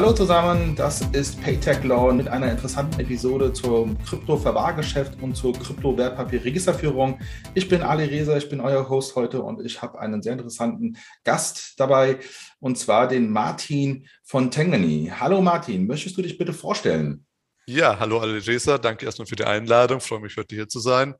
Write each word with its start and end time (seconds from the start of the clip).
Hallo 0.00 0.14
zusammen, 0.14 0.74
das 0.76 1.02
ist 1.12 1.42
Paytech 1.42 1.84
Law 1.84 2.14
mit 2.14 2.26
einer 2.26 2.50
interessanten 2.50 2.98
Episode 3.00 3.52
zum 3.52 4.02
Krypto-Verwahrgeschäft 4.02 5.20
und 5.20 5.36
zur 5.36 5.52
Krypto-Wertpapier-Registerführung. 5.52 7.20
Ich 7.52 7.68
bin 7.68 7.82
Ali 7.82 8.06
Reza, 8.06 8.34
ich 8.38 8.48
bin 8.48 8.62
euer 8.62 8.88
Host 8.88 9.14
heute 9.14 9.42
und 9.42 9.62
ich 9.62 9.82
habe 9.82 10.00
einen 10.00 10.22
sehr 10.22 10.32
interessanten 10.32 10.96
Gast 11.22 11.74
dabei 11.76 12.18
und 12.60 12.78
zwar 12.78 13.08
den 13.08 13.30
Martin 13.30 14.08
von 14.24 14.50
Tengeni. 14.50 15.12
Hallo 15.20 15.42
Martin, 15.42 15.86
möchtest 15.86 16.16
du 16.16 16.22
dich 16.22 16.38
bitte 16.38 16.54
vorstellen? 16.54 17.26
Ja, 17.66 17.98
hallo 17.98 18.20
Ali 18.20 18.38
Reza, 18.38 18.78
danke 18.78 19.04
erstmal 19.04 19.26
für 19.26 19.36
die 19.36 19.44
Einladung, 19.44 20.00
freue 20.00 20.20
mich 20.20 20.34
heute 20.38 20.54
hier 20.54 20.66
zu 20.66 20.80
sein. 20.80 21.14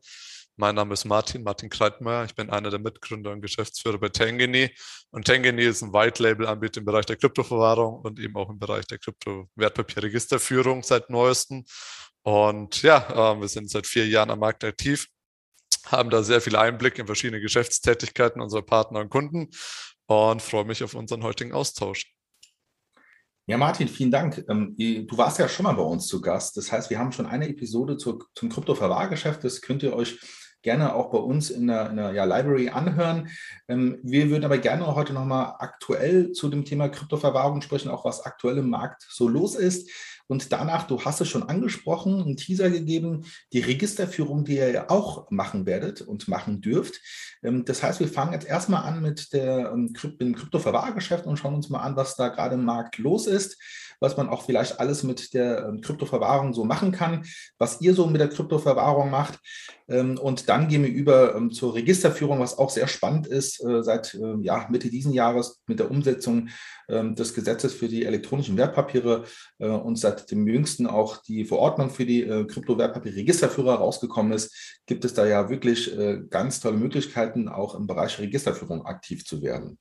Mein 0.57 0.75
Name 0.75 0.93
ist 0.93 1.05
Martin, 1.05 1.43
Martin 1.43 1.71
Kreitmeier. 1.71 2.25
Ich 2.25 2.35
bin 2.35 2.51
einer 2.51 2.71
der 2.71 2.79
Mitgründer 2.79 3.33
und 3.33 3.41
Geschäftsführer 3.41 3.99
bei 3.99 4.11
Tangeny. 4.11 4.71
Und 5.11 5.27
Tangeny 5.27 5.63
ist 5.63 5.83
ein 5.83 5.93
White-Label-Anbieter 5.93 6.81
im 6.81 6.85
Bereich 6.85 7.07
der 7.07 7.17
Kryptoverwahrung 7.17 8.01
und 8.01 8.21
eben 8.21 8.37
auch 8.37 8.51
im 8.51 8.59
Bereich 8.59 8.87
der 8.87 8.99
Kryptowertpapierregisterführung 8.99 10.83
seit 10.83 11.09
neuestem. 11.09 11.65
Und 12.23 12.83
ja, 12.83 13.33
äh, 13.33 13.41
wir 13.41 13.49
sind 13.49 13.71
seit 13.71 13.87
vier 13.87 14.07
Jahren 14.07 14.31
am 14.31 14.41
Markt 14.41 14.63
aktiv, 14.65 15.07
haben 15.87 16.11
da 16.11 16.23
sehr 16.23 16.41
viel 16.41 16.57
Einblick 16.57 16.99
in 16.99 17.07
verschiedene 17.07 17.41
Geschäftstätigkeiten 17.41 18.43
unserer 18.43 18.63
Partner 18.63 19.01
und 19.01 19.09
Kunden 19.09 19.49
und 20.07 20.43
freue 20.43 20.65
mich 20.65 20.85
auf 20.85 20.95
unseren 20.95 21.23
heutigen 21.23 21.53
Austausch. 21.53 22.13
Ja, 23.47 23.57
Martin, 23.57 23.89
vielen 23.89 24.11
Dank. 24.11 24.45
Ähm, 24.49 24.77
du 24.77 25.19
warst 25.19 25.39
ja 25.39 25.49
schon 25.49 25.65
mal 25.65 25.73
bei 25.73 25.83
uns 25.83 26.07
zu 26.07 26.21
Gast. 26.21 26.57
Das 26.57 26.71
heißt, 26.71 26.91
wir 26.91 26.99
haben 26.99 27.11
schon 27.11 27.27
eine 27.27 27.49
Episode 27.49 27.97
zum 27.97 28.49
Kryptoverwahrgeschäft. 28.49 29.43
Das 29.43 29.61
könnt 29.61 29.83
ihr 29.83 29.93
euch 29.93 30.21
gerne 30.63 30.95
auch 30.95 31.11
bei 31.11 31.19
uns 31.19 31.51
in 31.51 31.67
der, 31.67 31.91
in 31.91 31.97
der 31.97 32.13
ja, 32.13 32.25
Library 32.25 32.69
anhören. 32.69 33.29
Ähm, 33.69 33.99
wir 34.03 34.31
würden 34.31 34.45
aber 34.45 34.59
gerne 34.59 34.95
heute 34.95 35.13
nochmal 35.13 35.55
aktuell 35.59 36.33
zu 36.33 36.49
dem 36.49 36.65
Thema 36.65 36.89
Kryptoverwahrung 36.89 37.63
sprechen, 37.63 37.91
auch 37.91 38.05
was 38.05 38.25
aktuell 38.25 38.59
im 38.59 38.71
Markt 38.71 39.07
so 39.09 39.29
los 39.29 39.55
ist. 39.55 39.91
Und 40.31 40.53
danach, 40.53 40.87
du 40.87 41.01
hast 41.05 41.21
es 41.21 41.29
schon 41.29 41.43
angesprochen, 41.43 42.23
einen 42.23 42.37
Teaser 42.37 42.71
gegeben, 42.71 43.25
die 43.53 43.59
Registerführung, 43.59 44.45
die 44.45 44.59
ihr 44.59 44.71
ja 44.71 44.89
auch 44.89 45.29
machen 45.33 45.67
werdet 45.67 46.03
und 46.03 46.29
machen 46.29 46.61
dürft. 46.61 47.01
Ähm, 47.43 47.65
das 47.65 47.83
heißt, 47.83 47.99
wir 47.99 48.07
fangen 48.07 48.33
jetzt 48.33 48.47
erstmal 48.47 48.85
an 48.85 49.03
mit, 49.03 49.33
der, 49.33 49.73
ähm, 49.73 49.93
mit 50.03 50.21
dem 50.21 50.37
Kryptoverwahrgeschäft 50.37 51.27
und 51.27 51.37
schauen 51.37 51.57
uns 51.57 51.69
mal 51.69 51.81
an, 51.81 51.97
was 51.97 52.15
da 52.15 52.29
gerade 52.29 52.55
im 52.55 52.65
Markt 52.65 52.99
los 52.99 53.27
ist 53.27 53.59
was 54.01 54.17
man 54.17 54.29
auch 54.29 54.43
vielleicht 54.43 54.81
alles 54.81 55.03
mit 55.03 55.35
der 55.35 55.67
ähm, 55.69 55.83
Kryptoverwahrung 55.83 56.55
so 56.55 56.65
machen 56.65 56.91
kann, 56.91 57.25
was 57.59 57.81
ihr 57.81 57.95
so 57.95 58.07
mit 58.07 58.21
der 58.21 58.31
Kryptoverwahrung 58.31 59.11
macht. 59.11 59.39
Ähm, 59.89 60.19
und 60.19 60.49
dann 60.49 60.69
gehen 60.69 60.83
wir 60.83 60.91
über 60.91 61.37
ähm, 61.37 61.53
zur 61.53 61.75
Registerführung, 61.75 62.41
was 62.41 62.59
auch 62.59 62.71
sehr 62.71 62.89
spannend 62.89 63.27
ist, 63.27 63.63
äh, 63.63 63.83
seit 63.83 64.19
ja, 64.41 64.67
Mitte 64.71 64.89
diesen 64.89 65.13
Jahres 65.13 65.61
mit 65.67 65.79
der 65.79 65.91
Umsetzung 65.91 66.49
des 66.89 67.35
Gesetzes 67.35 67.73
für 67.73 67.87
die 67.87 68.05
elektronischen 68.05 68.57
Wertpapiere 68.57 69.25
äh, 69.59 69.69
und 69.69 69.97
seit 69.97 70.20
dem 70.27 70.47
jüngsten 70.47 70.87
auch 70.87 71.19
die 71.19 71.45
Verordnung 71.45 71.91
für 71.91 72.07
die 72.07 72.23
äh, 72.23 72.45
Kryptowertpapier-Registerführer 72.45 73.75
rausgekommen 73.75 74.33
ist, 74.33 74.81
gibt 74.87 75.05
es 75.05 75.15
da 75.15 75.27
ja 75.27 75.49
wirklich 75.49 75.91
ganz 76.31 76.59
tolle 76.59 76.77
Möglichkeiten, 76.77 77.49
auch 77.49 77.77
im 77.77 77.87
Bereich 77.87 78.19
Registerführung 78.19 78.85
aktiv 78.87 79.25
zu 79.25 79.41
werden. 79.41 79.79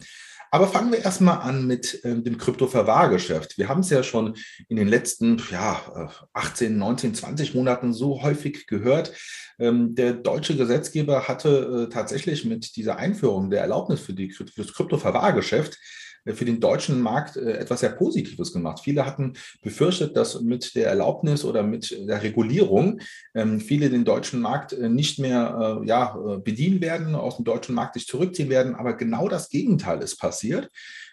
Aber 0.51 0.67
fangen 0.67 0.91
wir 0.91 1.03
erstmal 1.03 1.39
an 1.39 1.67
mit 1.67 2.03
äh, 2.03 2.21
dem 2.21 2.37
Kryptoverwahrgeschäft. 2.37 3.57
Wir 3.57 3.69
haben 3.69 3.81
es 3.81 3.91
ja 3.91 4.01
schon 4.01 4.35
in 4.67 4.77
den 4.77 4.87
letzten 4.87 5.41
ja, 5.51 6.11
18, 6.33 6.77
19, 6.77 7.13
20 7.13 7.53
Monaten 7.53 7.93
so 7.93 8.23
häufig 8.23 8.65
gehört. 8.65 9.13
Ähm, 9.59 9.93
der 9.93 10.13
deutsche 10.13 10.57
Gesetzgeber 10.57 11.27
hatte 11.27 11.87
äh, 11.87 11.93
tatsächlich 11.93 12.45
mit 12.45 12.75
dieser 12.75 12.97
Einführung 12.97 13.51
der 13.51 13.61
Erlaubnis 13.61 13.99
für, 13.99 14.13
die, 14.13 14.31
für 14.31 14.45
das 14.45 14.73
Kryptoverwahrgeschäft 14.73 15.73
äh, 15.75 15.77
für 16.25 16.45
den 16.45 16.59
deutschen 16.59 17.01
Markt 17.01 17.37
äh, 17.37 17.53
etwas 17.53 17.81
sehr 17.81 17.91
Positives 17.91 18.53
gemacht. 18.53 18.81
Viele 18.83 19.05
hatten 19.05 19.33
befürchtet, 19.61 20.15
dass 20.15 20.41
mit 20.41 20.75
der 20.75 20.87
Erlaubnis 20.87 21.43
oder 21.45 21.63
mit 21.63 21.91
der 22.07 22.21
Regulierung 22.23 22.99
ähm, 23.33 23.59
viele 23.59 23.89
den 23.89 24.05
deutschen 24.05 24.41
Markt 24.41 24.73
äh, 24.73 24.89
nicht 24.89 25.19
mehr 25.19 25.81
ja, 25.85 26.17
bedienen 26.43 26.81
werden, 26.81 27.15
aus 27.15 27.37
dem 27.37 27.45
deutschen 27.45 27.75
Markt 27.75 27.95
sich 27.95 28.07
zurückziehen 28.07 28.49
werden. 28.49 28.75
Aber 28.75 28.93
genau 28.93 29.27
das 29.27 29.49
Gegenteil 29.49 30.01
ist 30.01 30.17
passiert. 30.17 30.69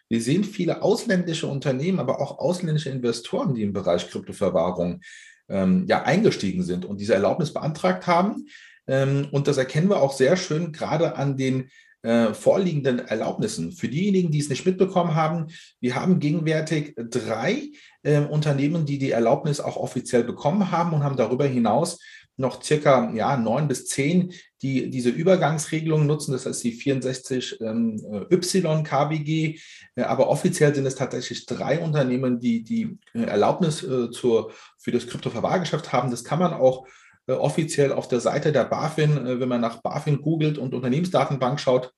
Wir 0.09 0.21
sehen 0.21 0.45
viele 0.45 0.83
ausländische 0.83 1.47
Unternehmen, 1.47 1.99
aber 1.99 2.21
auch 2.21 2.39
ausländische 2.39 2.91
Investoren, 2.91 3.55
die 3.55 3.63
im 3.63 3.73
Bereich 3.73 4.09
Kryptoverwahrung 4.09 5.01
ähm, 5.49 5.87
ja, 5.89 6.03
eingestiegen 6.03 6.63
sind 6.63 6.85
und 6.85 7.01
diese 7.01 7.15
Erlaubnis 7.15 7.53
beantragt 7.53 8.07
haben. 8.07 8.47
Ähm, 8.87 9.29
und 9.33 9.49
das 9.49 9.57
erkennen 9.57 9.89
wir 9.89 10.01
auch 10.01 10.13
sehr 10.13 10.37
schön 10.37 10.73
gerade 10.73 11.17
an 11.17 11.37
den 11.37 11.71
äh, 12.03 12.35
vorliegenden 12.35 13.01
Erlaubnissen. 13.01 13.73
Für 13.73 13.89
diejenigen, 13.89 14.31
die 14.31 14.39
es 14.39 14.49
nicht 14.49 14.67
mitbekommen 14.67 15.15
haben, 15.15 15.47
wir 15.81 15.97
haben 15.97 16.19
gegenwärtig 16.19 16.95
drei 16.97 17.71
äh, 18.03 18.21
Unternehmen, 18.21 18.87
die 18.87 18.99
die 18.99 19.11
Erlaubnis 19.11 19.61
auch 19.61 19.77
offiziell 19.77 20.25
bekommen 20.25 20.71
haben 20.71 20.93
und 20.93 21.03
haben 21.03 21.17
darüber 21.17 21.47
hinaus 21.47 21.99
noch 22.37 22.63
circa 22.63 23.13
ja, 23.15 23.37
neun 23.37 23.67
bis 23.67 23.87
zehn, 23.87 24.33
die 24.63 24.91
diese 24.91 25.11
Übergangsregelung 25.11 26.07
nutzen. 26.07 26.33
Das 26.33 26.47
heißt 26.47 26.65
die 26.65 26.73
64 26.73 27.61
ähm, 27.61 27.99
Y 28.31 28.85
KWG. 28.85 29.59
Äh, 29.95 30.03
aber 30.03 30.29
offiziell 30.29 30.75
sind 30.75 30.87
es 30.87 30.95
tatsächlich 30.95 31.47
drei 31.47 31.81
Unternehmen, 31.81 32.39
die 32.39 32.63
die 32.63 32.99
äh, 33.15 33.23
Erlaubnis 33.23 33.83
äh, 33.83 34.11
zur, 34.11 34.53
für 34.79 34.93
das 34.93 35.07
Kryptoverwahrgeschäft 35.07 35.93
haben. 35.93 36.11
Das 36.11 36.25
kann 36.25 36.39
man 36.39 36.53
auch 36.53 36.87
offiziell 37.35 37.93
auf 37.93 38.09
der 38.09 38.21
Seite 38.21 38.53
der 38.53 38.65
BaFin, 38.65 39.27
äh, 39.27 39.41
wenn 39.41 39.49
man 39.49 39.61
nach 39.61 39.83
BaFin 39.83 40.23
googelt 40.23 40.59
und 40.59 40.75
Unternehmensdatenbank 40.75 41.61
schaut, 41.61 41.93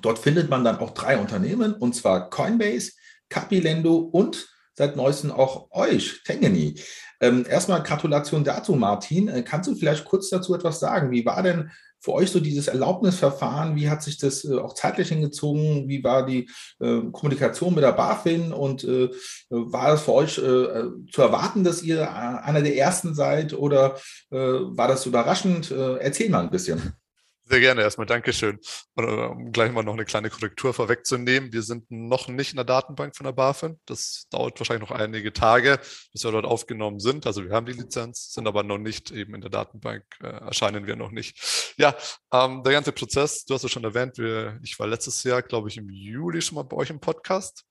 dort 0.00 0.18
findet 0.18 0.50
man 0.50 0.64
dann 0.64 0.78
auch 0.78 0.90
drei 0.90 1.18
Unternehmen, 1.18 1.74
und 1.74 1.94
zwar 1.94 2.30
Coinbase, 2.30 2.92
Capilendo 3.28 3.96
und 3.96 4.48
seit 4.74 4.96
neuestem 4.96 5.30
auch 5.30 5.70
euch, 5.70 6.22
Tengeni. 6.24 6.80
Ähm, 7.20 7.46
erstmal 7.48 7.82
Gratulation 7.82 8.44
dazu, 8.44 8.74
Martin. 8.74 9.28
Äh, 9.28 9.42
kannst 9.42 9.68
du 9.68 9.74
vielleicht 9.74 10.04
kurz 10.04 10.30
dazu 10.30 10.54
etwas 10.54 10.80
sagen? 10.80 11.10
Wie 11.10 11.24
war 11.24 11.42
denn 11.42 11.70
für 12.04 12.12
euch 12.12 12.30
so 12.30 12.38
dieses 12.38 12.68
Erlaubnisverfahren? 12.68 13.76
Wie 13.76 13.88
hat 13.88 14.02
sich 14.02 14.18
das 14.18 14.44
äh, 14.44 14.58
auch 14.58 14.74
zeitlich 14.74 15.08
hingezogen? 15.08 15.88
Wie 15.88 16.04
war 16.04 16.26
die 16.26 16.50
äh, 16.78 17.00
Kommunikation 17.10 17.74
mit 17.74 17.82
der 17.82 17.92
BaFin? 17.92 18.52
Und 18.52 18.84
äh, 18.84 19.08
war 19.48 19.94
es 19.94 20.02
für 20.02 20.12
euch 20.12 20.34
zu 20.34 21.22
erwarten, 21.22 21.64
dass 21.64 21.82
ihr 21.82 22.12
einer 22.12 22.60
der 22.60 22.76
Ersten 22.76 23.14
seid? 23.14 23.54
Oder 23.54 23.96
war 24.30 24.88
das 24.88 25.06
überraschend? 25.06 25.70
erzähl 25.70 26.28
mal 26.28 26.40
ein 26.40 26.50
bisschen. 26.50 26.94
Sehr 27.46 27.60
gerne 27.60 27.82
erstmal, 27.82 28.06
Dankeschön. 28.06 28.58
Und, 28.94 29.04
um 29.04 29.52
gleich 29.52 29.70
mal 29.70 29.82
noch 29.82 29.92
eine 29.92 30.06
kleine 30.06 30.30
Korrektur 30.30 30.72
vorwegzunehmen. 30.72 31.52
Wir 31.52 31.62
sind 31.62 31.90
noch 31.90 32.26
nicht 32.28 32.52
in 32.52 32.56
der 32.56 32.64
Datenbank 32.64 33.14
von 33.14 33.24
der 33.24 33.32
BaFin. 33.32 33.78
Das 33.84 34.26
dauert 34.30 34.58
wahrscheinlich 34.58 34.88
noch 34.88 34.96
einige 34.96 35.30
Tage, 35.30 35.78
bis 36.12 36.24
wir 36.24 36.32
dort 36.32 36.46
aufgenommen 36.46 37.00
sind. 37.00 37.26
Also 37.26 37.44
wir 37.44 37.52
haben 37.52 37.66
die 37.66 37.72
Lizenz, 37.72 38.32
sind 38.32 38.46
aber 38.46 38.62
noch 38.62 38.78
nicht 38.78 39.10
eben 39.10 39.34
in 39.34 39.42
der 39.42 39.50
Datenbank, 39.50 40.04
äh, 40.22 40.26
erscheinen 40.26 40.86
wir 40.86 40.96
noch 40.96 41.10
nicht. 41.10 41.74
Ja, 41.76 41.94
ähm, 42.32 42.62
der 42.62 42.72
ganze 42.72 42.92
Prozess, 42.92 43.44
du 43.44 43.52
hast 43.52 43.64
es 43.64 43.70
schon 43.70 43.84
erwähnt, 43.84 44.16
wir, 44.16 44.58
ich 44.62 44.78
war 44.78 44.86
letztes 44.86 45.22
Jahr, 45.22 45.42
glaube 45.42 45.68
ich, 45.68 45.76
im 45.76 45.90
Juli 45.90 46.40
schon 46.40 46.54
mal 46.56 46.62
bei 46.62 46.78
euch 46.78 46.88
im 46.88 47.00
Podcast. 47.00 47.64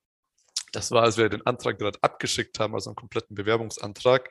Das 0.72 0.92
war, 0.92 1.04
als 1.04 1.18
wir 1.18 1.30
den 1.30 1.46
Antrag 1.46 1.80
gerade 1.80 1.98
abgeschickt 2.02 2.60
haben, 2.60 2.76
also 2.76 2.92
einen 2.92 2.96
kompletten 2.96 3.36
Bewerbungsantrag. 3.36 4.30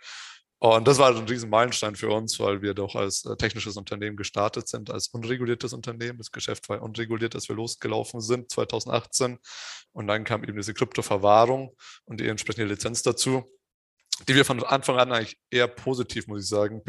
Und 0.62 0.86
das 0.86 0.98
war 0.98 1.08
ein 1.08 1.26
riesen 1.26 1.50
Meilenstein 1.50 1.96
für 1.96 2.08
uns, 2.10 2.38
weil 2.38 2.62
wir 2.62 2.72
doch 2.72 2.94
als 2.94 3.24
äh, 3.24 3.34
technisches 3.34 3.76
Unternehmen 3.76 4.16
gestartet 4.16 4.68
sind, 4.68 4.90
als 4.90 5.08
unreguliertes 5.08 5.72
Unternehmen. 5.72 6.18
Das 6.18 6.30
Geschäft 6.30 6.68
war 6.68 6.80
unreguliert, 6.80 7.34
als 7.34 7.48
wir 7.48 7.56
losgelaufen 7.56 8.20
sind 8.20 8.48
2018. 8.48 9.40
Und 9.90 10.06
dann 10.06 10.22
kam 10.22 10.44
eben 10.44 10.56
diese 10.56 10.72
Kryptoverwahrung 10.72 11.74
und 12.04 12.20
die 12.20 12.28
entsprechende 12.28 12.68
Lizenz 12.68 13.02
dazu, 13.02 13.42
die 14.28 14.36
wir 14.36 14.44
von 14.44 14.62
Anfang 14.62 14.98
an 14.98 15.10
eigentlich 15.10 15.36
eher 15.50 15.66
positiv, 15.66 16.28
muss 16.28 16.44
ich 16.44 16.48
sagen, 16.48 16.80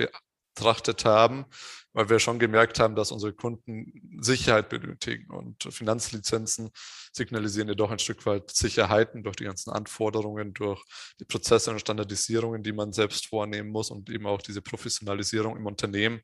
betrachtet 0.54 1.06
haben, 1.06 1.46
weil 1.94 2.10
wir 2.10 2.20
schon 2.20 2.40
gemerkt 2.40 2.80
haben, 2.80 2.96
dass 2.96 3.12
unsere 3.12 3.34
Kunden 3.34 4.20
Sicherheit 4.22 4.70
benötigen 4.70 5.32
und 5.32 5.64
Finanzlizenzen 5.72 6.72
signalisieren 7.12 7.68
ja 7.68 7.76
doch 7.76 7.92
ein 7.92 8.00
Stück 8.00 8.26
weit 8.26 8.52
Sicherheiten 8.52 9.24
durch 9.24 9.36
die 9.36 9.46
ganzen 9.46 9.72
Anforderungen, 9.72 10.54
durch 10.54 10.84
die 11.20 11.26
Prozesse 11.26 11.72
und 11.72 11.80
Standardisierungen, 11.80 12.64
die 12.64 12.72
man 12.72 12.94
selbst 12.94 13.28
vornehmen 13.28 13.70
muss 13.70 13.92
und 13.92 14.10
eben 14.10 14.26
auch 14.26 14.42
diese 14.42 14.62
Professionalisierung 14.62 15.56
im 15.56 15.66
Unternehmen, 15.66 16.22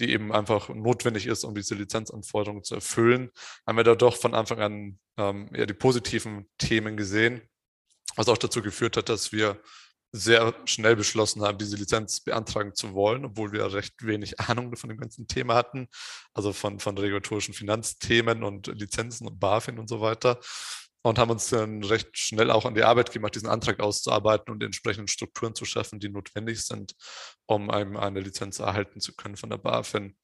die 0.00 0.10
eben 0.10 0.32
einfach 0.32 0.68
notwendig 0.70 1.26
ist, 1.26 1.44
um 1.44 1.54
diese 1.54 1.74
Lizenzanforderungen 1.74 2.64
zu 2.64 2.74
erfüllen, 2.76 3.30
haben 3.66 3.76
wir 3.76 3.84
da 3.84 3.94
doch 3.94 4.16
von 4.16 4.34
Anfang 4.34 4.60
an 4.60 4.98
ähm, 5.18 5.50
eher 5.52 5.66
die 5.66 5.74
positiven 5.74 6.48
Themen 6.56 6.96
gesehen, 6.96 7.42
was 8.16 8.28
auch 8.28 8.38
dazu 8.38 8.62
geführt 8.62 8.96
hat, 8.96 9.10
dass 9.10 9.32
wir 9.32 9.60
sehr 10.12 10.54
schnell 10.66 10.94
beschlossen 10.94 11.42
haben, 11.42 11.56
diese 11.56 11.76
Lizenz 11.76 12.20
beantragen 12.20 12.74
zu 12.74 12.92
wollen, 12.92 13.24
obwohl 13.24 13.52
wir 13.52 13.72
recht 13.72 13.94
wenig 14.04 14.38
Ahnung 14.40 14.76
von 14.76 14.90
dem 14.90 14.98
ganzen 14.98 15.26
Thema 15.26 15.54
hatten, 15.54 15.88
also 16.34 16.52
von, 16.52 16.78
von 16.78 16.96
regulatorischen 16.98 17.54
Finanzthemen 17.54 18.44
und 18.44 18.66
Lizenzen 18.66 19.26
und 19.26 19.40
BaFin 19.40 19.78
und 19.78 19.88
so 19.88 20.00
weiter. 20.00 20.38
Und 21.04 21.18
haben 21.18 21.30
uns 21.30 21.48
dann 21.48 21.82
recht 21.82 22.16
schnell 22.16 22.52
auch 22.52 22.64
an 22.64 22.74
die 22.76 22.84
Arbeit 22.84 23.10
gemacht, 23.10 23.34
diesen 23.34 23.48
Antrag 23.48 23.80
auszuarbeiten 23.80 24.52
und 24.52 24.62
entsprechenden 24.62 25.08
Strukturen 25.08 25.54
zu 25.54 25.64
schaffen, 25.64 25.98
die 25.98 26.08
notwendig 26.08 26.64
sind, 26.64 26.94
um 27.46 27.70
einem 27.70 27.96
eine 27.96 28.20
Lizenz 28.20 28.60
erhalten 28.60 29.00
zu 29.00 29.16
können 29.16 29.36
von 29.36 29.50
der 29.50 29.58
BaFin. 29.58 30.16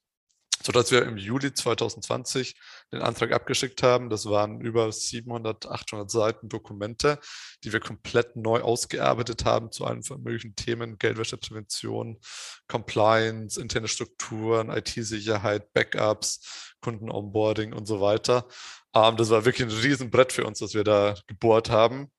Sodass 0.65 0.91
wir 0.91 1.05
im 1.05 1.17
Juli 1.17 1.53
2020 1.53 2.55
den 2.93 3.03
Antrag 3.03 3.33
abgeschickt 3.33 3.83
haben. 3.83 4.11
Das 4.11 4.27
waren 4.27 4.61
über 4.61 4.91
700, 4.91 5.67
800 5.67 6.11
Seiten 6.11 6.49
Dokumente, 6.49 7.19
die 7.65 7.73
wir 7.73 7.81
komplett 7.81 8.37
neu 8.37 8.61
ausgearbeitet 8.61 9.45
haben 9.45 9.71
zu 9.73 9.85
allen 9.85 10.03
möglichen 10.19 10.55
Themen, 10.55 10.99
Geldwäscheprävention, 10.99 12.19
Compliance, 12.67 13.61
interne 13.61 13.89
Strukturen, 13.89 14.71
IT-Sicherheit, 14.71 15.73
Backups, 15.73 16.75
Kundenonboarding 16.81 17.73
und 17.73 17.87
so 17.87 18.01
weiter. 18.01 18.47
Ähm, 18.95 19.17
das 19.17 19.31
war 19.31 19.45
wirklich 19.45 19.69
ein 19.69 19.77
Riesenbrett 19.77 20.33
für 20.33 20.45
uns, 20.45 20.59
das 20.59 20.75
wir 20.75 20.85
da 20.85 21.15
gebohrt 21.27 21.71
haben 21.71 22.11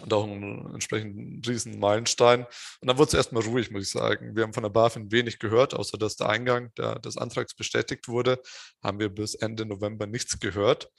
und 0.00 0.12
auch 0.12 0.24
einen 0.24 0.74
entsprechenden 0.74 1.42
riesen 1.46 1.78
Meilenstein. 1.78 2.46
Und 2.80 2.88
dann 2.88 2.98
wurde 2.98 3.08
es 3.08 3.14
erstmal 3.14 3.42
ruhig, 3.44 3.70
muss 3.70 3.84
ich 3.84 3.90
sagen. 3.90 4.34
Wir 4.34 4.42
haben 4.42 4.52
von 4.52 4.62
der 4.62 4.70
BaFin 4.70 5.12
wenig 5.12 5.38
gehört, 5.38 5.74
außer 5.74 5.98
dass 5.98 6.16
der 6.16 6.28
Eingang 6.28 6.72
der, 6.76 6.98
des 6.98 7.16
Antrags 7.16 7.54
bestätigt 7.54 8.08
wurde, 8.08 8.40
haben 8.82 8.98
wir 8.98 9.08
bis 9.08 9.34
Ende 9.34 9.64
November 9.66 10.06
nichts 10.06 10.40
gehört. 10.40 10.90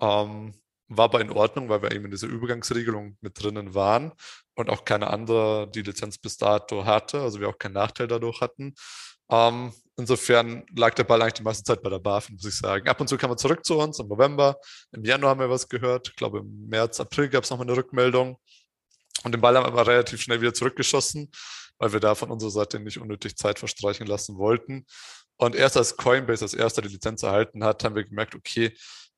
Ähm, 0.00 0.54
war 0.88 1.04
aber 1.04 1.20
in 1.20 1.30
Ordnung, 1.30 1.68
weil 1.68 1.82
wir 1.82 1.92
eben 1.92 2.06
in 2.06 2.10
dieser 2.10 2.28
Übergangsregelung 2.28 3.18
mit 3.20 3.42
drinnen 3.42 3.74
waren 3.74 4.12
und 4.54 4.70
auch 4.70 4.84
keine 4.84 5.08
andere 5.10 5.70
die 5.70 5.82
Lizenz 5.82 6.16
bis 6.16 6.38
dato 6.38 6.86
hatte, 6.86 7.20
also 7.20 7.40
wir 7.40 7.48
auch 7.48 7.58
keinen 7.58 7.74
Nachteil 7.74 8.08
dadurch 8.08 8.40
hatten. 8.40 8.74
Ähm, 9.30 9.72
insofern 9.96 10.64
lag 10.76 10.94
der 10.94 11.04
Ball 11.04 11.20
eigentlich 11.20 11.34
die 11.34 11.42
meiste 11.42 11.64
Zeit 11.64 11.82
bei 11.82 11.90
der 11.90 11.98
BaFin, 11.98 12.36
muss 12.36 12.44
ich 12.44 12.56
sagen. 12.56 12.88
Ab 12.88 13.00
und 13.00 13.08
zu 13.08 13.18
kam 13.18 13.30
er 13.30 13.36
zurück 13.36 13.64
zu 13.64 13.78
uns 13.78 13.98
im 13.98 14.08
November. 14.08 14.58
Im 14.92 15.04
Januar 15.04 15.30
haben 15.30 15.40
wir 15.40 15.50
was 15.50 15.68
gehört. 15.68 16.08
Ich 16.08 16.16
glaube, 16.16 16.38
im 16.38 16.68
März, 16.68 17.00
April 17.00 17.28
gab 17.28 17.44
es 17.44 17.50
nochmal 17.50 17.66
eine 17.66 17.76
Rückmeldung. 17.76 18.38
Und 19.24 19.32
den 19.32 19.40
Ball 19.40 19.56
haben 19.56 19.64
wir 19.64 19.72
aber 19.72 19.86
relativ 19.86 20.22
schnell 20.22 20.40
wieder 20.40 20.54
zurückgeschossen, 20.54 21.30
weil 21.78 21.92
wir 21.92 22.00
da 22.00 22.14
von 22.14 22.30
unserer 22.30 22.50
Seite 22.50 22.78
nicht 22.78 22.98
unnötig 22.98 23.36
Zeit 23.36 23.58
verstreichen 23.58 24.06
lassen 24.06 24.38
wollten. 24.38 24.86
Und 25.36 25.54
erst 25.54 25.76
als 25.76 25.96
Coinbase 25.96 26.44
als 26.44 26.54
erster 26.54 26.82
die 26.82 26.88
Lizenz 26.88 27.22
erhalten 27.22 27.64
hat, 27.64 27.84
haben 27.84 27.96
wir 27.96 28.04
gemerkt, 28.04 28.34
okay, 28.34 28.76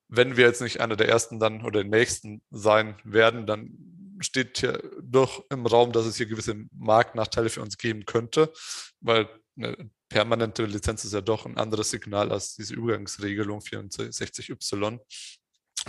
wenn 0.09 0.37
wir 0.37 0.47
jetzt 0.47 0.61
nicht 0.61 0.81
einer 0.81 0.97
der 0.97 1.09
ersten 1.09 1.39
dann 1.39 1.65
oder 1.65 1.83
den 1.83 1.91
nächsten 1.91 2.43
sein 2.51 2.97
werden, 3.05 3.47
dann 3.47 4.17
steht 4.21 4.59
hier 4.59 4.83
doch 5.03 5.45
im 5.51 5.65
Raum, 5.67 5.93
dass 5.93 6.05
es 6.05 6.17
hier 6.17 6.27
gewisse 6.27 6.57
Marktnachteile 6.73 7.49
für 7.49 7.63
uns 7.63 7.79
geben 7.79 8.05
könnte, 8.05 8.53
weil 9.01 9.29
eine 9.57 9.91
permanente 10.11 10.65
Lizenz 10.65 11.05
ist 11.05 11.15
ja 11.15 11.23
doch 11.23 11.47
ein 11.47 11.57
anderes 11.57 11.91
Signal 11.91 12.31
als 12.31 12.57
diese 12.57 12.75
Übergangsregelung 12.75 13.61
64y. 13.61 14.99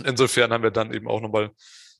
Insofern 0.04 0.52
haben 0.52 0.62
wir 0.62 0.70
dann 0.70 0.94
eben 0.94 1.08
auch 1.08 1.20
nochmal 1.20 1.50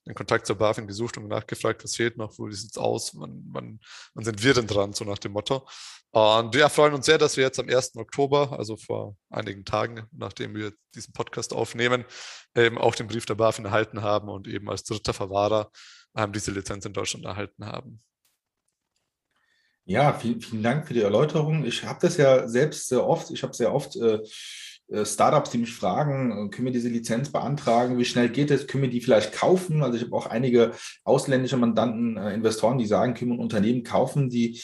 den 0.06 0.14
Kontakt 0.14 0.46
zur 0.46 0.56
BaFin 0.56 0.86
gesucht 0.86 1.16
und 1.16 1.28
nachgefragt, 1.28 1.84
was 1.84 1.96
fehlt 1.96 2.16
noch, 2.16 2.36
wo 2.38 2.50
sieht 2.50 2.70
es 2.70 2.76
aus, 2.76 3.12
wann, 3.14 3.42
wann, 3.48 3.80
wann 4.14 4.24
sind 4.24 4.42
wir 4.42 4.54
denn 4.54 4.66
dran, 4.66 4.92
so 4.92 5.04
nach 5.04 5.18
dem 5.18 5.32
Motto. 5.32 5.68
Und 6.10 6.54
wir 6.54 6.68
freuen 6.68 6.94
uns 6.94 7.06
sehr, 7.06 7.18
dass 7.18 7.36
wir 7.36 7.44
jetzt 7.44 7.58
am 7.60 7.68
1. 7.68 7.96
Oktober, 7.96 8.52
also 8.58 8.76
vor 8.76 9.16
einigen 9.30 9.64
Tagen, 9.64 10.06
nachdem 10.12 10.54
wir 10.54 10.72
diesen 10.94 11.12
Podcast 11.12 11.52
aufnehmen, 11.52 12.04
eben 12.56 12.78
auch 12.78 12.94
den 12.94 13.06
Brief 13.06 13.26
der 13.26 13.34
BaFin 13.34 13.64
erhalten 13.64 14.02
haben 14.02 14.28
und 14.28 14.48
eben 14.48 14.68
als 14.68 14.82
dritter 14.84 15.14
Verwahrer 15.14 15.70
ähm, 16.16 16.32
diese 16.32 16.50
Lizenz 16.50 16.84
in 16.84 16.92
Deutschland 16.92 17.24
erhalten 17.24 17.64
haben. 17.66 18.02
Ja, 19.84 20.12
vielen, 20.12 20.40
vielen 20.40 20.62
Dank 20.62 20.86
für 20.86 20.94
die 20.94 21.02
Erläuterung. 21.02 21.64
Ich 21.64 21.84
habe 21.84 21.98
das 22.02 22.16
ja 22.16 22.46
selbst 22.46 22.88
sehr 22.88 23.04
oft, 23.04 23.30
ich 23.30 23.42
habe 23.42 23.52
sehr 23.52 23.74
oft 23.74 23.96
äh, 23.96 24.20
Startups, 25.04 25.50
die 25.50 25.58
mich 25.58 25.74
fragen, 25.74 26.30
äh, 26.30 26.50
können 26.50 26.66
wir 26.66 26.72
diese 26.72 26.88
Lizenz 26.88 27.30
beantragen? 27.30 27.98
Wie 27.98 28.04
schnell 28.04 28.28
geht 28.28 28.50
es? 28.50 28.66
Können 28.66 28.82
wir 28.82 28.90
die 28.90 29.00
vielleicht 29.00 29.32
kaufen? 29.32 29.82
Also 29.82 29.96
ich 29.96 30.04
habe 30.04 30.14
auch 30.14 30.26
einige 30.26 30.72
ausländische 31.04 31.56
Mandanten, 31.56 32.16
äh, 32.16 32.34
Investoren, 32.34 32.78
die 32.78 32.86
sagen, 32.86 33.14
können 33.14 33.30
wir 33.30 33.36
ein 33.36 33.42
Unternehmen 33.42 33.84
kaufen, 33.84 34.28
die 34.28 34.60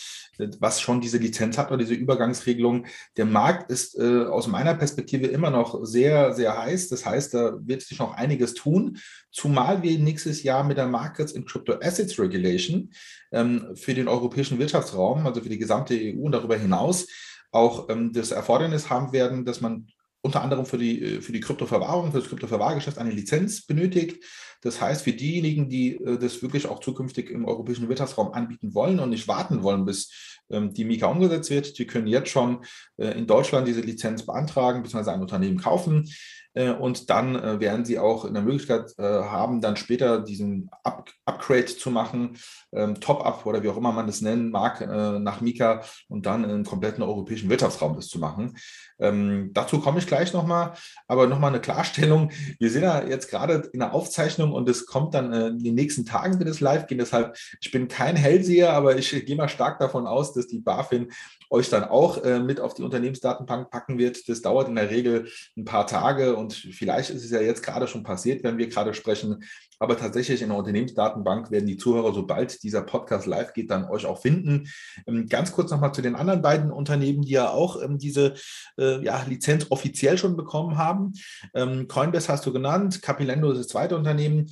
was 0.60 0.80
schon 0.80 1.00
diese 1.00 1.18
Lizenz 1.18 1.58
hat 1.58 1.68
oder 1.68 1.78
diese 1.78 1.94
Übergangsregelung. 1.94 2.86
Der 3.16 3.24
Markt 3.24 3.70
ist 3.70 3.98
äh, 3.98 4.24
aus 4.24 4.46
meiner 4.46 4.74
Perspektive 4.74 5.26
immer 5.26 5.50
noch 5.50 5.84
sehr, 5.84 6.32
sehr 6.34 6.56
heiß. 6.56 6.88
Das 6.88 7.04
heißt, 7.04 7.34
da 7.34 7.58
wird 7.60 7.82
sich 7.82 7.98
noch 7.98 8.14
einiges 8.14 8.54
tun, 8.54 8.98
zumal 9.30 9.82
wir 9.82 9.98
nächstes 9.98 10.42
Jahr 10.42 10.62
mit 10.62 10.76
der 10.76 10.86
Markets 10.86 11.32
in 11.32 11.44
Crypto 11.44 11.74
Assets 11.80 12.18
Regulation 12.18 12.90
ähm, 13.32 13.74
für 13.74 13.94
den 13.94 14.08
europäischen 14.08 14.58
Wirtschaftsraum, 14.58 15.26
also 15.26 15.40
für 15.40 15.48
die 15.48 15.58
gesamte 15.58 15.94
EU 15.94 16.20
und 16.20 16.32
darüber 16.32 16.56
hinaus, 16.56 17.06
auch 17.50 17.88
ähm, 17.88 18.12
das 18.12 18.30
Erfordernis 18.30 18.90
haben 18.90 19.12
werden, 19.12 19.44
dass 19.44 19.60
man 19.60 19.88
unter 20.20 20.42
anderem 20.42 20.66
für 20.66 20.78
die, 20.78 21.02
äh, 21.02 21.20
für 21.20 21.32
die 21.32 21.40
Kryptoverwahrung, 21.40 22.12
für 22.12 22.18
das 22.18 22.28
Kryptoverwahrgeschäft 22.28 22.98
eine 22.98 23.10
Lizenz 23.10 23.64
benötigt. 23.66 24.24
Das 24.62 24.80
heißt, 24.80 25.02
für 25.02 25.12
diejenigen, 25.12 25.68
die 25.68 25.96
äh, 25.96 26.18
das 26.18 26.42
wirklich 26.42 26.66
auch 26.66 26.80
zukünftig 26.80 27.30
im 27.30 27.44
europäischen 27.44 27.88
Wirtschaftsraum 27.88 28.32
anbieten 28.32 28.74
wollen 28.74 28.98
und 28.98 29.10
nicht 29.10 29.28
warten 29.28 29.62
wollen, 29.62 29.84
bis 29.84 30.40
ähm, 30.50 30.72
die 30.72 30.84
Mika 30.84 31.06
umgesetzt 31.06 31.50
wird, 31.50 31.78
die 31.78 31.86
können 31.86 32.06
jetzt 32.06 32.30
schon 32.30 32.64
äh, 32.96 33.16
in 33.18 33.26
Deutschland 33.26 33.68
diese 33.68 33.80
Lizenz 33.80 34.26
beantragen 34.26 34.82
bzw. 34.82 35.10
ein 35.10 35.20
Unternehmen 35.20 35.58
kaufen. 35.58 36.08
Und 36.54 37.08
dann 37.08 37.60
werden 37.60 37.84
sie 37.84 38.00
auch 38.00 38.24
in 38.24 38.34
der 38.34 38.42
Möglichkeit 38.42 38.90
haben, 38.98 39.60
dann 39.60 39.76
später 39.76 40.20
diesen 40.20 40.70
Up 40.82 40.97
Upgrade 41.24 41.66
zu 41.66 41.90
machen, 41.90 42.38
ähm, 42.72 43.00
Top-Up 43.00 43.46
oder 43.46 43.62
wie 43.62 43.68
auch 43.68 43.76
immer 43.76 43.92
man 43.92 44.06
das 44.06 44.20
nennen 44.20 44.50
mag, 44.50 44.80
nach 44.80 45.40
Mika 45.40 45.82
und 46.08 46.26
dann 46.26 46.48
im 46.48 46.64
kompletten 46.64 47.02
europäischen 47.02 47.50
Wirtschaftsraum 47.50 47.96
das 47.96 48.08
zu 48.08 48.18
machen. 48.18 48.56
Ähm, 49.00 49.50
dazu 49.52 49.80
komme 49.80 49.98
ich 49.98 50.06
gleich 50.06 50.32
nochmal, 50.32 50.72
aber 51.06 51.26
nochmal 51.26 51.50
eine 51.50 51.60
Klarstellung. 51.60 52.30
Wir 52.58 52.70
sind 52.70 52.82
ja 52.82 53.04
jetzt 53.04 53.30
gerade 53.30 53.68
in 53.72 53.80
der 53.80 53.92
Aufzeichnung 53.92 54.52
und 54.52 54.68
es 54.68 54.86
kommt 54.86 55.14
dann 55.14 55.32
äh, 55.32 55.48
in 55.48 55.62
den 55.62 55.74
nächsten 55.74 56.04
Tagen, 56.04 56.38
wird 56.38 56.48
es 56.48 56.60
live 56.60 56.86
gehen. 56.86 56.98
Deshalb, 56.98 57.36
ich 57.60 57.70
bin 57.70 57.88
kein 57.88 58.16
Hellseher, 58.16 58.72
aber 58.72 58.96
ich 58.96 59.10
gehe 59.24 59.36
mal 59.36 59.48
stark 59.48 59.78
davon 59.78 60.06
aus, 60.06 60.32
dass 60.32 60.48
die 60.48 60.58
BaFin 60.58 61.12
euch 61.50 61.70
dann 61.70 61.84
auch 61.84 62.22
äh, 62.24 62.40
mit 62.40 62.60
auf 62.60 62.74
die 62.74 62.82
Unternehmensdatenbank 62.82 63.70
packen 63.70 63.98
wird. 63.98 64.28
Das 64.28 64.42
dauert 64.42 64.68
in 64.68 64.74
der 64.74 64.90
Regel 64.90 65.28
ein 65.56 65.64
paar 65.64 65.86
Tage 65.86 66.36
und 66.36 66.52
vielleicht 66.52 67.10
ist 67.10 67.24
es 67.24 67.30
ja 67.30 67.40
jetzt 67.40 67.62
gerade 67.62 67.86
schon 67.86 68.02
passiert, 68.02 68.42
wenn 68.42 68.58
wir 68.58 68.68
gerade 68.68 68.94
sprechen. 68.94 69.44
Aber 69.78 69.96
tatsächlich 69.96 70.42
in 70.42 70.48
der 70.48 70.58
Unternehmensdatenbank 70.58 71.50
werden 71.50 71.66
die 71.66 71.76
Zuhörer, 71.76 72.12
sobald 72.12 72.62
dieser 72.62 72.82
Podcast 72.82 73.26
live 73.26 73.52
geht, 73.52 73.70
dann 73.70 73.84
euch 73.84 74.06
auch 74.06 74.20
finden. 74.20 74.68
Ähm, 75.06 75.28
ganz 75.28 75.52
kurz 75.52 75.70
nochmal 75.70 75.92
zu 75.94 76.02
den 76.02 76.16
anderen 76.16 76.42
beiden 76.42 76.70
Unternehmen, 76.70 77.22
die 77.22 77.32
ja 77.32 77.50
auch 77.50 77.80
ähm, 77.82 77.98
diese 77.98 78.34
äh, 78.78 79.02
ja, 79.04 79.22
Lizenz 79.28 79.66
offiziell 79.70 80.18
schon 80.18 80.36
bekommen 80.36 80.76
haben. 80.78 81.12
Ähm, 81.54 81.88
Coinbase 81.88 82.28
hast 82.28 82.44
du 82.46 82.52
genannt, 82.52 83.02
Capilendo 83.02 83.50
ist 83.52 83.58
das 83.58 83.68
zweite 83.68 83.96
Unternehmen. 83.96 84.50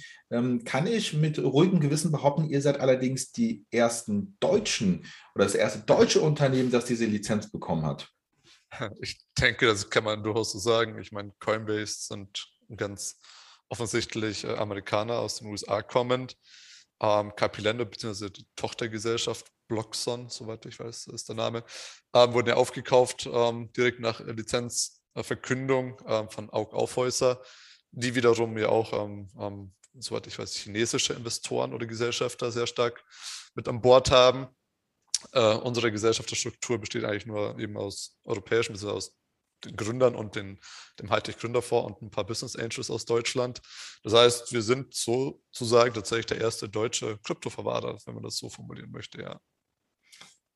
kann 0.64 0.86
ich 0.86 1.12
mit 1.14 1.38
ruhigem 1.38 1.78
Gewissen 1.78 2.10
behaupten, 2.10 2.48
ihr 2.48 2.60
seid 2.60 2.80
allerdings 2.80 3.30
die 3.30 3.64
ersten 3.70 4.36
Deutschen 4.40 5.06
oder 5.34 5.44
das 5.44 5.54
erste 5.54 5.80
deutsche 5.80 6.20
Unternehmen, 6.20 6.70
das 6.70 6.84
diese 6.84 7.06
Lizenz 7.06 7.50
bekommen 7.50 7.86
hat? 7.86 8.08
Ich 9.00 9.20
denke, 9.38 9.66
das 9.66 9.88
kann 9.88 10.04
man 10.04 10.22
durchaus 10.22 10.52
so 10.52 10.58
sagen. 10.58 10.98
Ich 10.98 11.12
meine, 11.12 11.32
Coinbase 11.38 12.06
sind 12.08 12.48
ganz 12.76 13.18
offensichtlich 13.68 14.44
äh, 14.44 14.54
Amerikaner 14.54 15.18
aus 15.18 15.38
den 15.38 15.48
USA 15.48 15.82
kommend. 15.82 16.36
Ähm, 17.00 17.34
Capilendo, 17.36 17.84
beziehungsweise 17.84 18.30
die 18.30 18.46
Tochtergesellschaft 18.56 19.50
Bloxon, 19.68 20.28
soweit 20.28 20.64
ich 20.66 20.78
weiß, 20.78 21.08
ist 21.08 21.28
der 21.28 21.36
Name, 21.36 21.64
ähm, 22.14 22.32
wurden 22.32 22.48
ja 22.48 22.54
aufgekauft 22.54 23.28
ähm, 23.30 23.72
direkt 23.72 24.00
nach 24.00 24.20
Lizenzverkündung 24.20 26.00
ähm, 26.06 26.30
von 26.30 26.50
Aug 26.50 26.72
Aufhäuser, 26.72 27.42
die 27.90 28.14
wiederum 28.14 28.56
ja 28.56 28.68
auch, 28.68 28.92
ähm, 28.92 29.28
ähm, 29.38 29.74
soweit 29.98 30.26
ich 30.26 30.38
weiß, 30.38 30.54
chinesische 30.54 31.14
Investoren 31.14 31.74
oder 31.74 31.86
Gesellschafter 31.86 32.50
sehr 32.52 32.66
stark 32.66 33.04
mit 33.54 33.68
an 33.68 33.80
Bord 33.80 34.10
haben. 34.10 34.46
Äh, 35.32 35.54
unsere 35.56 35.90
Gesellschafterstruktur 35.90 36.78
besteht 36.78 37.04
eigentlich 37.04 37.26
nur 37.26 37.58
eben 37.58 37.76
aus 37.76 38.18
europäischen, 38.24 38.74
bzw. 38.74 38.90
aus 38.90 39.16
den 39.64 39.76
Gründern 39.76 40.14
und 40.14 40.36
den, 40.36 40.60
dem 41.00 41.10
Hightech 41.10 41.38
Gründerfonds 41.38 42.00
und 42.00 42.02
ein 42.02 42.10
paar 42.10 42.24
Business 42.26 42.56
Angels 42.56 42.90
aus 42.90 43.04
Deutschland. 43.04 43.60
Das 44.02 44.14
heißt, 44.14 44.52
wir 44.52 44.62
sind 44.62 44.94
sozusagen 44.94 45.94
tatsächlich 45.94 46.26
der 46.26 46.40
erste 46.40 46.68
deutsche 46.68 47.18
Kryptoverwahrer, 47.18 47.98
wenn 48.04 48.14
man 48.14 48.24
das 48.24 48.36
so 48.36 48.48
formulieren 48.50 48.90
möchte, 48.90 49.20
ja. 49.20 49.40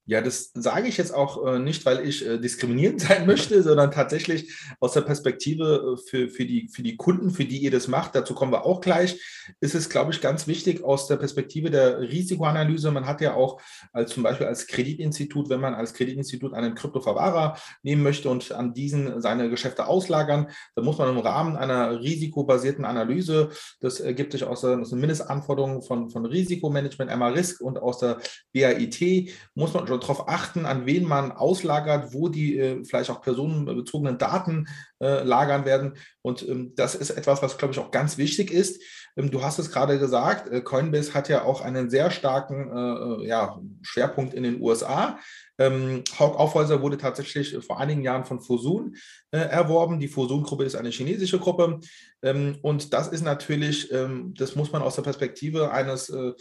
Ja, 0.07 0.21
das 0.21 0.51
sage 0.55 0.89
ich 0.89 0.97
jetzt 0.97 1.15
auch 1.15 1.47
äh, 1.47 1.59
nicht, 1.59 1.87
weil 1.87 2.07
ich 2.07 2.27
äh, 2.27 2.39
diskriminierend 2.39 3.01
sein 3.01 3.27
möchte, 3.27 3.63
sondern 3.63 3.91
tatsächlich 3.91 4.53
aus 4.81 4.93
der 4.93 5.03
Perspektive 5.03 5.97
äh, 5.99 6.09
für, 6.09 6.29
für, 6.29 6.45
die, 6.45 6.69
für 6.69 6.83
die 6.83 6.97
Kunden, 6.97 7.31
für 7.31 7.45
die 7.45 7.59
ihr 7.59 7.71
das 7.71 7.87
macht, 7.87 8.15
dazu 8.15 8.35
kommen 8.35 8.53
wir 8.53 8.65
auch 8.65 8.81
gleich, 8.81 9.21
ist 9.61 9.75
es, 9.75 9.89
glaube 9.89 10.13
ich, 10.13 10.21
ganz 10.21 10.47
wichtig 10.47 10.83
aus 10.83 11.07
der 11.07 11.17
Perspektive 11.17 11.71
der 11.71 12.01
Risikoanalyse. 12.01 12.91
Man 12.91 13.07
hat 13.07 13.21
ja 13.21 13.35
auch 13.35 13.61
als 13.93 14.13
zum 14.13 14.23
Beispiel 14.23 14.47
als 14.47 14.67
Kreditinstitut, 14.67 15.49
wenn 15.49 15.61
man 15.61 15.75
als 15.75 15.95
Kreditinstitut 15.95 16.55
einen 16.55 16.75
Kryptoverwahrer 16.75 17.57
nehmen 17.83 18.03
möchte 18.03 18.31
und 18.31 18.53
an 18.53 18.75
diesen 18.75 19.21
seine 19.21 19.51
Geschäfte 19.51 19.87
auslagern, 19.87 20.49
dann 20.75 20.85
muss 20.85 20.99
man 20.99 21.11
im 21.11 21.19
Rahmen 21.19 21.57
einer 21.57 22.01
risikobasierten 22.01 22.85
Analyse, 22.85 23.51
das 23.81 24.01
ergibt 24.01 24.33
sich 24.33 24.45
aus, 24.45 24.63
der, 24.63 24.81
aus 24.81 24.91
den 24.91 25.01
Mindestanforderungen 25.01 25.83
von, 25.83 26.11
von 26.11 26.27
Risikomanagement, 26.27 27.17
MA-Risk 27.17 27.61
und 27.61 27.79
aus 27.79 27.99
der 27.99 28.19
BAIT, 28.53 29.31
muss 29.55 29.75
man 29.75 29.87
darauf 29.99 30.29
achten, 30.29 30.67
an 30.67 30.87
wen 30.87 31.05
man 31.05 31.33
auslagert, 31.33 32.13
wo 32.13 32.29
die 32.29 32.59
äh, 32.59 32.85
vielleicht 32.85 33.11
auch 33.11 33.23
personenbezogenen 33.23 34.19
Daten 34.19 34.69
äh, 35.01 35.23
lagern 35.23 35.65
werden. 35.65 35.95
Und 36.23 36.47
ähm, 36.49 36.75
das 36.77 36.95
ist 36.95 37.11
etwas, 37.11 37.43
was, 37.43 37.59
glaube 37.59 37.73
ich, 37.73 37.81
auch 37.81 37.91
ganz 37.91 38.19
wichtig 38.19 38.51
ist. 38.51 38.83
Ähm, 39.17 39.31
du 39.31 39.43
hast 39.43 39.59
es 39.59 39.71
gerade 39.71 39.99
gesagt, 39.99 40.49
äh, 40.49 40.61
Coinbase 40.61 41.15
hat 41.15 41.29
ja 41.29 41.45
auch 41.45 41.61
einen 41.61 41.91
sehr 41.91 42.11
starken 42.11 42.71
äh, 42.71 43.27
ja, 43.27 43.59
Schwerpunkt 43.83 44.35
in 44.35 44.43
den 44.43 44.61
USA. 44.61 45.19
Ähm, 45.61 46.03
Hawk 46.19 46.39
Aufhäuser 46.39 46.81
wurde 46.81 46.97
tatsächlich 46.97 47.55
vor 47.65 47.79
einigen 47.79 48.03
Jahren 48.03 48.25
von 48.25 48.41
Fosun 48.41 48.97
äh, 49.31 49.39
erworben. 49.39 50.01
Die 50.01 50.09
Fosun-Gruppe 50.09 50.65
ist 50.65 50.75
eine 50.75 50.89
chinesische 50.89 51.39
Gruppe. 51.39 51.81
Ähm, 52.23 52.57
und 52.63 52.95
das 52.95 53.09
ist 53.09 53.23
natürlich, 53.23 53.93
ähm, 53.93 54.33
das 54.37 54.57
muss 54.57 54.73
man 54.73 54.81
aus 54.81 54.97
der 54.97 55.03
Perspektive 55.03 55.71
eines 55.71 56.09
äh, 56.09 56.33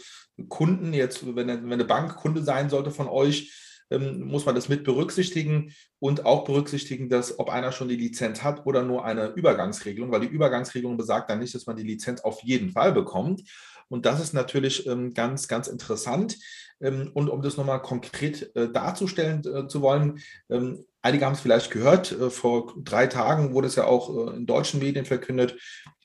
Kunden, 0.48 0.94
jetzt, 0.94 1.24
wenn, 1.36 1.48
wenn 1.48 1.72
eine 1.72 1.84
Bank 1.84 2.16
Kunde 2.16 2.42
sein 2.42 2.70
sollte 2.70 2.90
von 2.90 3.08
euch, 3.08 3.52
ähm, 3.90 4.22
muss 4.24 4.46
man 4.46 4.54
das 4.54 4.68
mit 4.70 4.84
berücksichtigen 4.84 5.74
und 5.98 6.24
auch 6.24 6.44
berücksichtigen, 6.44 7.10
dass 7.10 7.38
ob 7.38 7.50
einer 7.50 7.72
schon 7.72 7.88
die 7.88 7.96
Lizenz 7.96 8.42
hat 8.42 8.64
oder 8.64 8.82
nur 8.82 9.04
eine 9.04 9.28
Übergangsregelung, 9.34 10.10
weil 10.10 10.20
die 10.20 10.28
Übergangsregelung 10.28 10.96
besagt 10.96 11.28
dann 11.28 11.40
nicht, 11.40 11.54
dass 11.54 11.66
man 11.66 11.76
die 11.76 11.82
Lizenz 11.82 12.22
auf 12.22 12.42
jeden 12.42 12.70
Fall 12.70 12.92
bekommt. 12.92 13.42
Und 13.90 14.06
das 14.06 14.20
ist 14.20 14.32
natürlich 14.32 14.86
ähm, 14.86 15.12
ganz, 15.12 15.48
ganz 15.48 15.68
interessant. 15.68 16.38
Ähm, 16.80 17.10
und 17.12 17.28
um 17.28 17.42
das 17.42 17.56
nochmal 17.56 17.82
konkret 17.82 18.54
äh, 18.56 18.70
darzustellen 18.70 19.44
äh, 19.44 19.68
zu 19.68 19.82
wollen, 19.82 20.20
ähm, 20.48 20.84
einige 21.02 21.26
haben 21.26 21.34
es 21.34 21.40
vielleicht 21.40 21.70
gehört, 21.70 22.12
äh, 22.12 22.30
vor 22.30 22.74
drei 22.82 23.06
Tagen 23.06 23.52
wurde 23.52 23.66
es 23.66 23.76
ja 23.76 23.84
auch 23.84 24.32
in 24.32 24.46
deutschen 24.46 24.80
Medien 24.80 25.04
verkündet, 25.04 25.56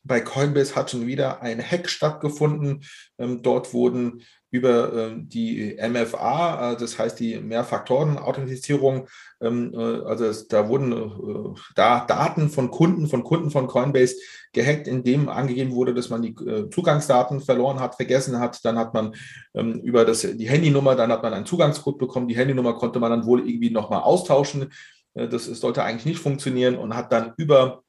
bei 0.06 0.22
Coinbase 0.22 0.76
hat 0.76 0.92
schon 0.92 1.08
wieder 1.08 1.42
ein 1.42 1.62
Hack 1.62 1.90
stattgefunden. 1.90 2.84
Ähm, 3.18 3.42
dort 3.42 3.74
wurden 3.74 4.22
über 4.52 4.94
äh, 4.94 5.16
die 5.18 5.78
MFA, 5.78 6.74
äh, 6.74 6.78
das 6.78 6.98
heißt 6.98 7.20
die 7.20 7.40
Mehrfaktoren-Authentifizierung, 7.40 9.08
ähm, 9.42 9.74
äh, 9.74 10.02
also 10.06 10.32
da 10.48 10.70
wurden 10.70 10.94
äh, 10.94 11.60
da 11.76 12.06
Daten 12.06 12.50
von 12.50 12.72
Kunden, 12.72 13.08
von 13.08 13.24
Kunden 13.24 13.52
von 13.52 13.68
Coinbase 13.68 14.16
gehackt, 14.54 14.88
indem 14.88 15.28
angegeben 15.28 15.74
wurde, 15.74 15.94
dass 15.94 16.10
man 16.10 16.22
die 16.22 16.34
Zugangsdaten 16.72 17.42
verloren 17.42 17.82
hat, 17.82 17.96
vergessen 17.96 18.40
hat. 18.40 18.64
Dann 18.64 18.78
hat 18.78 18.94
man 18.94 19.14
ähm, 19.54 19.82
über 19.82 20.06
das, 20.06 20.22
die 20.22 20.48
Handynummer, 20.48 20.96
dann 20.96 21.12
hat 21.12 21.24
man 21.24 21.34
einen 21.34 21.46
Zugangscode 21.46 21.98
bekommen. 21.98 22.30
Die 22.30 22.38
Handynummer 22.38 22.74
konnte 22.76 23.00
man 23.00 23.12
dann 23.12 23.26
wohl 23.26 23.46
irgendwie 23.46 23.72
nochmal 23.72 24.02
austauschen. 24.02 24.72
Das 25.14 25.46
sollte 25.46 25.84
eigentlich 25.84 26.06
nicht 26.06 26.20
funktionieren 26.20 26.76
und 26.78 26.96
hat 26.96 27.12
dann 27.12 27.34
über 27.38 27.85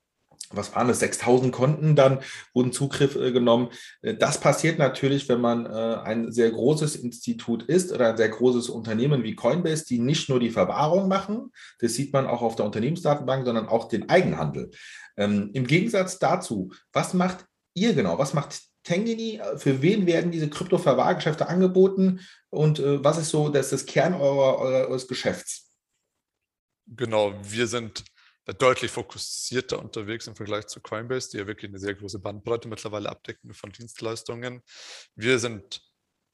was 0.52 0.74
waren 0.74 0.88
es, 0.88 1.00
6000 1.00 1.52
Konten 1.52 1.96
dann 1.96 2.20
wurden 2.54 2.72
Zugriff 2.72 3.16
äh, 3.16 3.32
genommen. 3.32 3.70
Äh, 4.02 4.14
das 4.14 4.38
passiert 4.38 4.78
natürlich, 4.78 5.28
wenn 5.28 5.40
man 5.40 5.66
äh, 5.66 5.68
ein 5.68 6.32
sehr 6.32 6.50
großes 6.50 6.96
Institut 6.96 7.62
ist 7.64 7.92
oder 7.92 8.10
ein 8.10 8.16
sehr 8.16 8.28
großes 8.28 8.68
Unternehmen 8.68 9.22
wie 9.22 9.34
Coinbase, 9.34 9.84
die 9.86 9.98
nicht 9.98 10.28
nur 10.28 10.40
die 10.40 10.50
Verwahrung 10.50 11.08
machen, 11.08 11.52
das 11.80 11.94
sieht 11.94 12.12
man 12.12 12.26
auch 12.26 12.42
auf 12.42 12.56
der 12.56 12.66
Unternehmensdatenbank, 12.66 13.44
sondern 13.44 13.68
auch 13.68 13.88
den 13.88 14.08
Eigenhandel. 14.08 14.70
Ähm, 15.16 15.50
Im 15.52 15.66
Gegensatz 15.66 16.18
dazu, 16.18 16.72
was 16.92 17.14
macht 17.14 17.44
ihr 17.74 17.94
genau? 17.94 18.18
Was 18.18 18.34
macht 18.34 18.60
Tengini? 18.84 19.40
Für 19.56 19.82
wen 19.82 20.06
werden 20.06 20.30
diese 20.30 20.48
Krypto-Verwahrgeschäfte 20.48 21.48
angeboten 21.48 22.20
und 22.50 22.80
was 22.80 23.18
ist 23.18 23.30
so 23.30 23.48
das, 23.48 23.70
das 23.70 23.84
Kern 23.84 24.14
eurer, 24.14 24.58
eures 24.58 25.08
Geschäfts? 25.08 25.72
Genau, 26.86 27.34
wir 27.42 27.66
sind 27.66 28.04
deutlich 28.54 28.90
fokussierter 28.90 29.78
unterwegs 29.78 30.26
im 30.26 30.36
Vergleich 30.36 30.66
zu 30.66 30.80
Coinbase, 30.80 31.30
die 31.30 31.38
ja 31.38 31.46
wirklich 31.46 31.70
eine 31.70 31.78
sehr 31.78 31.94
große 31.94 32.20
Bandbreite 32.20 32.68
mittlerweile 32.68 33.08
abdecken 33.08 33.52
von 33.54 33.70
Dienstleistungen. 33.72 34.62
Wir 35.14 35.38
sind 35.38 35.82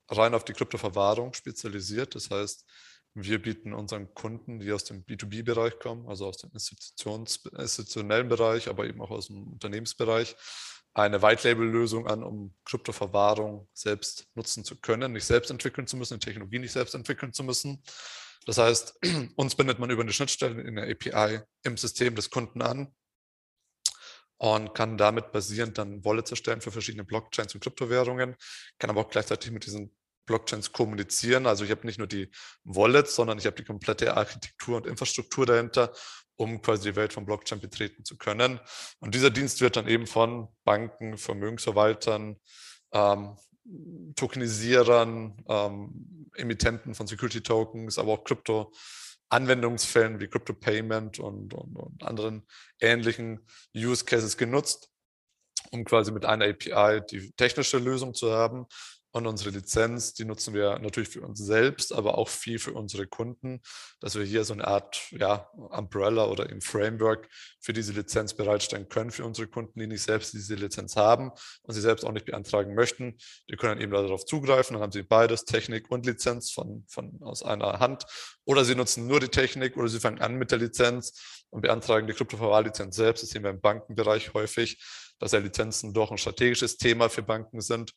rein 0.08 0.34
auf 0.34 0.44
die 0.44 0.52
Kryptoverwahrung 0.52 1.32
spezialisiert. 1.32 2.14
Das 2.14 2.30
heißt, 2.30 2.66
wir 3.14 3.40
bieten 3.40 3.72
unseren 3.74 4.12
Kunden, 4.14 4.58
die 4.60 4.72
aus 4.72 4.84
dem 4.84 5.04
B2B-Bereich 5.04 5.78
kommen, 5.78 6.08
also 6.08 6.26
aus 6.26 6.38
dem 6.38 6.50
institutionellen 6.52 8.28
Bereich, 8.28 8.68
aber 8.68 8.86
eben 8.86 9.02
auch 9.02 9.10
aus 9.10 9.26
dem 9.26 9.52
Unternehmensbereich, 9.52 10.36
eine 10.94 11.22
White-Label-Lösung 11.22 12.06
an, 12.06 12.22
um 12.22 12.54
Kryptoverwahrung 12.64 13.68
selbst 13.72 14.26
nutzen 14.34 14.64
zu 14.64 14.76
können, 14.76 15.12
nicht 15.12 15.24
selbst 15.24 15.50
entwickeln 15.50 15.86
zu 15.86 15.96
müssen, 15.96 16.18
die 16.18 16.26
Technologie 16.26 16.58
nicht 16.58 16.72
selbst 16.72 16.94
entwickeln 16.94 17.32
zu 17.32 17.44
müssen, 17.44 17.82
das 18.46 18.58
heißt, 18.58 18.98
uns 19.36 19.54
bindet 19.54 19.78
man 19.78 19.90
über 19.90 20.02
eine 20.02 20.12
Schnittstelle 20.12 20.60
in 20.62 20.76
der 20.76 20.90
API 20.90 21.40
im 21.64 21.76
System 21.76 22.14
des 22.14 22.30
Kunden 22.30 22.62
an 22.62 22.94
und 24.38 24.74
kann 24.74 24.98
damit 24.98 25.32
basierend 25.32 25.78
dann 25.78 26.04
Wallets 26.04 26.30
erstellen 26.30 26.60
für 26.60 26.72
verschiedene 26.72 27.04
Blockchains 27.04 27.54
und 27.54 27.60
Kryptowährungen, 27.60 28.36
kann 28.78 28.90
aber 28.90 29.02
auch 29.02 29.10
gleichzeitig 29.10 29.52
mit 29.52 29.66
diesen 29.66 29.94
Blockchains 30.26 30.72
kommunizieren. 30.72 31.46
Also 31.46 31.64
ich 31.64 31.70
habe 31.70 31.86
nicht 31.86 31.98
nur 31.98 32.06
die 32.06 32.30
Wallets, 32.64 33.14
sondern 33.14 33.38
ich 33.38 33.46
habe 33.46 33.56
die 33.56 33.64
komplette 33.64 34.16
Architektur 34.16 34.76
und 34.76 34.86
Infrastruktur 34.86 35.46
dahinter, 35.46 35.92
um 36.36 36.60
quasi 36.62 36.90
die 36.90 36.96
Welt 36.96 37.12
von 37.12 37.24
Blockchain 37.24 37.60
betreten 37.60 38.04
zu 38.04 38.16
können. 38.16 38.60
Und 39.00 39.14
dieser 39.14 39.30
Dienst 39.30 39.60
wird 39.60 39.76
dann 39.76 39.88
eben 39.88 40.06
von 40.06 40.48
Banken, 40.64 41.18
Vermögensverwaltern, 41.18 42.36
ähm, 42.92 43.36
Tokenisierern, 44.16 45.44
ähm, 45.48 46.21
Emittenten 46.34 46.94
von 46.94 47.06
Security 47.06 47.42
Tokens, 47.42 47.98
aber 47.98 48.12
auch 48.12 48.24
Krypto-Anwendungsfällen 48.24 50.20
wie 50.20 50.28
Crypto 50.28 50.54
Payment 50.54 51.18
und, 51.18 51.54
und, 51.54 51.76
und 51.76 52.02
anderen 52.02 52.46
ähnlichen 52.80 53.46
Use 53.74 54.04
Cases 54.04 54.36
genutzt, 54.36 54.90
um 55.70 55.84
quasi 55.84 56.12
mit 56.12 56.24
einer 56.24 56.46
API 56.46 57.00
die 57.10 57.32
technische 57.32 57.78
Lösung 57.78 58.14
zu 58.14 58.32
haben 58.32 58.66
und 59.12 59.26
unsere 59.26 59.50
Lizenz, 59.50 60.14
die 60.14 60.24
nutzen 60.24 60.54
wir 60.54 60.78
natürlich 60.78 61.10
für 61.10 61.20
uns 61.20 61.38
selbst, 61.38 61.92
aber 61.92 62.16
auch 62.16 62.30
viel 62.30 62.58
für 62.58 62.72
unsere 62.72 63.06
Kunden, 63.06 63.60
dass 64.00 64.14
wir 64.14 64.24
hier 64.24 64.44
so 64.44 64.54
eine 64.54 64.66
Art 64.66 65.02
ja, 65.10 65.50
Umbrella 65.52 66.24
oder 66.26 66.48
im 66.48 66.62
Framework 66.62 67.28
für 67.60 67.74
diese 67.74 67.92
Lizenz 67.92 68.32
bereitstellen 68.32 68.88
können 68.88 69.10
für 69.10 69.26
unsere 69.26 69.48
Kunden, 69.48 69.78
die 69.78 69.86
nicht 69.86 70.02
selbst 70.02 70.32
diese 70.32 70.54
Lizenz 70.54 70.96
haben 70.96 71.30
und 71.62 71.74
sie 71.74 71.82
selbst 71.82 72.04
auch 72.04 72.12
nicht 72.12 72.24
beantragen 72.24 72.74
möchten. 72.74 73.18
Die 73.50 73.56
können 73.56 73.74
dann 73.74 73.82
eben 73.82 73.92
darauf 73.92 74.24
zugreifen, 74.24 74.74
dann 74.74 74.82
haben 74.82 74.92
sie 74.92 75.02
beides, 75.02 75.44
Technik 75.44 75.90
und 75.90 76.06
Lizenz 76.06 76.50
von, 76.50 76.86
von 76.88 77.18
aus 77.22 77.42
einer 77.42 77.80
Hand. 77.80 78.06
Oder 78.46 78.64
sie 78.64 78.74
nutzen 78.74 79.06
nur 79.06 79.20
die 79.20 79.28
Technik 79.28 79.76
oder 79.76 79.88
sie 79.88 80.00
fangen 80.00 80.22
an 80.22 80.36
mit 80.36 80.50
der 80.50 80.58
Lizenz 80.58 81.44
und 81.50 81.60
beantragen 81.60 82.06
die 82.06 82.14
Kryptoverwahrlizenz 82.14 82.96
selbst. 82.96 83.22
Das 83.22 83.30
sehen 83.30 83.42
wir 83.42 83.50
im 83.50 83.60
Bankenbereich 83.60 84.32
häufig, 84.32 84.82
dass 85.18 85.32
ja 85.32 85.38
Lizenzen 85.38 85.92
doch 85.92 86.10
ein 86.10 86.18
strategisches 86.18 86.78
Thema 86.78 87.10
für 87.10 87.22
Banken 87.22 87.60
sind 87.60 87.92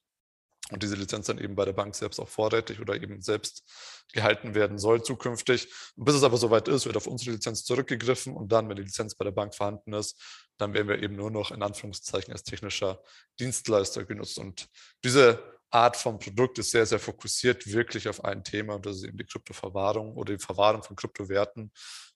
und 0.71 0.81
diese 0.81 0.95
Lizenz 0.95 1.27
dann 1.27 1.37
eben 1.37 1.55
bei 1.55 1.65
der 1.65 1.73
Bank 1.73 1.93
selbst 1.93 2.19
auch 2.19 2.27
vorrätig 2.27 2.79
oder 2.79 2.95
eben 2.95 3.21
selbst 3.21 3.63
gehalten 4.11 4.55
werden 4.55 4.79
soll 4.79 5.03
zukünftig. 5.03 5.67
Und 5.95 6.05
bis 6.05 6.15
es 6.15 6.23
aber 6.23 6.37
soweit 6.37 6.67
ist, 6.67 6.87
wird 6.87 6.97
auf 6.97 7.05
unsere 7.05 7.31
Lizenz 7.31 7.63
zurückgegriffen 7.63 8.35
und 8.35 8.51
dann, 8.51 8.67
wenn 8.67 8.75
die 8.75 8.83
Lizenz 8.83 9.13
bei 9.13 9.25
der 9.25 9.31
Bank 9.31 9.53
vorhanden 9.53 9.93
ist, 9.93 10.19
dann 10.57 10.73
werden 10.73 10.87
wir 10.87 11.03
eben 11.03 11.15
nur 11.15 11.29
noch 11.29 11.51
in 11.51 11.61
Anführungszeichen 11.61 12.33
als 12.33 12.43
technischer 12.43 13.03
Dienstleister 13.39 14.05
genutzt. 14.05 14.39
Und 14.39 14.67
diese 15.03 15.43
Art 15.69 15.97
von 15.97 16.17
Produkt 16.17 16.57
ist 16.57 16.71
sehr, 16.71 16.85
sehr 16.85 16.99
fokussiert 16.99 17.67
wirklich 17.67 18.07
auf 18.07 18.23
ein 18.23 18.43
Thema 18.43 18.75
und 18.75 18.85
das 18.85 18.97
ist 18.97 19.03
eben 19.03 19.17
die 19.17 19.25
Kryptoverwahrung 19.25 20.15
oder 20.15 20.33
die 20.33 20.43
Verwahrung 20.43 20.81
von 20.81 20.95
Kryptowerten 20.95 21.71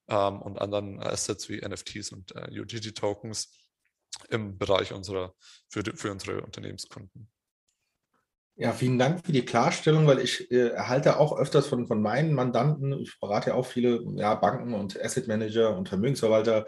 ähm, 0.08 0.41
und 0.41 0.60
anderen 0.60 1.00
Assets 1.01 1.50
wie 1.50 1.60
NFTs 1.60 2.12
und 2.13 2.36
äh, 2.36 2.60
UGT-Tokens 2.60 3.51
im 4.29 4.58
Bereich 4.58 4.94
unserer, 4.94 5.36
für, 5.68 5.84
für 5.96 6.12
unsere 6.12 6.41
Unternehmenskunden. 6.41 7.29
Ja, 8.62 8.74
vielen 8.74 9.00
Dank 9.00 9.25
für 9.25 9.32
die 9.32 9.46
Klarstellung, 9.46 10.06
weil 10.06 10.20
ich 10.20 10.51
äh, 10.51 10.72
erhalte 10.72 11.18
auch 11.18 11.38
öfters 11.38 11.68
von, 11.68 11.88
von 11.88 12.01
meinen 12.01 12.34
Mandanten, 12.34 12.92
ich 13.00 13.18
berate 13.18 13.51
ja 13.51 13.56
auch 13.56 13.66
viele 13.66 14.04
ja, 14.18 14.36
Banken 14.36 14.74
und 14.74 15.01
Asset 15.01 15.30
Manager 15.30 15.78
und 15.78 15.88
Vermögensverwalter, 15.88 16.66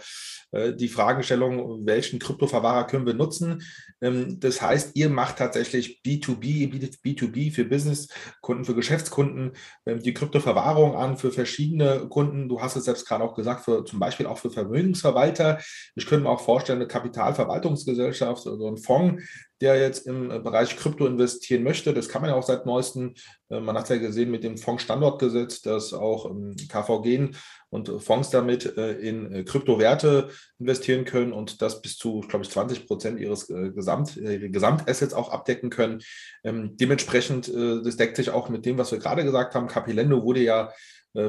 äh, 0.54 0.72
die 0.72 0.88
Fragestellung, 0.88 1.86
welchen 1.86 2.18
Kryptoverwahrer 2.18 2.88
können 2.88 3.06
wir 3.06 3.14
nutzen. 3.14 3.62
Ähm, 4.00 4.40
das 4.40 4.62
heißt, 4.62 4.96
ihr 4.96 5.10
macht 5.10 5.40
tatsächlich 5.40 6.02
B2B, 6.06 6.72
bietet 6.72 6.96
B2B 7.04 7.54
für 7.54 7.66
Businesskunden, 7.66 8.64
für 8.64 8.74
Geschäftskunden 8.76 9.52
ähm, 9.86 10.00
die 10.00 10.14
Kryptoverwahrung 10.14 10.96
an 10.96 11.18
für 11.18 11.34
verschiedene 11.34 12.08
Kunden. 12.08 12.48
Du 12.48 12.62
hast 12.62 12.78
es 12.78 12.86
selbst 12.86 13.06
gerade 13.06 13.26
auch 13.26 13.36
gesagt, 13.36 13.66
für, 13.66 13.84
zum 13.84 14.00
Beispiel 14.00 14.28
auch 14.28 14.38
für 14.38 14.50
Vermögensverwalter. 14.50 15.60
Ich 15.96 16.06
könnte 16.06 16.24
mir 16.24 16.30
auch 16.30 16.40
vorstellen, 16.40 16.80
eine 16.80 16.88
Kapitalverwaltungsgesellschaft, 16.88 18.48
also 18.48 18.66
ein 18.70 18.78
Fonds, 18.78 19.22
der 19.62 19.80
jetzt 19.80 20.08
im 20.08 20.30
Bereich 20.44 20.76
Krypto 20.76 21.06
investieren 21.06 21.64
möchte. 21.64 21.94
Das 21.94 22.10
kann 22.10 22.22
man 22.22 22.32
ja 22.32 22.36
auch 22.36 22.44
seit 22.44 22.66
neuestem. 22.66 23.14
Äh, 23.50 23.60
man 23.60 23.78
hat 23.78 23.90
ja 23.90 23.98
gesehen 23.98 24.32
mit 24.32 24.44
dem 24.44 24.58
Fondsstandortgesetz, 24.58 25.62
dass 25.62 25.94
auch 25.94 26.30
ähm, 26.30 26.56
KVG 26.68 27.30
und 27.70 28.02
Fonds 28.02 28.32
damit 28.32 28.78
äh, 28.78 28.94
in 28.94 29.32
äh, 29.32 29.44
Kryptowerte 29.44 30.30
investieren 30.60 31.06
können 31.06 31.32
und 31.32 31.62
das 31.62 31.82
bis 31.82 31.98
zu, 31.98 32.22
glaube 32.22 32.44
ich, 32.44 32.52
20 32.52 32.88
Prozent 32.88 33.20
ihres 33.20 33.48
Gesamt, 33.48 34.16
Gesamtassets 34.16 35.14
auch 35.14 35.30
abdecken 35.30 35.70
können. 35.70 36.02
Ähm, 36.44 36.76
dementsprechend, 36.78 37.48
das 37.48 37.98
deckt 37.98 38.18
sich 38.18 38.30
auch 38.30 38.50
mit 38.50 38.66
dem, 38.66 38.78
was 38.78 38.92
wir 38.92 39.00
gerade 39.00 39.24
gesagt 39.24 39.56
haben. 39.56 39.68
Capilendo 39.68 40.24
wurde 40.24 40.42
ja 40.42 40.66
äh, 40.66 40.72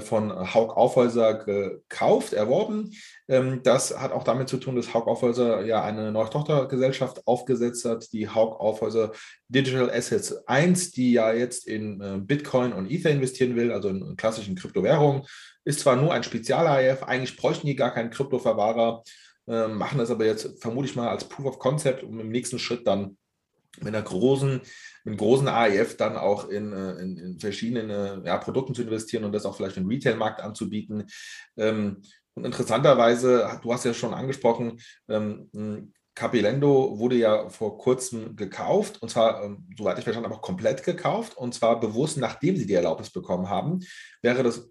von 0.01 0.55
Haug 0.55 0.77
Aufhäuser 0.77 1.35
gekauft, 1.35 2.33
erworben. 2.33 2.95
Ähm, 3.29 3.61
das 3.65 3.99
hat 3.99 4.13
auch 4.13 4.23
damit 4.23 4.49
zu 4.49 4.59
tun, 4.59 4.77
dass 4.77 4.95
Haug 4.95 5.09
Aufhäuser 5.09 5.65
ja 5.65 5.83
eine 5.83 6.13
neue 6.13 6.31
Tochtergesellschaft 6.31 7.27
aufgesetzt 7.27 7.85
hat, 7.85 8.13
die 8.13 8.29
Haug 8.29 8.61
Aufhäuser 8.61 9.13
Digital 9.49 9.91
Assets 9.91 10.47
1, 10.47 10.93
die 10.93 11.13
ja 11.13 11.33
jetzt 11.33 11.67
in 11.67 12.01
äh, 12.01 12.19
Bitcoin 12.19 12.73
und 12.73 12.91
Ether 12.91 13.11
investieren 13.11 13.57
will, 13.57 13.73
also 13.73 13.89
in 13.89 14.17
klassischen 14.17 14.55
Kryptowährungen. 14.55 15.23
Ist 15.65 15.81
zwar 15.81 15.97
nur 15.97 16.13
ein 16.13 16.25
Spezial-AIF, 16.25 17.03
eigentlich 17.03 17.37
bräuchten 17.37 17.67
die 17.67 17.77
gar 17.77 17.93
keinen 17.93 18.11
Kryptoverwahrer, 18.11 19.03
äh, 19.49 19.69
machen 19.69 19.99
das 19.99 20.11
aber 20.11 20.27
jetzt 20.27 20.61
vermutlich 20.61 20.95
mal 20.95 21.09
als 21.09 21.25
Proof 21.25 21.47
of 21.47 21.59
Concept, 21.59 22.05
um 22.05 22.21
im 22.21 22.31
nächsten 22.31 22.59
Schritt 22.59 22.87
dann 22.87 23.17
mit 23.79 23.89
einer 23.89 24.03
großen, 24.03 24.61
mit 25.05 25.19
großen 25.19 25.49
AIF 25.49 25.97
dann 25.97 26.17
auch 26.17 26.49
in, 26.49 26.73
äh, 26.73 26.93
in, 26.95 27.17
in 27.17 27.41
verschiedene 27.41 28.23
ja, 28.25 28.37
Produkten 28.39 28.75
zu 28.75 28.83
investieren 28.83 29.25
und 29.25 29.33
das 29.33 29.47
auch 29.47 29.57
vielleicht 29.57 29.77
im 29.77 29.89
Retail-Markt 29.89 30.41
anzubieten. 30.41 31.07
Ähm, 31.57 32.03
und 32.35 32.47
interessanterweise, 32.47 33.59
du 33.63 33.73
hast 33.73 33.85
ja 33.85 33.93
schon 33.93 34.15
angesprochen, 34.15 34.81
ähm, 35.09 35.93
Capilendo 36.15 36.99
wurde 36.99 37.17
ja 37.17 37.49
vor 37.49 37.79
kurzem 37.79 38.37
gekauft 38.37 39.01
und 39.01 39.09
zwar, 39.09 39.43
ähm, 39.45 39.67
soweit 39.77 39.99
ich 39.99 40.05
verstanden 40.05 40.31
habe, 40.31 40.41
komplett 40.41 40.83
gekauft 40.85 41.37
und 41.37 41.55
zwar 41.55 41.81
bewusst, 41.81 42.19
nachdem 42.19 42.57
sie 42.57 42.67
die 42.67 42.75
Erlaubnis 42.75 43.11
bekommen 43.11 43.49
haben. 43.49 43.81
Wäre 44.21 44.43
das 44.43 44.71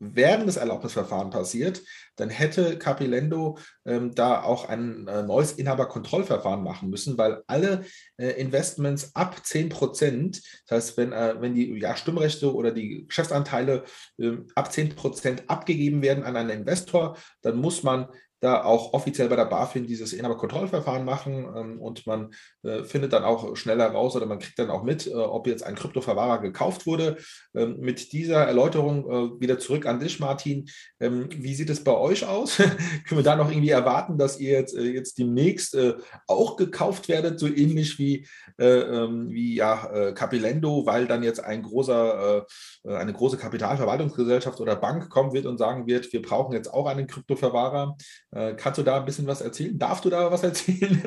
während 0.00 0.48
des 0.48 0.56
Erlaubnisverfahrens 0.56 1.32
passiert, 1.32 1.82
dann 2.16 2.30
hätte 2.30 2.78
Capilendo 2.78 3.58
ähm, 3.84 4.14
da 4.14 4.42
auch 4.42 4.68
ein 4.68 5.06
äh, 5.06 5.22
neues 5.22 5.52
Inhaberkontrollverfahren 5.52 6.64
machen 6.64 6.90
müssen, 6.90 7.18
weil 7.18 7.42
alle 7.46 7.84
äh, 8.16 8.30
Investments 8.40 9.14
ab 9.14 9.44
10 9.44 9.68
Prozent, 9.68 10.42
das 10.66 10.88
heißt, 10.88 10.96
wenn, 10.96 11.12
äh, 11.12 11.36
wenn 11.40 11.54
die 11.54 11.78
ja, 11.78 11.94
Stimmrechte 11.94 12.52
oder 12.54 12.72
die 12.72 13.06
Geschäftsanteile 13.06 13.84
ähm, 14.18 14.46
ab 14.54 14.72
10 14.72 14.96
Prozent 14.96 15.44
abgegeben 15.48 16.02
werden 16.02 16.24
an 16.24 16.36
einen 16.36 16.50
Investor, 16.50 17.16
dann 17.42 17.56
muss 17.56 17.82
man 17.82 18.08
da 18.40 18.64
auch 18.64 18.94
offiziell 18.94 19.28
bei 19.28 19.36
der 19.36 19.44
BaFin 19.44 19.86
dieses 19.86 20.12
Inhaberkontrollverfahren 20.12 21.04
machen 21.04 21.46
ähm, 21.54 21.80
und 21.80 22.06
man 22.06 22.32
äh, 22.62 22.84
findet 22.84 23.12
dann 23.12 23.22
auch 23.22 23.54
schneller 23.56 23.86
raus 23.86 24.16
oder 24.16 24.26
man 24.26 24.38
kriegt 24.38 24.58
dann 24.58 24.70
auch 24.70 24.82
mit, 24.82 25.06
äh, 25.06 25.14
ob 25.14 25.46
jetzt 25.46 25.62
ein 25.62 25.74
Kryptoverwahrer 25.74 26.40
gekauft 26.40 26.86
wurde. 26.86 27.18
Ähm, 27.54 27.76
mit 27.80 28.12
dieser 28.12 28.44
Erläuterung 28.44 29.04
äh, 29.38 29.40
wieder 29.40 29.58
zurück 29.58 29.86
an 29.86 30.00
dich, 30.00 30.20
Martin. 30.20 30.68
Ähm, 31.00 31.28
wie 31.36 31.54
sieht 31.54 31.68
es 31.68 31.84
bei 31.84 31.92
euch 31.92 32.26
aus? 32.26 32.56
Können 32.56 33.18
wir 33.18 33.22
da 33.22 33.36
noch 33.36 33.50
irgendwie 33.50 33.70
erwarten, 33.70 34.16
dass 34.16 34.40
ihr 34.40 34.52
jetzt, 34.52 34.74
äh, 34.74 34.82
jetzt 34.82 35.18
demnächst 35.18 35.74
äh, 35.74 35.94
auch 36.26 36.56
gekauft 36.56 37.08
werdet, 37.08 37.38
so 37.38 37.46
ähnlich 37.46 37.98
wie, 37.98 38.26
äh, 38.58 38.64
ähm, 38.66 39.30
wie 39.30 39.54
ja, 39.54 40.12
Capilendo, 40.14 40.86
weil 40.86 41.06
dann 41.06 41.22
jetzt 41.22 41.42
ein 41.42 41.62
großer, 41.62 42.46
eine 42.84 43.12
große 43.12 43.36
Kapitalverwaltungsgesellschaft 43.36 44.60
oder 44.60 44.76
Bank 44.76 45.10
kommen 45.10 45.32
wird 45.32 45.46
und 45.46 45.58
sagen 45.58 45.86
wird, 45.86 46.12
wir 46.12 46.22
brauchen 46.22 46.52
jetzt 46.52 46.72
auch 46.72 46.86
einen 46.86 47.06
Kryptoverwahrer? 47.06 47.96
Äh, 48.32 48.54
kannst 48.54 48.78
du 48.78 48.82
da 48.82 48.98
ein 48.98 49.04
bisschen 49.04 49.26
was 49.26 49.40
erzählen? 49.40 49.78
Darfst 49.78 50.04
du 50.04 50.10
da 50.10 50.30
was 50.30 50.42
erzählen? 50.42 51.02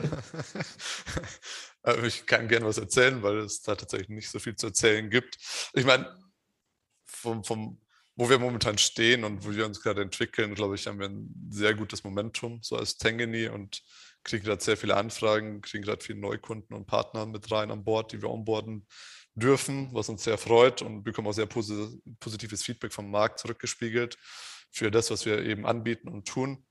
Äh, 1.83 2.05
ich 2.07 2.25
kann 2.25 2.47
gerne 2.47 2.65
was 2.65 2.77
erzählen, 2.77 3.21
weil 3.23 3.39
es 3.39 3.61
da 3.61 3.75
tatsächlich 3.75 4.09
nicht 4.09 4.29
so 4.29 4.39
viel 4.39 4.55
zu 4.55 4.67
erzählen 4.67 5.09
gibt. 5.09 5.37
Ich 5.73 5.85
meine, 5.85 6.13
vom, 7.05 7.43
vom, 7.43 7.81
wo 8.15 8.29
wir 8.29 8.39
momentan 8.39 8.77
stehen 8.77 9.23
und 9.23 9.45
wo 9.45 9.51
wir 9.51 9.65
uns 9.65 9.81
gerade 9.81 10.01
entwickeln, 10.01 10.53
glaube 10.55 10.75
ich, 10.75 10.87
haben 10.87 10.99
wir 10.99 11.07
ein 11.07 11.33
sehr 11.49 11.73
gutes 11.73 12.03
Momentum, 12.03 12.59
so 12.61 12.75
als 12.75 12.97
Tangany 12.97 13.47
und 13.47 13.81
kriegen 14.23 14.43
gerade 14.43 14.63
sehr 14.63 14.77
viele 14.77 14.95
Anfragen, 14.95 15.61
kriegen 15.61 15.83
gerade 15.83 16.03
viele 16.03 16.19
Neukunden 16.19 16.75
und 16.75 16.85
Partner 16.85 17.25
mit 17.25 17.49
rein 17.51 17.71
an 17.71 17.83
Bord, 17.83 18.11
die 18.11 18.21
wir 18.21 18.29
onboarden 18.29 18.85
dürfen, 19.35 19.89
was 19.93 20.09
uns 20.09 20.23
sehr 20.23 20.37
freut 20.37 20.81
und 20.81 21.03
bekommen 21.03 21.27
auch 21.27 21.33
sehr 21.33 21.47
positives 21.47 22.63
Feedback 22.63 22.93
vom 22.93 23.09
Markt 23.09 23.39
zurückgespiegelt 23.39 24.17
für 24.71 24.91
das, 24.91 25.09
was 25.11 25.25
wir 25.25 25.43
eben 25.43 25.65
anbieten 25.65 26.07
und 26.07 26.27
tun. 26.27 26.65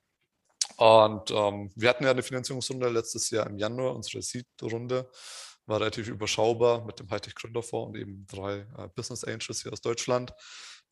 Und 0.77 1.31
ähm, 1.31 1.71
wir 1.75 1.89
hatten 1.89 2.05
ja 2.05 2.11
eine 2.11 2.23
Finanzierungsrunde 2.23 2.89
letztes 2.89 3.31
Jahr 3.31 3.47
im 3.47 3.59
Januar, 3.59 3.95
unsere 3.95 4.23
Seed-Runde 4.23 5.11
war 5.67 5.81
relativ 5.81 6.09
überschaubar 6.09 6.85
mit 6.85 6.99
dem 6.99 7.11
Hightech 7.11 7.35
Gründerfonds 7.35 7.91
und 7.91 7.97
eben 8.01 8.27
drei 8.27 8.67
äh, 8.77 8.89
Business 8.95 9.25
Angels 9.25 9.63
hier 9.63 9.73
aus 9.73 9.81
Deutschland 9.81 10.33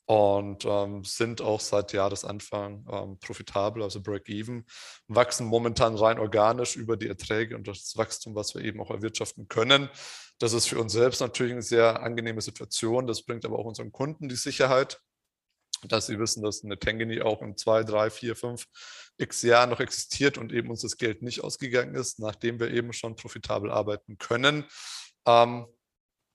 und 0.06 0.64
ähm, 0.64 1.04
sind 1.04 1.40
auch 1.40 1.60
seit 1.60 1.92
Jahresanfang 1.92 2.84
ähm, 2.90 3.18
profitabel, 3.20 3.82
also 3.82 4.00
Break-Even, 4.00 4.64
wachsen 5.06 5.46
momentan 5.46 5.94
rein 5.94 6.18
organisch 6.18 6.76
über 6.76 6.96
die 6.96 7.08
Erträge 7.08 7.56
und 7.56 7.68
das 7.68 7.96
Wachstum, 7.96 8.34
was 8.34 8.54
wir 8.54 8.62
eben 8.64 8.80
auch 8.80 8.90
erwirtschaften 8.90 9.46
können. 9.48 9.88
Das 10.38 10.52
ist 10.52 10.66
für 10.66 10.80
uns 10.80 10.92
selbst 10.92 11.20
natürlich 11.20 11.52
eine 11.52 11.62
sehr 11.62 12.02
angenehme 12.02 12.40
Situation. 12.40 13.06
Das 13.06 13.22
bringt 13.22 13.44
aber 13.44 13.58
auch 13.58 13.66
unseren 13.66 13.92
Kunden 13.92 14.28
die 14.28 14.36
Sicherheit, 14.36 15.00
dass 15.88 16.06
sie 16.06 16.18
wissen, 16.18 16.42
dass 16.42 16.64
eine 16.64 16.78
Tangany 16.78 17.20
auch 17.20 17.42
in 17.42 17.56
zwei, 17.56 17.84
drei, 17.84 18.10
vier, 18.10 18.36
fünf 18.36 18.66
x 19.16 19.42
Jahren 19.42 19.70
noch 19.70 19.80
existiert 19.80 20.38
und 20.38 20.52
eben 20.52 20.70
uns 20.70 20.82
das 20.82 20.96
Geld 20.96 21.22
nicht 21.22 21.42
ausgegangen 21.42 21.94
ist, 21.94 22.18
nachdem 22.18 22.58
wir 22.60 22.70
eben 22.70 22.92
schon 22.92 23.16
profitabel 23.16 23.70
arbeiten 23.70 24.18
können, 24.18 24.64
ähm, 25.26 25.66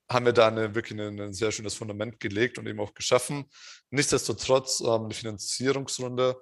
haben 0.10 0.25
wir 0.25 0.34
da 0.34 0.47
eine, 0.47 0.75
wirklich 0.75 0.99
ein 0.99 1.19
eine 1.19 1.34
sehr 1.34 1.51
schönes 1.51 1.73
Fundament 1.73 2.19
gelegt 2.19 2.60
und 2.60 2.67
eben 2.67 2.79
auch 2.79 2.93
geschaffen. 2.93 3.45
Nichtsdestotrotz, 3.89 4.81
ähm, 4.81 5.05
eine 5.05 5.13
Finanzierungsrunde 5.13 6.38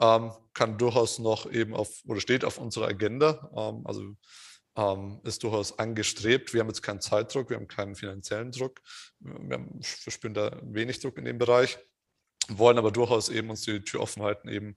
ähm, 0.00 0.32
kann 0.54 0.76
durchaus 0.76 1.18
noch 1.18 1.50
eben 1.50 1.74
auf 1.74 2.02
oder 2.06 2.20
steht 2.20 2.44
auf 2.44 2.58
unserer 2.58 2.88
Agenda. 2.88 3.50
Ähm, 3.56 3.82
also 3.86 4.16
ähm, 4.76 5.20
ist 5.24 5.42
durchaus 5.42 5.78
angestrebt. 5.78 6.52
Wir 6.52 6.60
haben 6.60 6.68
jetzt 6.68 6.82
keinen 6.82 7.00
Zeitdruck, 7.00 7.48
wir 7.48 7.56
haben 7.56 7.68
keinen 7.68 7.94
finanziellen 7.94 8.50
Druck. 8.50 8.80
Wir 9.20 9.56
haben, 9.56 9.80
verspüren 9.82 10.34
da 10.34 10.60
wenig 10.62 11.00
Druck 11.00 11.16
in 11.18 11.24
dem 11.24 11.38
Bereich 11.38 11.78
wollen 12.48 12.78
aber 12.78 12.90
durchaus 12.90 13.28
eben 13.28 13.50
uns 13.50 13.62
die 13.62 13.80
Tür 13.80 14.00
offen 14.00 14.22
halten, 14.22 14.48
eben 14.48 14.76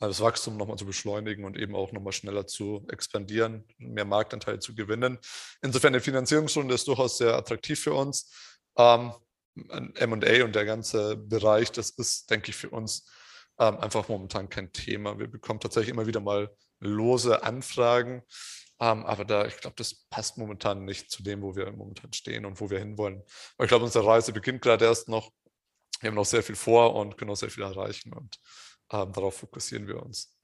das 0.00 0.20
Wachstum 0.20 0.56
nochmal 0.56 0.76
zu 0.76 0.86
beschleunigen 0.86 1.44
und 1.44 1.56
eben 1.56 1.74
auch 1.74 1.92
nochmal 1.92 2.12
schneller 2.12 2.46
zu 2.46 2.86
expandieren, 2.90 3.64
mehr 3.78 4.04
Marktanteil 4.04 4.60
zu 4.60 4.74
gewinnen. 4.74 5.18
Insofern 5.60 5.94
eine 5.94 6.00
Finanzierungsrunde 6.00 6.74
ist 6.74 6.86
durchaus 6.86 7.18
sehr 7.18 7.34
attraktiv 7.34 7.80
für 7.80 7.94
uns. 7.94 8.32
Ähm, 8.76 9.12
M&A 9.94 10.44
und 10.44 10.54
der 10.54 10.64
ganze 10.64 11.16
Bereich, 11.16 11.72
das 11.72 11.90
ist, 11.90 12.30
denke 12.30 12.50
ich, 12.50 12.56
für 12.56 12.70
uns 12.70 13.10
ähm, 13.58 13.76
einfach 13.78 14.08
momentan 14.08 14.48
kein 14.48 14.72
Thema. 14.72 15.18
Wir 15.18 15.26
bekommen 15.26 15.58
tatsächlich 15.58 15.92
immer 15.92 16.06
wieder 16.06 16.20
mal 16.20 16.54
lose 16.78 17.42
Anfragen, 17.42 18.22
ähm, 18.80 19.04
aber 19.04 19.24
da, 19.24 19.46
ich 19.46 19.56
glaube, 19.56 19.74
das 19.76 20.06
passt 20.10 20.38
momentan 20.38 20.84
nicht 20.84 21.10
zu 21.10 21.24
dem, 21.24 21.42
wo 21.42 21.56
wir 21.56 21.72
momentan 21.72 22.12
stehen 22.12 22.44
und 22.46 22.60
wo 22.60 22.70
wir 22.70 22.78
hinwollen. 22.78 23.22
Aber 23.56 23.64
ich 23.64 23.68
glaube, 23.68 23.84
unsere 23.84 24.06
Reise 24.06 24.32
beginnt 24.32 24.62
gerade 24.62 24.84
erst 24.84 25.08
noch 25.08 25.32
wir 26.00 26.08
haben 26.08 26.16
noch 26.16 26.24
sehr 26.24 26.42
viel 26.42 26.56
vor 26.56 26.94
und 26.94 27.16
können 27.16 27.30
auch 27.30 27.36
sehr 27.36 27.50
viel 27.50 27.62
erreichen 27.62 28.12
und 28.12 28.38
ähm, 28.92 29.12
darauf 29.12 29.36
fokussieren 29.36 29.86
wir 29.86 30.02
uns. 30.02 30.34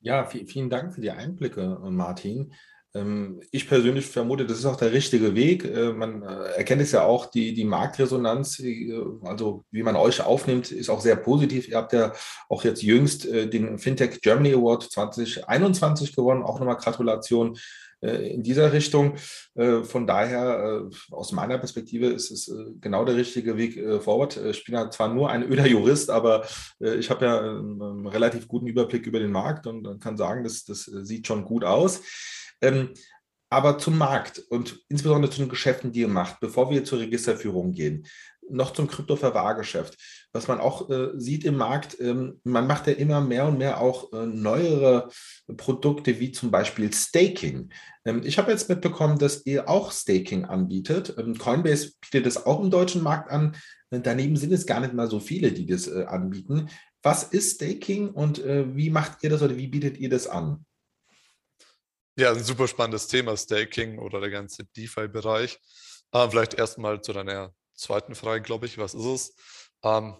Ja, 0.00 0.26
vielen 0.26 0.68
Dank 0.68 0.94
für 0.94 1.00
die 1.00 1.12
Einblicke, 1.12 1.78
Martin. 1.82 2.52
Ähm, 2.94 3.40
ich 3.50 3.68
persönlich 3.68 4.06
vermute, 4.06 4.46
das 4.46 4.58
ist 4.58 4.66
auch 4.66 4.76
der 4.76 4.92
richtige 4.92 5.34
Weg. 5.34 5.64
Äh, 5.64 5.92
man 5.92 6.22
äh, 6.22 6.56
erkennt 6.56 6.82
es 6.82 6.92
ja 6.92 7.04
auch, 7.04 7.26
die, 7.26 7.54
die 7.54 7.64
Marktresonanz, 7.64 8.60
äh, 8.60 8.92
also 9.22 9.64
wie 9.70 9.82
man 9.82 9.96
euch 9.96 10.20
aufnimmt, 10.20 10.70
ist 10.72 10.90
auch 10.90 11.00
sehr 11.00 11.16
positiv. 11.16 11.68
Ihr 11.68 11.76
habt 11.76 11.92
ja 11.92 12.12
auch 12.48 12.64
jetzt 12.64 12.82
jüngst 12.82 13.24
den 13.24 13.78
Fintech 13.78 14.20
Germany 14.20 14.52
Award 14.54 14.90
2021 14.90 16.14
gewonnen. 16.14 16.42
Auch 16.42 16.58
nochmal 16.58 16.76
Gratulation 16.76 17.56
in 18.02 18.42
dieser 18.42 18.72
Richtung. 18.72 19.14
Von 19.54 20.06
daher, 20.06 20.88
aus 21.10 21.32
meiner 21.32 21.58
Perspektive, 21.58 22.06
ist 22.06 22.30
es 22.30 22.52
genau 22.80 23.04
der 23.04 23.16
richtige 23.16 23.56
Weg 23.56 23.74
forward. 24.02 24.36
Ich 24.36 24.64
bin 24.64 24.74
ja 24.74 24.90
zwar 24.90 25.14
nur 25.14 25.30
ein 25.30 25.44
öder 25.44 25.66
Jurist, 25.66 26.10
aber 26.10 26.44
ich 26.80 27.10
habe 27.10 27.24
ja 27.24 27.40
einen 27.40 28.06
relativ 28.06 28.48
guten 28.48 28.66
Überblick 28.66 29.06
über 29.06 29.20
den 29.20 29.30
Markt 29.30 29.66
und 29.66 30.00
kann 30.00 30.16
sagen, 30.16 30.42
das, 30.42 30.64
das 30.64 30.82
sieht 30.84 31.26
schon 31.28 31.44
gut 31.44 31.64
aus. 31.64 32.02
Ähm, 32.60 32.90
aber 33.52 33.76
zum 33.76 33.98
Markt 33.98 34.38
und 34.48 34.80
insbesondere 34.88 35.30
zu 35.30 35.42
den 35.42 35.50
Geschäften, 35.50 35.92
die 35.92 36.00
ihr 36.00 36.08
macht, 36.08 36.40
bevor 36.40 36.70
wir 36.70 36.84
zur 36.84 37.00
Registerführung 37.00 37.72
gehen, 37.72 38.06
noch 38.52 38.72
zum 38.72 38.86
Kryptoverwahrgeschäft. 38.86 39.96
Was 40.32 40.48
man 40.48 40.60
auch 40.60 40.88
äh, 40.90 41.10
sieht 41.14 41.44
im 41.44 41.56
Markt, 41.56 41.98
ähm, 42.00 42.40
man 42.44 42.66
macht 42.66 42.86
ja 42.86 42.92
immer 42.92 43.20
mehr 43.20 43.46
und 43.46 43.58
mehr 43.58 43.80
auch 43.80 44.12
äh, 44.12 44.26
neuere 44.26 45.08
Produkte, 45.56 46.20
wie 46.20 46.32
zum 46.32 46.50
Beispiel 46.50 46.92
Staking. 46.92 47.70
Ähm, 48.04 48.22
ich 48.24 48.38
habe 48.38 48.50
jetzt 48.50 48.68
mitbekommen, 48.68 49.18
dass 49.18 49.44
ihr 49.46 49.68
auch 49.68 49.92
Staking 49.92 50.44
anbietet. 50.44 51.14
Ähm, 51.18 51.36
Coinbase 51.38 51.92
bietet 52.00 52.26
das 52.26 52.46
auch 52.46 52.62
im 52.62 52.70
deutschen 52.70 53.02
Markt 53.02 53.30
an. 53.30 53.56
Äh, 53.90 54.00
daneben 54.00 54.36
sind 54.36 54.52
es 54.52 54.66
gar 54.66 54.80
nicht 54.80 54.94
mal 54.94 55.08
so 55.08 55.20
viele, 55.20 55.52
die 55.52 55.66
das 55.66 55.88
äh, 55.88 56.04
anbieten. 56.04 56.68
Was 57.02 57.24
ist 57.24 57.56
Staking 57.56 58.10
und 58.10 58.38
äh, 58.44 58.76
wie 58.76 58.90
macht 58.90 59.22
ihr 59.24 59.30
das 59.30 59.42
oder 59.42 59.56
wie 59.56 59.66
bietet 59.66 59.98
ihr 59.98 60.08
das 60.08 60.26
an? 60.28 60.64
Ja, 62.16 62.30
ein 62.30 62.44
super 62.44 62.68
spannendes 62.68 63.08
Thema, 63.08 63.36
Staking 63.36 63.98
oder 63.98 64.20
der 64.20 64.30
ganze 64.30 64.64
DeFi-Bereich. 64.76 65.58
Ähm, 66.12 66.30
vielleicht 66.30 66.54
erstmal 66.54 67.00
zu 67.00 67.12
deiner 67.12 67.54
zweiten 67.82 68.14
Frage, 68.14 68.42
glaube 68.42 68.66
ich. 68.66 68.78
Was 68.78 68.94
ist 68.94 69.04
es? 69.04 69.36
Ähm, 69.82 70.16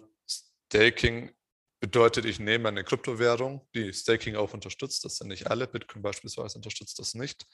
Staking 0.67 1.31
bedeutet, 1.79 2.25
ich 2.25 2.39
nehme 2.39 2.69
eine 2.69 2.83
Kryptowährung, 2.83 3.67
die 3.75 3.91
Staking 3.91 4.35
auch 4.35 4.53
unterstützt. 4.53 5.03
Das 5.03 5.17
sind 5.17 5.27
nicht 5.27 5.47
alle. 5.47 5.67
Bitcoin 5.67 6.01
beispielsweise 6.01 6.57
unterstützt 6.57 6.97
das 6.99 7.13
nicht, 7.13 7.45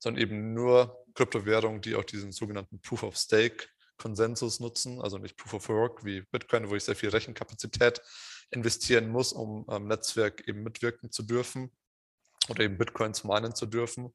sondern 0.00 0.20
eben 0.22 0.54
nur 0.54 1.04
Kryptowährungen, 1.14 1.80
die 1.80 1.94
auch 1.94 2.04
diesen 2.04 2.32
sogenannten 2.32 2.80
Proof 2.80 3.04
of 3.04 3.16
Stake 3.16 3.68
Konsensus 3.96 4.60
nutzen, 4.60 5.00
also 5.00 5.18
nicht 5.18 5.36
Proof 5.36 5.54
of 5.54 5.68
Work 5.68 6.04
wie 6.04 6.22
Bitcoin, 6.22 6.68
wo 6.68 6.74
ich 6.74 6.84
sehr 6.84 6.96
viel 6.96 7.10
Rechenkapazität 7.10 8.02
investieren 8.50 9.08
muss, 9.08 9.32
um 9.32 9.68
am 9.68 9.86
Netzwerk 9.86 10.46
eben 10.48 10.62
mitwirken 10.62 11.10
zu 11.10 11.22
dürfen 11.22 11.70
oder 12.48 12.64
eben 12.64 12.78
Bitcoins 12.78 13.24
meinen 13.24 13.54
zu 13.54 13.66
dürfen. 13.66 14.12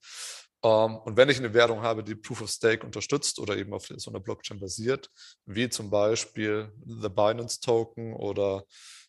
Ähm, 0.63 0.97
und 0.97 1.17
wenn 1.17 1.29
ich 1.29 1.37
eine 1.37 1.53
Währung 1.53 1.81
habe, 1.81 2.03
die 2.03 2.15
Proof 2.15 2.41
of 2.41 2.49
Stake 2.49 2.85
unterstützt 2.85 3.39
oder 3.39 3.57
eben 3.57 3.73
auf 3.73 3.87
so 3.87 4.11
einer 4.11 4.19
Blockchain 4.19 4.59
basiert, 4.59 5.09
wie 5.45 5.69
zum 5.69 5.89
Beispiel 5.89 6.71
The 6.85 7.09
Binance 7.09 7.59
Token 7.59 8.13
oder 8.13 8.63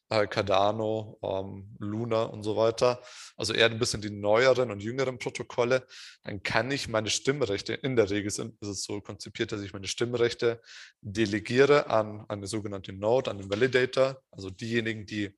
äh, 0.09 0.27
Cardano, 0.27 1.19
ähm, 1.23 1.75
Luna 1.79 2.25
und 2.25 2.43
so 2.43 2.57
weiter, 2.57 3.03
also 3.37 3.55
eher 3.55 3.67
ein 3.67 3.79
bisschen 3.79 4.03
die 4.03 4.11
neueren 4.11 4.71
und 4.71 4.83
jüngeren 4.83 5.19
Protokolle, 5.19 5.87
dann 6.23 6.43
kann 6.43 6.71
ich 6.71 6.89
meine 6.89 7.11
Stimmrechte, 7.11 7.75
in 7.75 7.97
der 7.97 8.11
Regel 8.11 8.27
ist 8.27 8.39
es 8.39 8.83
so 8.85 9.01
konzipiert, 9.01 9.53
dass 9.53 9.63
ich 9.63 9.73
meine 9.73 9.89
Stimmrechte 9.89 10.61
delegiere 11.01 11.89
an 11.89 12.25
eine 12.29 12.47
sogenannte 12.47 12.93
Node, 12.93 13.31
an 13.31 13.39
den 13.39 13.51
Validator, 13.51 14.23
also 14.31 14.51
diejenigen, 14.51 15.07
die 15.07 15.35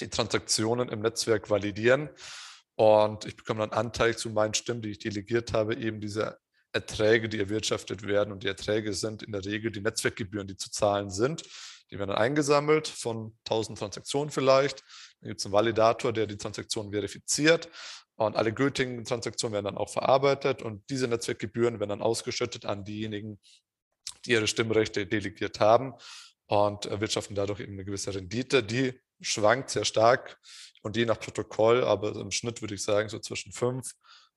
die 0.00 0.08
Transaktionen 0.08 0.88
im 0.88 1.00
Netzwerk 1.00 1.50
validieren. 1.50 2.08
Und 2.80 3.26
ich 3.26 3.36
bekomme 3.36 3.60
dann 3.60 3.78
Anteil 3.78 4.16
zu 4.16 4.30
meinen 4.30 4.54
Stimmen, 4.54 4.80
die 4.80 4.92
ich 4.92 4.98
delegiert 4.98 5.52
habe, 5.52 5.76
eben 5.76 6.00
diese 6.00 6.38
Erträge, 6.72 7.28
die 7.28 7.38
erwirtschaftet 7.38 8.06
werden. 8.06 8.32
Und 8.32 8.42
die 8.42 8.48
Erträge 8.48 8.94
sind 8.94 9.22
in 9.22 9.32
der 9.32 9.44
Regel 9.44 9.70
die 9.70 9.82
Netzwerkgebühren, 9.82 10.46
die 10.46 10.56
zu 10.56 10.70
zahlen 10.70 11.10
sind. 11.10 11.42
Die 11.90 11.98
werden 11.98 12.08
dann 12.08 12.16
eingesammelt 12.16 12.88
von 12.88 13.36
1000 13.44 13.78
Transaktionen 13.78 14.30
vielleicht. 14.30 14.82
Dann 15.20 15.28
gibt 15.28 15.40
es 15.40 15.44
einen 15.44 15.52
Validator, 15.52 16.14
der 16.14 16.26
die 16.26 16.38
Transaktionen 16.38 16.90
verifiziert. 16.90 17.68
Und 18.14 18.34
alle 18.34 18.50
gültigen 18.50 19.04
Transaktionen 19.04 19.52
werden 19.52 19.66
dann 19.66 19.76
auch 19.76 19.90
verarbeitet. 19.90 20.62
Und 20.62 20.88
diese 20.88 21.06
Netzwerkgebühren 21.06 21.80
werden 21.80 21.90
dann 21.90 22.00
ausgeschüttet 22.00 22.64
an 22.64 22.86
diejenigen, 22.86 23.40
die 24.24 24.30
ihre 24.30 24.46
Stimmrechte 24.46 25.06
delegiert 25.06 25.60
haben 25.60 25.92
und 26.46 26.86
erwirtschaften 26.86 27.36
dadurch 27.36 27.60
eben 27.60 27.74
eine 27.74 27.84
gewisse 27.84 28.14
Rendite. 28.14 28.62
Die 28.62 28.98
schwankt 29.20 29.68
sehr 29.68 29.84
stark 29.84 30.38
und 30.82 30.96
je 30.96 31.04
nach 31.04 31.18
Protokoll, 31.18 31.84
aber 31.84 32.14
im 32.16 32.30
Schnitt 32.30 32.60
würde 32.60 32.74
ich 32.74 32.82
sagen 32.82 33.08
so 33.08 33.18
zwischen 33.18 33.52
5 33.52 33.92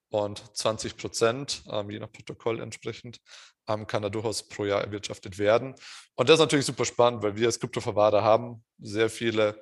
und 0.09 0.55
20 0.55 0.97
Prozent, 0.97 1.63
ähm, 1.69 1.89
je 1.89 1.99
nach 1.99 2.11
Protokoll 2.11 2.59
entsprechend, 2.59 3.19
ähm, 3.67 3.87
kann 3.87 4.03
da 4.03 4.09
durchaus 4.09 4.47
pro 4.47 4.65
Jahr 4.65 4.81
erwirtschaftet 4.81 5.37
werden. 5.39 5.75
Und 6.15 6.29
das 6.29 6.35
ist 6.35 6.41
natürlich 6.41 6.65
super 6.65 6.85
spannend, 6.85 7.23
weil 7.23 7.35
wir 7.35 7.47
als 7.47 7.59
Kryptoverwahrer 7.59 8.23
haben 8.23 8.63
sehr 8.77 9.09
viele 9.09 9.61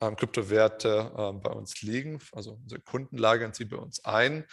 ähm, 0.00 0.16
Kryptowerte 0.16 1.12
ähm, 1.16 1.40
bei 1.40 1.50
uns 1.50 1.80
liegen. 1.82 2.18
Also 2.32 2.54
unsere 2.54 2.80
Kunden 2.80 3.16
lagern 3.16 3.52
sie 3.54 3.64
bei 3.64 3.76
uns 3.76 4.04
ein. 4.04 4.46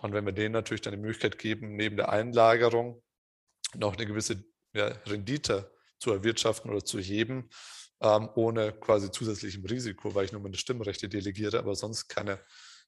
Und 0.00 0.12
wenn 0.12 0.24
wir 0.24 0.32
denen 0.32 0.52
natürlich 0.52 0.82
dann 0.82 0.92
die 0.92 1.00
Möglichkeit 1.00 1.38
geben, 1.38 1.74
neben 1.74 1.96
der 1.96 2.10
Einlagerung 2.10 3.02
noch 3.74 3.96
eine 3.96 4.06
gewisse 4.06 4.44
ja, 4.74 4.86
Rendite 5.06 5.72
zu 5.98 6.12
erwirtschaften 6.12 6.70
oder 6.70 6.84
zu 6.84 7.00
heben, 7.00 7.48
ähm, 8.02 8.28
ohne 8.34 8.72
quasi 8.72 9.10
zusätzlichem 9.10 9.64
Risiko, 9.64 10.14
weil 10.14 10.24
ich 10.24 10.32
nur 10.32 10.42
meine 10.42 10.56
Stimmrechte 10.56 11.08
delegiere, 11.08 11.58
aber 11.58 11.74
sonst 11.74 12.08
keine 12.08 12.40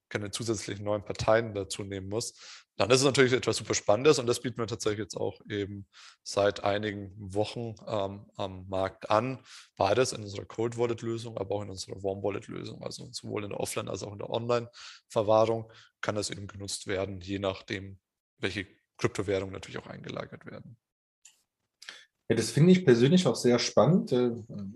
keine 0.09 0.31
zusätzlichen 0.31 0.85
neuen 0.85 1.05
Parteien 1.05 1.55
dazu 1.55 1.83
nehmen 1.83 2.09
muss, 2.09 2.35
dann 2.77 2.91
ist 2.91 3.01
es 3.01 3.05
natürlich 3.05 3.33
etwas 3.33 3.57
super 3.57 3.75
Spannendes 3.75 4.19
und 4.19 4.27
das 4.27 4.41
bieten 4.41 4.59
wir 4.59 4.67
tatsächlich 4.67 5.01
jetzt 5.01 5.17
auch 5.17 5.41
eben 5.49 5.87
seit 6.23 6.65
einigen 6.65 7.13
Wochen 7.17 7.75
ähm, 7.87 8.27
am 8.37 8.69
Markt 8.69 9.11
an. 9.11 9.41
Beides 9.77 10.13
in 10.13 10.23
unserer 10.23 10.45
Cold 10.45 10.77
Wallet 10.77 11.03
Lösung, 11.03 11.39
aber 11.39 11.55
auch 11.55 11.63
in 11.63 11.71
unserer 11.71 12.03
Warm 12.03 12.23
Wallet 12.23 12.49
Lösung, 12.49 12.83
also 12.83 13.09
sowohl 13.13 13.45
in 13.45 13.51
der 13.51 13.61
Offline- 13.61 13.89
als 13.89 14.03
auch 14.03 14.13
in 14.13 14.19
der 14.19 14.31
Online-Verwahrung 14.31 15.73
kann 16.01 16.17
das 16.17 16.31
eben 16.31 16.47
genutzt 16.47 16.87
werden, 16.87 17.21
je 17.21 17.39
nachdem, 17.39 17.99
welche 18.39 18.67
Kryptowährungen 18.99 19.53
natürlich 19.53 19.79
auch 19.79 19.87
eingelagert 19.87 20.47
werden. 20.47 20.77
Ja, 22.29 22.37
das 22.37 22.51
finde 22.51 22.73
ich 22.73 22.87
persönlich 22.87 23.27
auch 23.27 23.37
sehr 23.37 23.59
spannend. 23.59 24.13
Äh, 24.13 24.31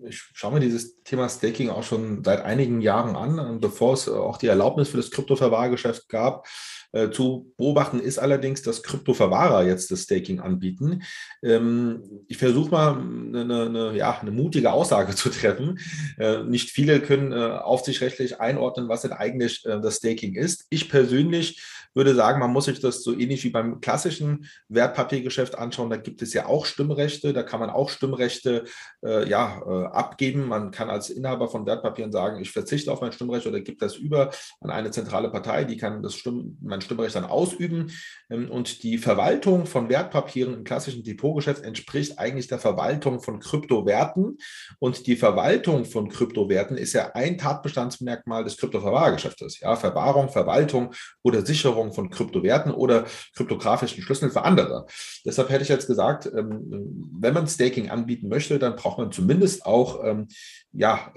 ich 0.07 0.21
schaue 0.35 0.53
mir 0.53 0.61
dieses 0.61 1.03
Thema 1.03 1.29
Staking 1.29 1.71
auch 1.71 1.83
schon 1.83 2.23
seit 2.23 2.43
einigen 2.45 2.81
Jahren 2.81 3.17
an, 3.17 3.61
bevor 3.61 3.95
es 3.95 4.09
auch 4.09 4.37
die 4.37 4.49
Erlaubnis 4.49 4.91
für 4.91 4.99
das 4.99 5.11
Kryptoverwahrgeschäft 5.11 6.09
gab. 6.09 6.47
Äh, 6.93 7.11
zu 7.11 7.53
beobachten 7.57 8.01
ist 8.01 8.19
allerdings, 8.19 8.63
dass 8.63 8.83
Kryptoverwahrer 8.83 9.65
jetzt 9.65 9.91
das 9.91 10.03
Staking 10.03 10.41
anbieten. 10.41 11.03
Ähm, 11.43 12.03
ich 12.29 12.39
versuche 12.39 12.71
mal 12.71 12.99
eine, 12.99 13.67
eine, 13.67 13.97
ja, 13.97 14.19
eine 14.19 14.31
mutige 14.31 14.73
Aussage 14.73 15.15
zu 15.15 15.29
treffen. 15.29 15.79
Äh, 16.19 16.45
nicht 16.45 16.71
viele 16.71 17.01
können 17.01 17.33
aufsichtsrechtlich 17.33 18.41
einordnen, 18.41 18.89
was 18.89 19.03
denn 19.03 19.13
eigentlich 19.13 19.63
das 19.63 19.97
Staking 19.97 20.35
ist. 20.35 20.67
Ich 20.71 20.89
persönlich 20.89 21.61
würde 21.95 22.15
sagen, 22.15 22.39
man 22.39 22.53
muss 22.53 22.67
sich 22.67 22.81
das 22.81 23.03
so 23.03 23.13
ähnlich 23.13 23.45
wie 23.45 23.51
beim 23.51 23.81
klassischen 23.81 24.47
Wertpapiergeschäft 24.69 25.57
anschauen. 25.57 25.91
Da 25.91 25.97
gibt 25.97 26.23
es 26.23 26.33
ja 26.33 26.47
auch 26.47 26.65
Stimmrechte, 26.65 27.33
da 27.33 27.43
kann 27.43 27.61
man 27.61 27.71
auch 27.71 27.91
Stimmrechte 27.91 28.65
äh, 29.05 29.29
ja, 29.29 29.61
äh, 29.67 29.87
abgeben. 29.87 30.47
Man 30.47 30.71
kann 30.71 30.91
als 30.91 31.11
Inhaber 31.11 31.49
von 31.49 31.67
Wertpapieren 31.67 32.13
sagen, 32.13 32.41
ich 32.41 32.53
verzichte 32.53 32.93
auf 32.93 33.01
mein 33.01 33.13
Stimmrecht 33.13 33.47
oder 33.47 33.61
gebe 33.61 33.79
das 33.79 33.97
über 33.97 34.31
an 34.61 34.71
eine 34.71 34.91
zentrale 34.91 35.31
Partei, 35.31 35.65
die 35.65 35.77
kann 35.77 36.03
das 36.03 36.15
Stimm 36.15 36.57
Stimmrecht 36.81 37.15
dann 37.15 37.25
ausüben. 37.25 37.93
Ähm, 38.31 38.51
und 38.51 38.83
die 38.83 38.99
Verwaltung 38.99 39.67
von 39.67 39.89
Wertpapieren 39.89 40.55
im 40.55 40.65
klassischen 40.65 41.03
Depotgeschäft 41.03 41.65
entspricht 41.65 42.19
eigentlich 42.19 42.49
der 42.49 42.59
Verwaltung 42.59 43.21
von 43.21 43.41
Kryptowerten. 43.41 44.39
Und 44.79 45.07
die 45.07 45.17
Verwaltung 45.17 45.85
von 45.85 46.09
Kryptowerten 46.09 46.77
ist 46.77 46.93
ja 46.93 47.13
ein 47.15 47.39
Tatbestandsmerkmal 47.39 48.45
des 48.45 48.57
Kryptoverwahrgeschäftes. 48.57 49.61
Ja, 49.61 49.77
Verwahrung, 49.77 50.29
Verwaltung 50.29 50.93
oder 51.23 51.45
Sicherung 51.45 51.93
von 51.93 52.11
Kryptowerten 52.11 52.73
oder 52.73 53.07
kryptografischen 53.35 54.03
Schlüsseln 54.03 54.33
für 54.33 54.43
andere. 54.43 54.87
Deshalb 55.25 55.51
hätte 55.51 55.63
ich 55.63 55.69
jetzt 55.69 55.87
gesagt, 55.87 56.27
ähm, 56.27 57.09
wenn 57.21 57.35
man 57.35 57.47
Staking 57.47 57.91
anbieten 57.91 58.29
möchte, 58.29 58.59
dann 58.59 58.77
braucht 58.77 58.99
man 58.99 59.13
zumindest 59.13 59.67
auch 59.67 60.05
ähm, 60.05 60.29
ja, 60.73 61.13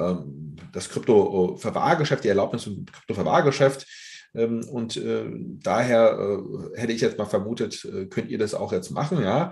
das 0.72 0.90
Kryptoverwahrgeschäft, 0.90 2.24
die 2.24 2.30
Erlaubnis 2.30 2.64
zum 2.64 2.86
Kryptoverwahrgeschäft 2.86 3.86
und 4.34 4.96
äh, 4.96 5.26
daher 5.62 6.18
äh, 6.18 6.80
hätte 6.80 6.94
ich 6.94 7.02
jetzt 7.02 7.18
mal 7.18 7.26
vermutet, 7.26 7.84
äh, 7.84 8.06
könnt 8.06 8.30
ihr 8.30 8.38
das 8.38 8.54
auch 8.54 8.72
jetzt 8.72 8.90
machen. 8.92 9.22
Ja, 9.22 9.52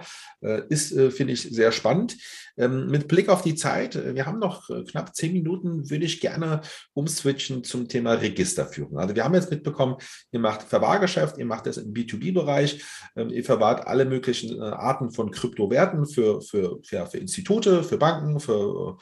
ist, 0.69 0.93
finde 1.11 1.33
ich, 1.33 1.41
sehr 1.41 1.73
spannend. 1.73 2.15
Ähm, 2.57 2.87
mit 2.87 3.09
Blick 3.09 3.27
auf 3.27 3.41
die 3.41 3.55
Zeit, 3.55 3.95
wir 4.15 4.25
haben 4.25 4.39
noch 4.39 4.69
knapp 4.89 5.13
zehn 5.13 5.33
Minuten, 5.33 5.89
würde 5.89 6.05
ich 6.05 6.21
gerne 6.21 6.61
umswitchen 6.93 7.63
zum 7.63 7.89
Thema 7.89 8.13
Registerführung. 8.13 8.97
Also 8.97 9.15
wir 9.15 9.25
haben 9.25 9.35
jetzt 9.35 9.51
mitbekommen, 9.51 9.97
ihr 10.31 10.39
macht 10.39 10.63
Verwahrgeschäft, 10.63 11.37
ihr 11.37 11.45
macht 11.45 11.65
das 11.65 11.77
im 11.77 11.93
B2B-Bereich, 11.93 12.83
ähm, 13.17 13.29
ihr 13.29 13.43
verwahrt 13.43 13.85
alle 13.85 14.05
möglichen 14.05 14.61
Arten 14.61 15.11
von 15.11 15.31
Kryptowerten 15.31 16.05
für, 16.05 16.41
für, 16.41 16.79
ja, 16.89 17.05
für 17.05 17.17
Institute, 17.17 17.83
für 17.83 17.97
Banken, 17.97 18.39
für 18.39 18.97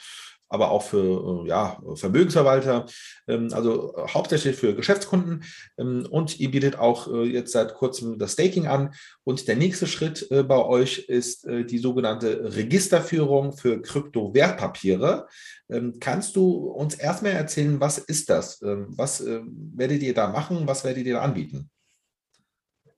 aber 0.50 0.72
auch 0.72 0.84
für 0.84 1.44
äh, 1.46 1.50
ja, 1.50 1.82
Vermögensverwalter, 1.96 2.86
ähm, 3.28 3.50
also 3.52 3.96
äh, 3.96 4.08
hauptsächlich 4.08 4.56
für 4.56 4.76
Geschäftskunden. 4.76 5.44
Ähm, 5.78 6.08
und 6.10 6.40
ihr 6.40 6.52
bietet 6.52 6.80
auch 6.80 7.12
äh, 7.12 7.24
jetzt 7.24 7.52
seit 7.52 7.74
kurzem 7.74 8.18
das 8.18 8.34
Staking 8.34 8.68
an. 8.68 8.94
Und 9.24 9.48
der 9.48 9.56
nächste 9.56 9.88
Schritt 9.88 10.28
bei 10.30 10.58
euch 10.58 11.00
ist 11.10 11.46
die 11.46 11.78
sogenannte 11.80 12.56
Registerführung 12.56 13.58
für 13.58 13.82
Kryptowertpapiere. 13.82 15.28
Ähm, 15.70 15.98
kannst 16.00 16.36
du 16.36 16.70
uns 16.70 16.96
erstmal 16.96 17.34
erzählen, 17.34 17.80
was 17.82 17.98
ist 17.98 18.30
das? 18.30 18.62
Was 18.62 19.24
werdet 19.26 20.02
ihr 20.02 20.14
da 20.14 20.28
machen? 20.28 20.66
Was 20.66 20.86
werdet 20.86 21.06
ihr 21.06 21.16
da 21.16 21.22
anbieten? 21.22 21.70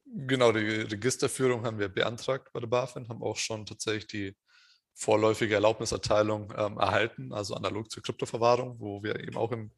Genau, 0.05 0.51
die 0.51 0.59
Registerführung 0.59 1.65
haben 1.65 1.79
wir 1.79 1.89
beantragt 1.89 2.49
bei 2.53 2.59
der 2.59 2.67
BaFin, 2.67 3.09
haben 3.09 3.23
auch 3.23 3.37
schon 3.37 3.65
tatsächlich 3.65 4.07
die 4.07 4.35
vorläufige 4.99 5.55
Erlaubniserteilung 5.55 6.53
ähm, 6.57 6.77
erhalten, 6.77 7.31
also 7.31 7.55
analog 7.55 7.89
zur 7.89 8.03
Kryptoverwahrung, 8.03 8.79
wo 8.79 9.01
wir 9.01 9.19
eben 9.19 9.37
auch 9.37 9.51
im 9.53 9.71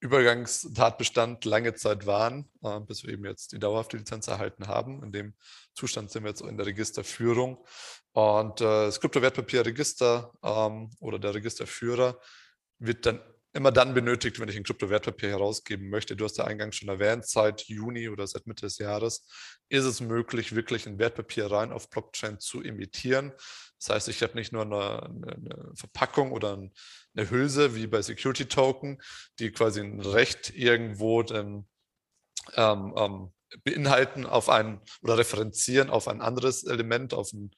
Übergangstatbestand 0.00 1.44
lange 1.46 1.74
Zeit 1.74 2.06
waren, 2.06 2.50
äh, 2.62 2.78
bis 2.80 3.02
wir 3.02 3.14
eben 3.14 3.24
jetzt 3.24 3.52
die 3.52 3.58
dauerhafte 3.58 3.96
Lizenz 3.96 4.28
erhalten 4.28 4.68
haben. 4.68 5.02
In 5.02 5.10
dem 5.10 5.34
Zustand 5.74 6.10
sind 6.10 6.22
wir 6.22 6.30
jetzt 6.30 6.42
in 6.42 6.58
der 6.58 6.66
Registerführung. 6.66 7.64
Und 8.12 8.60
äh, 8.60 8.64
das 8.64 9.00
Kryptowertpapierregister 9.00 10.32
ähm, 10.44 10.90
oder 11.00 11.18
der 11.18 11.34
Registerführer 11.34 12.20
wird 12.78 13.06
dann 13.06 13.20
immer 13.54 13.72
dann 13.72 13.94
benötigt, 13.94 14.38
wenn 14.38 14.48
ich 14.48 14.56
ein 14.56 14.62
Kryptowertpapier 14.62 15.30
herausgeben 15.30 15.88
möchte. 15.88 16.14
Du 16.14 16.24
hast 16.24 16.36
ja 16.38 16.44
eingangs 16.44 16.76
schon 16.76 16.90
erwähnt, 16.90 17.26
seit 17.26 17.62
Juni 17.62 18.08
oder 18.08 18.26
seit 18.26 18.46
Mitte 18.46 18.66
des 18.66 18.78
Jahres 18.78 19.26
ist 19.68 19.84
es 19.84 20.00
möglich, 20.00 20.54
wirklich 20.54 20.86
ein 20.86 20.98
Wertpapier 20.98 21.50
rein 21.50 21.72
auf 21.72 21.88
Blockchain 21.90 22.38
zu 22.38 22.62
emittieren. 22.62 23.32
Das 23.78 23.90
heißt, 23.90 24.08
ich 24.08 24.22
habe 24.22 24.34
nicht 24.34 24.52
nur 24.52 24.62
eine, 24.62 25.02
eine, 25.02 25.72
Verpackung 25.74 26.32
oder 26.32 26.54
eine 26.54 27.30
Hülse 27.30 27.74
wie 27.74 27.86
bei 27.86 28.02
Security 28.02 28.46
Token, 28.46 29.00
die 29.38 29.50
quasi 29.52 29.80
ein 29.80 30.00
Recht 30.00 30.52
irgendwo 30.54 31.22
dann, 31.22 31.66
ähm, 32.54 32.94
ähm, 32.96 33.32
beinhalten 33.64 34.26
auf 34.26 34.48
ein 34.48 34.80
oder 35.02 35.18
referenzieren 35.18 35.90
auf 35.90 36.08
ein 36.08 36.20
anderes 36.20 36.64
Element, 36.64 37.14
auf 37.14 37.32
ein 37.32 37.50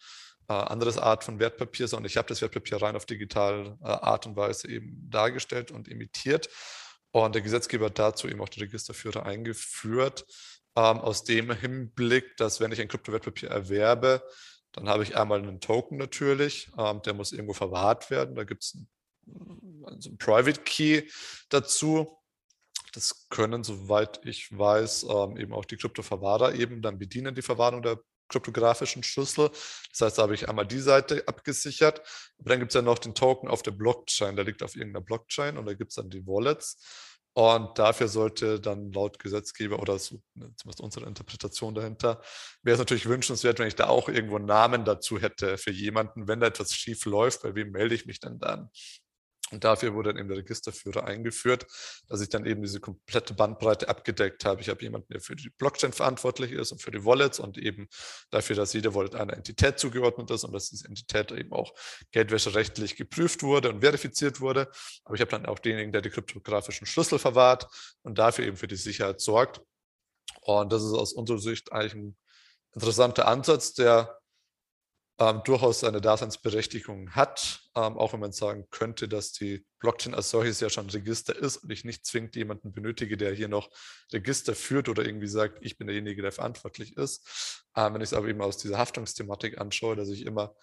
äh, 0.49 0.53
anderes 0.53 0.99
Art 0.99 1.25
von 1.25 1.39
Wertpapier, 1.39 1.89
sondern 1.89 2.07
ich 2.07 2.17
habe 2.17 2.29
das 2.29 2.43
Wertpapier 2.43 2.83
rein 2.83 2.97
auf 2.97 3.07
digitale 3.07 3.79
äh, 3.83 3.87
Art 3.87 4.27
und 4.27 4.37
Weise 4.37 4.69
eben 4.69 5.09
dargestellt 5.09 5.71
und 5.71 5.89
emittiert. 5.89 6.49
Und 7.13 7.35
der 7.35 7.43
Gesetzgeber 7.43 7.87
hat 7.87 7.99
dazu 7.99 8.29
eben 8.29 8.41
auch 8.41 8.49
die 8.49 8.61
Registerführer 8.61 9.27
eingeführt, 9.27 10.27
ähm, 10.77 10.99
aus 10.99 11.25
dem 11.25 11.53
Hinblick, 11.53 12.37
dass 12.37 12.61
wenn 12.61 12.73
ich 12.73 12.81
ein 12.81 12.89
Kryptowertpapier 12.89 13.51
erwerbe, 13.51 14.23
dann 14.73 14.89
habe 14.89 15.03
ich 15.03 15.17
einmal 15.17 15.41
einen 15.41 15.61
Token 15.61 15.99
natürlich, 15.99 16.71
ähm, 16.79 17.03
der 17.03 17.15
muss 17.15 17.33
irgendwo 17.33 17.55
verwahrt 17.55 18.11
werden. 18.11 18.35
Da 18.35 18.45
gibt 18.45 18.63
es 18.63 18.75
einen, 18.75 19.85
also 19.85 20.11
einen 20.11 20.19
Private 20.19 20.61
Key 20.63 21.09
dazu. 21.49 22.17
Das 22.93 23.29
können, 23.29 23.63
soweit 23.65 24.21
ich 24.25 24.57
weiß, 24.57 25.05
ähm, 25.05 25.37
eben 25.37 25.53
auch 25.53 25.65
die 25.65 25.77
Kryptoverwahrer 25.77 26.55
eben 26.55 26.83
dann 26.83 26.99
bedienen, 26.99 27.35
die 27.35 27.43
Verwahrung 27.43 27.83
der 27.83 28.01
kryptografischen 28.29 29.03
Schlüssel. 29.03 29.51
Das 29.91 30.01
heißt, 30.01 30.19
da 30.19 30.23
habe 30.23 30.35
ich 30.35 30.49
einmal 30.49 30.67
die 30.67 30.79
Seite 30.79 31.27
abgesichert. 31.27 32.01
Aber 32.39 32.51
dann 32.51 32.61
gibt 32.61 32.71
es 32.71 32.75
ja 32.75 32.83
noch 32.83 32.99
den 32.99 33.15
Token 33.15 33.49
auf 33.49 33.63
der 33.63 33.73
Blockchain. 33.73 34.37
Der 34.37 34.45
liegt 34.45 34.63
auf 34.63 34.77
irgendeiner 34.77 35.05
Blockchain 35.05 35.59
und 35.59 35.67
da 35.67 35.75
gibt 35.75 35.91
es 35.91 35.97
dann 35.97 36.11
die 36.11 36.27
Wallets. 36.27 36.79
Und 37.41 37.79
dafür 37.79 38.09
sollte 38.09 38.61
dann 38.61 38.93
laut 38.93 39.19
Gesetzgeber 39.19 39.79
oder 39.81 39.95
ne, 39.95 40.53
zumindest 40.57 40.83
unsere 40.83 41.07
Interpretation 41.07 41.75
dahinter, 41.75 42.21
wäre 42.63 42.75
es 42.75 42.79
natürlich 42.79 43.09
wünschenswert, 43.09 43.59
wenn 43.59 43.67
ich 43.67 43.77
da 43.77 43.89
auch 43.89 44.11
irgendwo 44.11 44.37
einen 44.37 44.45
Namen 44.45 44.85
dazu 44.85 45.19
hätte 45.19 45.57
für 45.57 45.71
jemanden, 45.71 46.29
wenn 46.29 46.41
da 46.41 46.49
etwas 46.49 46.75
schief 46.75 47.07
läuft, 47.07 47.43
bei 47.43 47.55
wem 47.55 47.71
melde 47.71 47.95
ich 47.95 48.05
mich 48.05 48.21
denn 48.21 48.39
dann? 48.41 48.69
Und 49.53 49.65
dafür 49.65 49.95
wurde 49.95 50.11
dann 50.11 50.19
eben 50.19 50.29
der 50.29 50.39
Registerführer 50.39 51.05
eingeführt, 51.05 51.67
dass 52.09 52.21
ich 52.21 52.29
dann 52.29 52.47
eben 52.47 52.63
diese 52.63 52.81
komplette 52.81 53.35
Bandbreite 53.35 53.89
abgedeckt 53.89 54.45
habe. 54.45 54.61
Ich 54.61 54.69
habe 54.69 54.83
jemanden, 54.83 55.13
der 55.13 55.21
für 55.21 55.35
die 55.35 55.51
Blockchain 55.51 55.93
verantwortlich 55.93 56.53
ist 56.53 56.73
und 56.73 56.81
für 56.81 56.91
die 56.91 57.05
Wallets 57.05 57.41
und 57.41 57.59
eben 57.59 57.89
dafür, 58.31 58.57
dass 58.57 58.73
jede 58.73 58.95
Wallet 58.95 59.15
einer 59.15 59.35
Entität 59.35 59.79
zugeordnet 59.79 60.31
ist 60.31 60.45
und 60.45 60.53
dass 60.53 60.71
diese 60.71 60.87
Entität 60.87 61.33
eben 61.33 61.53
auch 61.53 61.75
geldwäscherechtlich 62.13 62.97
geprüft 62.97 63.43
wurde 63.43 63.71
und 63.71 63.81
verifiziert 63.81 64.41
wurde. 64.41 64.71
Aber 65.05 65.15
ich 65.17 65.21
habe 65.21 65.31
dann 65.31 65.47
auch 65.47 65.59
denjenigen, 65.59 65.93
der 65.93 66.03
die 66.03 66.11
kryptografischen 66.11 66.87
Schlüssel 66.87 67.19
verwahrt 67.19 67.67
und 68.03 68.19
dafür 68.19 68.45
eben 68.45 68.57
für 68.57 68.69
die 68.69 68.77
Sicherheit 68.77 69.21
sorgt. 69.21 69.61
Und 70.43 70.73
das 70.73 70.83
ist 70.83 70.93
aus 70.93 71.13
unserer 71.13 71.39
Sicht 71.39 71.73
eigentlich 71.73 71.95
ein 71.95 72.17
interessanter 72.73 73.27
Ansatz, 73.27 73.75
der 73.75 74.20
ähm, 75.21 75.43
durchaus 75.45 75.81
seine 75.81 76.01
Daseinsberechtigung 76.01 77.11
hat, 77.11 77.61
ähm, 77.77 77.99
auch 77.99 78.15
wenn 78.15 78.21
man 78.21 78.33
sagen 78.33 78.67
könnte, 78.71 79.07
dass 79.07 79.33
die 79.33 79.67
Blockchain 79.79 80.15
als 80.15 80.31
solches 80.31 80.61
ja 80.61 80.71
schon 80.71 80.89
Register 80.89 81.37
ist 81.37 81.59
und 81.59 81.71
ich 81.71 81.85
nicht 81.85 82.07
zwingend 82.07 82.37
jemanden 82.37 82.73
benötige, 82.73 83.19
der 83.19 83.35
hier 83.35 83.49
noch 83.49 83.69
Register 84.13 84.55
führt 84.55 84.89
oder 84.89 85.05
irgendwie 85.05 85.29
sagt, 85.29 85.59
ich 85.61 85.77
bin 85.77 85.89
derjenige, 85.89 86.23
der 86.23 86.33
verantwortlich 86.33 86.97
ist. 86.97 87.67
Ähm, 87.77 87.95
wenn 87.95 88.01
ich 88.01 88.09
es 88.09 88.15
aber 88.15 88.29
eben 88.29 88.41
aus 88.41 88.57
dieser 88.57 88.79
Haftungsthematik 88.79 89.61
anschaue, 89.61 89.95
dass 89.95 90.09
ich 90.09 90.25
immer 90.25 90.57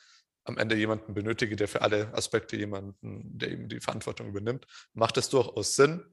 am 0.43 0.57
Ende 0.57 0.75
jemanden 0.75 1.13
benötige, 1.13 1.55
der 1.55 1.67
für 1.67 1.83
alle 1.83 2.11
Aspekte 2.15 2.57
jemanden, 2.57 2.97
der 3.37 3.51
eben 3.51 3.69
die 3.69 3.79
Verantwortung 3.79 4.27
übernimmt, 4.27 4.65
macht 4.93 5.17
es 5.17 5.29
durchaus 5.29 5.75
Sinn. 5.75 6.03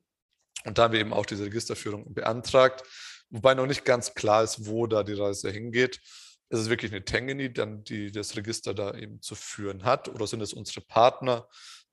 Und 0.67 0.77
da 0.77 0.85
haben 0.85 0.93
wir 0.93 1.01
eben 1.01 1.15
auch 1.15 1.27
diese 1.27 1.45
Registerführung 1.47 2.13
beantragt, 2.13 2.83
wobei 3.31 3.55
noch 3.55 3.67
nicht 3.67 3.87
ganz 3.87 4.13
klar 4.13 4.43
ist, 4.45 4.67
wo 4.67 4.87
da 4.87 5.03
die 5.03 5.15
Reise 5.15 5.51
hingeht 5.51 6.01
ist 6.49 6.61
es 6.61 6.69
wirklich 6.69 6.93
eine 6.93 7.05
Tangany, 7.05 7.53
dann 7.53 7.85
die 7.85 8.13
das 8.13 8.37
Register 8.37 8.75
da 8.75 8.95
eben 8.95 9.21
zu 9.23 9.35
führen 9.35 9.85
hat 9.85 10.09
oder 10.09 10.27
sind 10.27 10.41
es 10.41 10.53
unsere 10.53 10.81
Partner, 10.83 11.49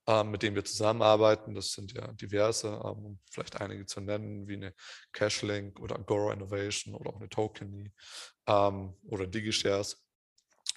ähm, 0.07 0.31
mit 0.31 0.43
denen 0.43 0.55
wir 0.55 0.65
zusammenarbeiten? 0.65 1.55
Das 1.55 1.71
sind 1.71 1.93
ja 1.93 2.11
diverse, 2.13 2.67
ähm, 2.67 3.05
um 3.05 3.19
vielleicht 3.31 3.59
einige 3.61 3.85
zu 3.85 4.01
nennen, 4.01 4.47
wie 4.47 4.55
eine 4.55 4.73
Cashlink 5.13 5.79
oder 5.79 5.95
Agora 5.95 6.33
Innovation 6.33 6.95
oder 6.95 7.11
auch 7.11 7.19
eine 7.19 7.29
Tokeny 7.29 7.91
ähm, 8.47 8.93
oder 9.03 9.27
DigiShares. 9.27 10.03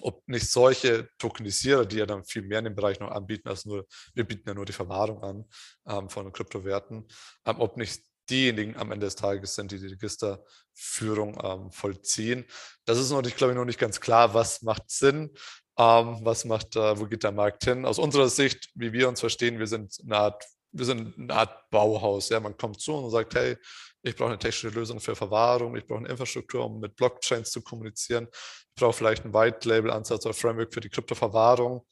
Ob 0.00 0.26
nicht 0.28 0.50
solche 0.50 1.08
Tokenisierer, 1.18 1.87
die 1.87 1.98
ja 1.98 2.06
dann 2.06 2.24
viel 2.24 2.42
mehr 2.42 2.58
in 2.58 2.64
dem 2.64 2.74
Bereich 2.74 2.98
noch 2.98 3.10
anbieten 3.12 3.48
als 3.48 3.64
nur, 3.64 3.87
wir 4.14 4.24
bieten 4.24 4.48
ja 4.48 4.54
nur 4.54 4.64
die 4.64 4.72
Verwahrung 4.72 5.22
an 5.84 6.08
von 6.08 6.32
Kryptowerten, 6.32 7.06
ob 7.44 7.76
nicht 7.76 8.02
diejenigen 8.30 8.76
am 8.76 8.92
Ende 8.92 9.06
des 9.06 9.16
Tages 9.16 9.54
sind, 9.54 9.70
die 9.72 9.78
die 9.78 9.88
Registerführung 9.88 11.38
ähm, 11.42 11.70
vollziehen. 11.70 12.44
Das 12.84 12.98
ist 12.98 13.10
noch 13.10 13.22
nicht, 13.22 13.37
glaube 13.37 13.52
ich, 13.52 13.56
noch 13.56 13.64
nicht 13.64 13.78
ganz 13.78 14.00
klar, 14.00 14.34
was 14.34 14.62
macht 14.62 14.90
Sinn, 14.90 15.30
ähm, 15.78 16.18
was 16.22 16.44
macht, 16.44 16.76
äh, 16.76 16.98
wo 16.98 17.06
geht 17.06 17.22
der 17.22 17.32
Markt 17.32 17.64
hin. 17.64 17.84
Aus 17.84 17.98
unserer 17.98 18.28
Sicht, 18.28 18.70
wie 18.74 18.92
wir 18.92 19.08
uns 19.08 19.20
verstehen, 19.20 19.58
wir 19.58 19.66
sind 19.66 19.98
eine 20.04 20.16
Art, 20.16 20.44
wir 20.72 20.84
sind 20.84 21.18
eine 21.18 21.34
Art 21.34 21.70
Bauhaus. 21.70 22.28
Ja, 22.28 22.40
man 22.40 22.56
kommt 22.56 22.80
zu 22.80 22.94
und 22.94 23.10
sagt, 23.10 23.34
hey, 23.34 23.56
ich 24.02 24.16
brauche 24.16 24.28
eine 24.28 24.38
technische 24.38 24.68
Lösung 24.68 25.00
für 25.00 25.16
Verwahrung, 25.16 25.76
ich 25.76 25.87
brauche 25.87 26.00
eine 26.00 26.08
Infrastruktur, 26.08 26.66
um 26.66 26.80
mit 26.80 26.94
Blockchains 26.94 27.50
zu 27.50 27.62
kommunizieren, 27.62 28.28
ich 28.30 28.80
brauche 28.80 28.92
vielleicht 28.92 29.24
einen 29.24 29.32
White-Label-Ansatz 29.32 30.26
oder 30.26 30.34
Framework 30.34 30.74
für 30.74 30.80
die 30.80 30.90
Kryptoverwahrung 30.90 31.87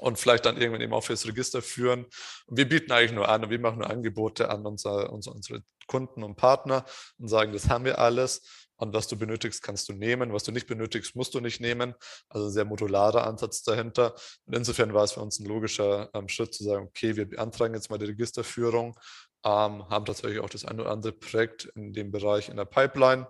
und 0.00 0.18
vielleicht 0.18 0.46
dann 0.46 0.56
irgendwann 0.56 0.80
eben 0.80 0.94
auch 0.94 1.04
fürs 1.04 1.26
Register 1.26 1.62
führen. 1.62 2.06
Und 2.46 2.56
wir 2.56 2.68
bieten 2.68 2.92
eigentlich 2.92 3.12
nur 3.12 3.28
an 3.28 3.44
und 3.44 3.50
wir 3.50 3.60
machen 3.60 3.78
nur 3.78 3.90
Angebote 3.90 4.50
an 4.50 4.66
unser, 4.66 5.12
unsere, 5.12 5.34
unsere 5.34 5.62
Kunden 5.86 6.22
und 6.22 6.36
Partner 6.36 6.84
und 7.18 7.28
sagen, 7.28 7.52
das 7.52 7.68
haben 7.68 7.84
wir 7.84 7.98
alles 7.98 8.42
und 8.78 8.94
was 8.94 9.08
du 9.08 9.16
benötigst, 9.16 9.62
kannst 9.62 9.88
du 9.88 9.92
nehmen. 9.92 10.32
Was 10.32 10.44
du 10.44 10.52
nicht 10.52 10.68
benötigst, 10.68 11.16
musst 11.16 11.34
du 11.34 11.40
nicht 11.40 11.60
nehmen. 11.60 11.94
Also 12.28 12.46
ein 12.46 12.52
sehr 12.52 12.64
modularer 12.64 13.26
Ansatz 13.26 13.62
dahinter. 13.62 14.14
Und 14.46 14.54
insofern 14.54 14.94
war 14.94 15.02
es 15.02 15.12
für 15.12 15.20
uns 15.20 15.40
ein 15.40 15.46
logischer 15.46 16.10
ähm, 16.14 16.28
Schritt 16.28 16.54
zu 16.54 16.62
sagen, 16.62 16.86
okay, 16.86 17.16
wir 17.16 17.28
beantragen 17.28 17.74
jetzt 17.74 17.90
mal 17.90 17.98
die 17.98 18.06
Registerführung, 18.06 18.96
ähm, 19.44 19.88
haben 19.88 20.04
tatsächlich 20.04 20.38
auch 20.38 20.48
das 20.48 20.64
ein 20.64 20.78
oder 20.80 20.90
andere 20.90 21.12
Projekt 21.12 21.64
in 21.74 21.92
dem 21.92 22.12
Bereich 22.12 22.48
in 22.48 22.56
der 22.56 22.66
Pipeline. 22.66 23.26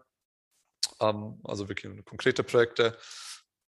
Ähm, 1.00 1.40
also 1.44 1.68
wirklich 1.68 2.04
konkrete 2.04 2.44
Projekte. 2.44 2.98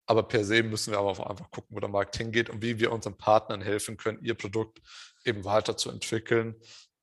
Aber 0.09 0.23
per 0.23 0.43
se 0.43 0.63
müssen 0.63 0.93
wir 0.93 0.99
aber 0.99 1.29
einfach 1.29 1.51
gucken, 1.51 1.77
wo 1.77 1.81
der 1.81 1.91
Markt 1.91 2.17
hingeht 2.17 2.49
und 2.49 2.63
wie 2.63 2.81
wir 2.81 2.93
unseren 2.93 3.19
Partnern 3.19 3.61
helfen 3.61 3.99
können, 3.99 4.25
ihr 4.25 4.35
Produkt 4.35 4.81
eben 5.23 5.45
weiterzuentwickeln. 5.45 6.55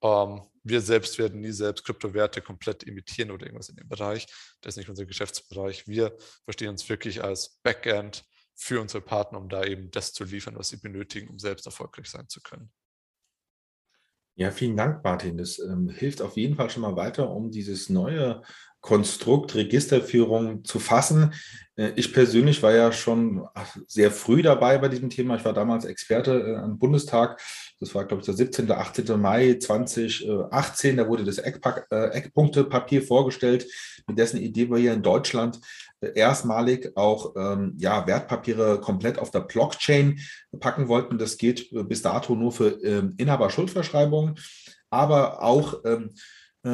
Ähm, 0.01 0.41
wir 0.63 0.81
selbst 0.81 1.19
werden 1.19 1.39
nie 1.39 1.51
selbst 1.51 1.85
Kryptowerte 1.85 2.41
komplett 2.41 2.81
imitieren 2.81 3.29
oder 3.29 3.45
irgendwas 3.45 3.69
in 3.69 3.75
dem 3.75 3.87
Bereich. 3.87 4.25
Das 4.61 4.73
ist 4.73 4.77
nicht 4.77 4.89
unser 4.89 5.05
Geschäftsbereich. 5.05 5.87
Wir 5.87 6.17
verstehen 6.45 6.69
uns 6.69 6.89
wirklich 6.89 7.23
als 7.23 7.59
Backend 7.61 8.25
für 8.55 8.81
unsere 8.81 9.01
Partner, 9.01 9.37
um 9.37 9.49
da 9.49 9.63
eben 9.63 9.91
das 9.91 10.11
zu 10.11 10.23
liefern, 10.23 10.55
was 10.57 10.69
sie 10.69 10.77
benötigen, 10.77 11.29
um 11.29 11.37
selbst 11.37 11.67
erfolgreich 11.67 12.09
sein 12.09 12.27
zu 12.27 12.41
können. 12.41 12.71
Ja, 14.33 14.49
vielen 14.49 14.75
Dank, 14.75 15.03
Martin. 15.03 15.37
Das 15.37 15.59
ähm, 15.59 15.89
hilft 15.89 16.23
auf 16.23 16.35
jeden 16.37 16.55
Fall 16.55 16.71
schon 16.71 16.81
mal 16.81 16.95
weiter, 16.95 17.29
um 17.29 17.51
dieses 17.51 17.89
neue 17.89 18.41
Konstrukt 18.85 19.55
Registerführung 19.55 20.63
zu 20.63 20.77
fassen. 20.77 21.33
Äh, 21.75 21.93
ich 21.95 22.13
persönlich 22.13 22.61
war 22.61 22.71
ja 22.71 22.91
schon 22.91 23.43
sehr 23.87 24.11
früh 24.11 24.43
dabei 24.43 24.77
bei 24.77 24.89
diesem 24.89 25.09
Thema. 25.09 25.35
Ich 25.35 25.43
war 25.43 25.53
damals 25.53 25.85
Experte 25.85 26.33
äh, 26.33 26.55
am 26.57 26.77
Bundestag. 26.77 27.41
Das 27.79 27.95
war, 27.95 28.05
glaube 28.05 28.21
ich, 28.21 28.27
der 28.27 28.35
17. 28.35 28.65
oder 28.65 28.77
18. 28.77 29.19
Mai 29.19 29.55
2018. 29.55 30.97
Da 30.97 31.07
wurde 31.07 31.23
das 31.23 31.39
äh, 31.39 32.09
Eckpunktepapier 32.11 33.01
vorgestellt, 33.01 33.65
mit 34.05 34.19
dessen 34.19 34.37
Idee 34.37 34.69
wir 34.69 34.77
hier 34.77 34.93
in 34.93 35.01
Deutschland 35.01 35.59
erstmalig 36.13 36.95
auch 36.95 37.35
ähm, 37.35 37.73
ja, 37.79 38.05
Wertpapiere 38.05 38.79
komplett 38.79 39.17
auf 39.17 39.31
der 39.31 39.39
Blockchain 39.39 40.19
packen 40.59 40.87
wollten. 40.89 41.17
Das 41.17 41.39
geht 41.39 41.69
bis 41.71 42.03
dato 42.03 42.35
nur 42.35 42.51
für 42.51 42.79
ähm, 42.83 43.15
Inhaber-Schuldverschreibungen, 43.17 44.35
aber 44.91 45.41
auch 45.41 45.83
ähm, 45.85 46.11
äh, 46.13 46.19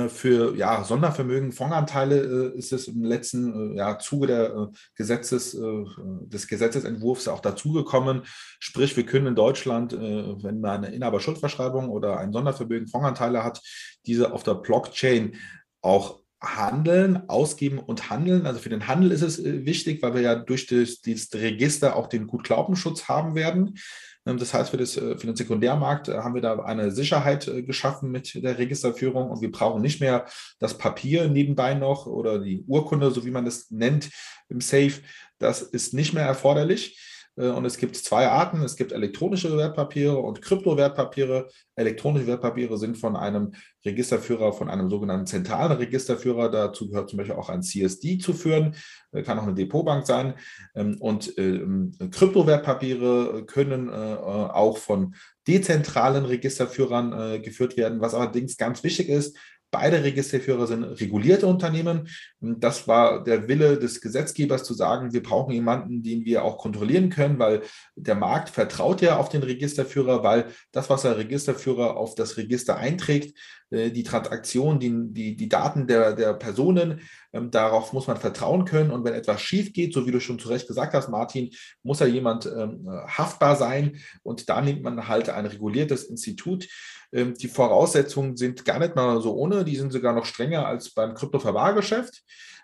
für 0.10 0.56
ja, 0.56 0.84
Sondervermögen, 0.84 1.52
Fondsanteile 1.52 2.54
äh, 2.54 2.58
ist 2.58 2.72
es 2.72 2.88
im 2.88 3.04
letzten 3.04 3.74
äh, 3.74 3.78
ja, 3.78 4.00
Zuge 4.00 4.28
der, 4.28 4.70
Gesetzes, 4.96 5.52
des 5.52 6.48
Gesetzesentwurfs 6.48 7.28
auch 7.28 7.42
dazugekommen. 7.42 8.24
Sprich, 8.60 8.96
wir 8.96 9.06
können 9.06 9.28
in 9.28 9.36
Deutschland, 9.36 9.94
wenn 9.94 10.62
man 10.62 10.84
eine 10.84 10.96
Inhaberschuldverschreibung 10.96 11.90
oder 11.90 12.20
ein 12.20 12.32
Sondervermögen, 12.32 12.88
Fondsanteile 12.88 13.44
hat, 13.44 13.62
diese 14.06 14.34
auf 14.34 14.44
der 14.44 14.56
Blockchain 14.56 15.36
auch 15.82 16.22
handeln, 16.42 17.30
ausgeben 17.30 17.80
und 17.80 18.10
handeln. 18.10 18.46
Also 18.46 18.60
für 18.60 18.70
den 18.70 18.88
Handel 18.88 19.12
ist 19.12 19.22
es 19.22 19.44
wichtig, 19.44 20.02
weil 20.02 20.16
wir 20.16 20.22
ja 20.22 20.36
durch 20.36 20.66
das, 20.68 21.02
dieses 21.02 21.34
Register 21.34 21.96
auch 21.96 22.08
den 22.08 22.28
Gutglaubenschutz 22.28 23.08
haben 23.08 23.36
werden. 23.36 23.78
Ähm, 24.26 24.38
das 24.38 24.54
heißt, 24.54 24.70
für, 24.70 24.78
das, 24.78 24.98
äh, 24.98 25.18
für 25.18 25.28
den 25.28 25.36
Sekundärmarkt 25.36 26.10
äh, 26.10 26.18
haben 26.18 26.36
wir 26.36 26.42
da 26.42 26.60
eine 26.60 26.92
Sicherheit 26.92 27.48
äh, 27.48 27.64
geschaffen 27.64 28.12
mit 28.12 28.34
der 28.36 28.58
Registerführung 28.58 29.30
und 29.30 29.42
wir 29.42 29.52
brauchen 29.52 29.82
nicht 29.82 30.02
mehr 30.02 30.26
das 30.60 30.78
Papier 30.78 31.28
nebenbei 31.28 31.74
noch 31.74 32.06
oder 32.06 32.40
die 32.40 32.64
Urkunde, 32.68 33.12
so 33.12 33.26
wie 33.26 33.32
man 33.32 33.46
das 33.46 33.72
nennt 33.72 34.10
im 34.50 34.62
Safe. 34.62 34.94
Das 35.40 35.62
ist 35.62 35.94
nicht 35.94 36.14
mehr 36.14 36.26
erforderlich. 36.26 37.00
Äh, 37.42 37.50
und 37.50 37.66
es 37.66 37.78
gibt 37.78 37.96
zwei 37.98 38.28
Arten. 38.28 38.62
Es 38.62 38.76
gibt 38.76 38.92
elektronische 38.92 39.58
Wertpapiere 39.58 40.18
und 40.18 40.42
Kryptowertpapiere. 40.42 41.50
Elektronische 41.76 42.28
Wertpapiere 42.28 42.78
sind 42.78 42.98
von 42.98 43.16
einem 43.16 43.54
Registerführer, 43.84 44.54
von 44.54 44.70
einem 44.70 44.90
sogenannten 44.90 45.26
zentralen 45.26 45.72
Registerführer. 45.72 46.50
Dazu 46.50 46.90
gehört 46.90 47.10
zum 47.10 47.18
Beispiel 47.18 47.36
auch 47.36 47.50
ein 47.50 47.64
CSD 47.64 48.20
zu 48.20 48.34
führen, 48.34 48.76
äh, 49.12 49.24
kann 49.24 49.40
auch 49.40 49.44
eine 49.44 49.56
Depotbank 49.56 50.06
sein. 50.06 50.36
Ähm, 50.76 50.98
und 51.00 51.38
ähm, 51.38 51.94
Kryptowertpapiere 52.12 53.46
können 53.46 53.90
äh, 53.90 53.92
auch 53.92 54.78
von 54.78 55.16
dezentralen 55.48 56.26
Registerführern 56.26 57.42
geführt 57.42 57.76
werden. 57.76 58.00
Was 58.00 58.14
allerdings 58.14 58.58
ganz 58.58 58.84
wichtig 58.84 59.10
ist, 59.10 59.36
Beide 59.72 60.04
Registerführer 60.04 60.68
sind 60.68 60.84
regulierte 60.84 61.48
Unternehmen. 61.48 62.10
Das 62.42 62.88
war 62.90 63.24
der 63.24 63.48
Wille 63.48 63.80
des 63.80 64.02
Gesetzgebers 64.02 64.64
zu 64.64 64.74
sagen, 64.74 65.14
wir 65.14 65.24
brauchen 65.24 65.54
jemanden, 65.54 66.04
den 66.04 66.26
wir 66.26 66.44
auch 66.44 66.58
kontrollieren 66.58 67.10
können, 67.10 67.40
weil 67.40 67.62
der 67.96 68.16
Markt 68.16 68.50
vertraut 68.50 69.02
ja 69.02 69.18
auf 69.18 69.30
den 69.30 69.44
Registerführer, 69.44 70.24
weil 70.24 70.48
das, 70.74 70.90
was 70.90 71.04
der 71.04 71.18
Registerführer 71.18 71.96
auf 71.96 72.16
das 72.16 72.36
Register 72.36 72.76
einträgt, 72.76 73.38
die 73.72 74.04
Transaktion, 74.04 74.80
die, 74.80 75.14
die, 75.14 75.36
die 75.36 75.50
Daten 75.50 75.88
der, 75.88 76.14
der 76.14 76.34
Personen, 76.34 77.02
ähm, 77.34 77.52
darauf 77.52 77.94
muss 77.94 78.08
man 78.08 78.18
vertrauen 78.18 78.66
können. 78.66 78.92
Und 78.92 79.04
wenn 79.04 79.14
etwas 79.14 79.42
schief 79.42 79.72
geht, 79.72 79.94
so 79.94 80.06
wie 80.06 80.12
du 80.12 80.20
schon 80.20 80.40
zu 80.40 80.50
Recht 80.50 80.68
gesagt 80.68 80.94
hast, 80.94 81.10
Martin, 81.10 81.52
muss 81.82 82.00
ja 82.00 82.06
jemand 82.06 82.46
ähm, 82.46 82.88
haftbar 83.08 83.56
sein. 83.56 83.98
Und 84.24 84.50
da 84.50 84.62
nimmt 84.62 84.84
man 84.84 85.08
halt 85.08 85.30
ein 85.30 85.46
reguliertes 85.46 86.04
Institut. 86.04 86.68
Ähm, 87.14 87.34
die 87.36 87.48
Voraussetzungen 87.48 88.38
sind 88.38 88.66
gar 88.66 88.80
nicht 88.80 88.96
mal 88.96 89.22
so 89.22 89.36
ohne, 89.36 89.64
die 89.64 89.76
sind 89.76 89.92
sogar 89.92 90.14
noch 90.14 90.26
strenger 90.26 90.66
als 90.66 90.94
beim 90.94 91.14
Kryptoverwahrgeschäft. 91.14 92.24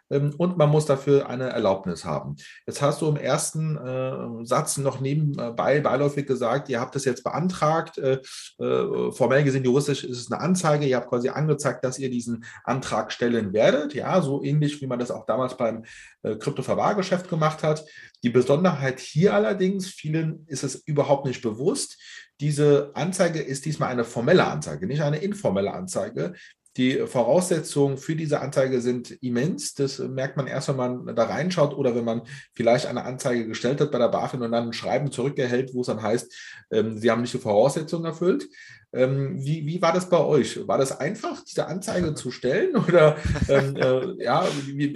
Ähm, 0.09 0.33
und 0.37 0.57
man 0.57 0.69
muss 0.69 0.85
dafür 0.85 1.29
eine 1.29 1.49
Erlaubnis 1.49 2.05
haben. 2.05 2.35
Jetzt 2.65 2.81
hast 2.81 3.01
du 3.01 3.07
im 3.07 3.17
ersten 3.17 3.77
äh, 3.77 4.45
Satz 4.45 4.77
noch 4.77 4.99
nebenbei 4.99 5.79
beiläufig 5.79 6.25
gesagt, 6.25 6.69
ihr 6.69 6.79
habt 6.79 6.95
das 6.95 7.05
jetzt 7.05 7.23
beantragt. 7.23 7.97
Äh, 7.97 8.19
äh, 8.59 9.11
formell 9.11 9.43
gesehen, 9.43 9.63
juristisch 9.63 10.03
ist 10.03 10.19
es 10.19 10.31
eine 10.31 10.41
Anzeige. 10.41 10.85
Ihr 10.85 10.97
habt 10.97 11.09
quasi 11.09 11.29
angezeigt, 11.29 11.83
dass 11.83 11.99
ihr 11.99 12.09
diesen 12.09 12.45
Antrag 12.63 13.11
stellen 13.11 13.53
werdet. 13.53 13.93
Ja, 13.93 14.21
so 14.21 14.43
ähnlich 14.43 14.81
wie 14.81 14.87
man 14.87 14.99
das 14.99 15.11
auch 15.11 15.25
damals 15.25 15.57
beim 15.57 15.83
äh, 16.23 16.35
Kryptoverwahrgeschäft 16.35 17.29
gemacht 17.29 17.63
hat. 17.63 17.85
Die 18.23 18.29
Besonderheit 18.29 18.99
hier 18.99 19.33
allerdings, 19.33 19.87
vielen 19.89 20.45
ist 20.47 20.63
es 20.63 20.75
überhaupt 20.75 21.25
nicht 21.25 21.41
bewusst, 21.41 21.97
diese 22.39 22.91
Anzeige 22.93 23.39
ist 23.39 23.65
diesmal 23.65 23.89
eine 23.89 24.03
formelle 24.03 24.45
Anzeige, 24.45 24.85
nicht 24.85 25.01
eine 25.01 25.17
informelle 25.17 25.73
Anzeige. 25.73 26.33
Die 26.77 27.07
Voraussetzungen 27.07 27.97
für 27.97 28.15
diese 28.15 28.39
Anzeige 28.39 28.81
sind 28.81 29.11
immens. 29.23 29.73
Das 29.73 29.97
merkt 29.97 30.37
man 30.37 30.45
erst, 30.45 30.69
wenn 30.69 30.75
man 30.75 31.15
da 31.15 31.23
reinschaut 31.23 31.73
oder 31.73 31.95
wenn 31.95 32.05
man 32.05 32.21
vielleicht 32.53 32.85
eine 32.85 33.03
Anzeige 33.03 33.47
gestellt 33.47 33.81
hat 33.81 33.91
bei 33.91 33.97
der 33.97 34.09
BaFin 34.09 34.43
und 34.43 34.51
dann 34.51 34.67
ein 34.67 34.73
Schreiben 34.73 35.11
zurückerhält, 35.11 35.73
wo 35.73 35.81
es 35.81 35.87
dann 35.87 36.03
heißt, 36.03 36.33
ähm, 36.71 36.99
Sie 36.99 37.09
haben 37.09 37.21
nicht 37.21 37.33
die 37.33 37.39
Voraussetzungen 37.39 38.05
erfüllt. 38.05 38.47
Ähm, 38.93 39.43
wie, 39.43 39.65
wie 39.65 39.81
war 39.81 39.91
das 39.91 40.09
bei 40.09 40.19
euch? 40.19 40.65
War 40.65 40.77
das 40.77 40.97
einfach, 40.97 41.43
diese 41.43 41.67
Anzeige 41.67 42.13
zu 42.13 42.31
stellen? 42.31 42.75
Oder 42.87 43.17
ähm, 43.49 43.75
äh, 43.75 44.23
ja, 44.23 44.47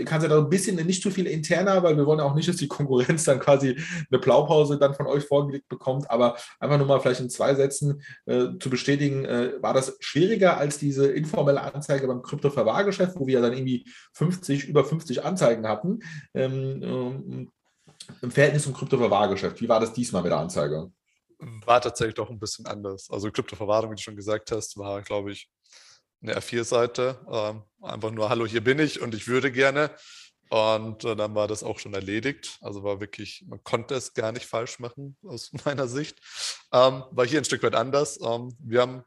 kannst 0.06 0.26
du 0.26 0.30
da 0.30 0.38
ein 0.38 0.50
bisschen 0.50 0.76
nicht 0.86 1.04
zu 1.04 1.12
viel 1.12 1.28
interner, 1.28 1.84
weil 1.84 1.98
wir 1.98 2.06
wollen 2.06 2.22
auch 2.22 2.34
nicht, 2.34 2.48
dass 2.48 2.56
die 2.56 2.70
Konkurrenz 2.70 3.26
dann 3.26 3.40
quasi 3.40 3.78
eine 4.10 4.20
Blaupause 4.20 4.78
dann 4.78 4.94
von 4.94 5.08
euch 5.08 5.26
vorgelegt 5.26 5.68
bekommt, 5.68 6.10
aber 6.10 6.38
einfach 6.60 6.78
nur 6.78 6.88
mal 6.88 7.00
vielleicht 7.00 7.22
in 7.22 7.30
zwei 7.30 7.54
Sätzen 7.54 8.02
äh, 8.26 8.48
zu 8.60 8.70
bestätigen, 8.70 9.26
äh, 9.26 9.54
war 9.62 9.74
das 9.74 9.98
schwieriger 10.00 10.58
als 10.58 10.78
diese 10.78 11.08
informelle 11.08 11.62
Anzeige 11.62 12.08
beim 12.08 12.22
Kryptoverwahrgeschäft, 12.22 13.20
wo 13.20 13.28
wir 13.28 13.36
ja 13.36 13.42
dann 13.42 13.54
irgendwie 13.54 13.86
50, 14.14 14.68
über 14.68 14.86
50 14.86 15.26
Anzeigen 15.26 15.68
hatten, 15.68 16.00
ähm, 16.34 16.82
ähm, 16.82 17.52
im 18.22 18.32
Verhältnis 18.32 18.64
zum 18.64 18.74
Kryptoverwahrgeschäft. 18.74 19.62
Wie 19.62 19.70
war 19.70 19.80
das 19.80 19.94
diesmal 19.94 20.24
mit 20.24 20.32
der 20.32 20.40
Anzeige? 20.40 20.92
War 21.66 21.82
tatsächlich 21.82 22.16
doch 22.16 22.30
ein 22.30 22.40
bisschen 22.40 22.66
anders. 22.66 23.10
Also 23.10 23.32
Kryptoverwahrung, 23.32 23.92
wie 23.92 23.96
du 23.96 24.02
schon 24.02 24.16
gesagt 24.16 24.52
hast, 24.52 24.78
war, 24.78 25.02
glaube 25.02 25.32
ich, 25.32 25.50
eine 26.22 26.38
R4-Seite. 26.38 27.26
Ähm, 27.32 27.64
einfach 27.82 28.12
nur, 28.12 28.30
hallo, 28.30 28.46
hier 28.46 28.64
bin 28.64 28.80
ich 28.80 29.02
und 29.02 29.16
ich 29.16 29.28
würde 29.28 29.52
gerne. 29.52 29.96
Und 30.50 31.06
äh, 31.06 31.16
dann 31.16 31.34
war 31.34 31.48
das 31.48 31.64
auch 31.64 31.80
schon 31.80 31.94
erledigt. 31.94 32.58
Also 32.62 32.84
war 32.84 33.00
wirklich, 33.00 33.46
man 33.48 33.64
konnte 33.64 33.96
es 33.96 34.14
gar 34.14 34.32
nicht 34.32 34.46
falsch 34.46 34.80
machen 34.80 35.18
aus 35.24 35.52
meiner 35.66 35.88
Sicht. 35.88 36.20
Ähm, 36.72 37.04
war 37.12 37.26
hier 37.26 37.40
ein 37.40 37.46
Stück 37.46 37.64
weit 37.64 37.76
anders. 37.76 38.20
Ähm, 38.22 38.56
wir 38.60 38.82
haben 38.82 39.04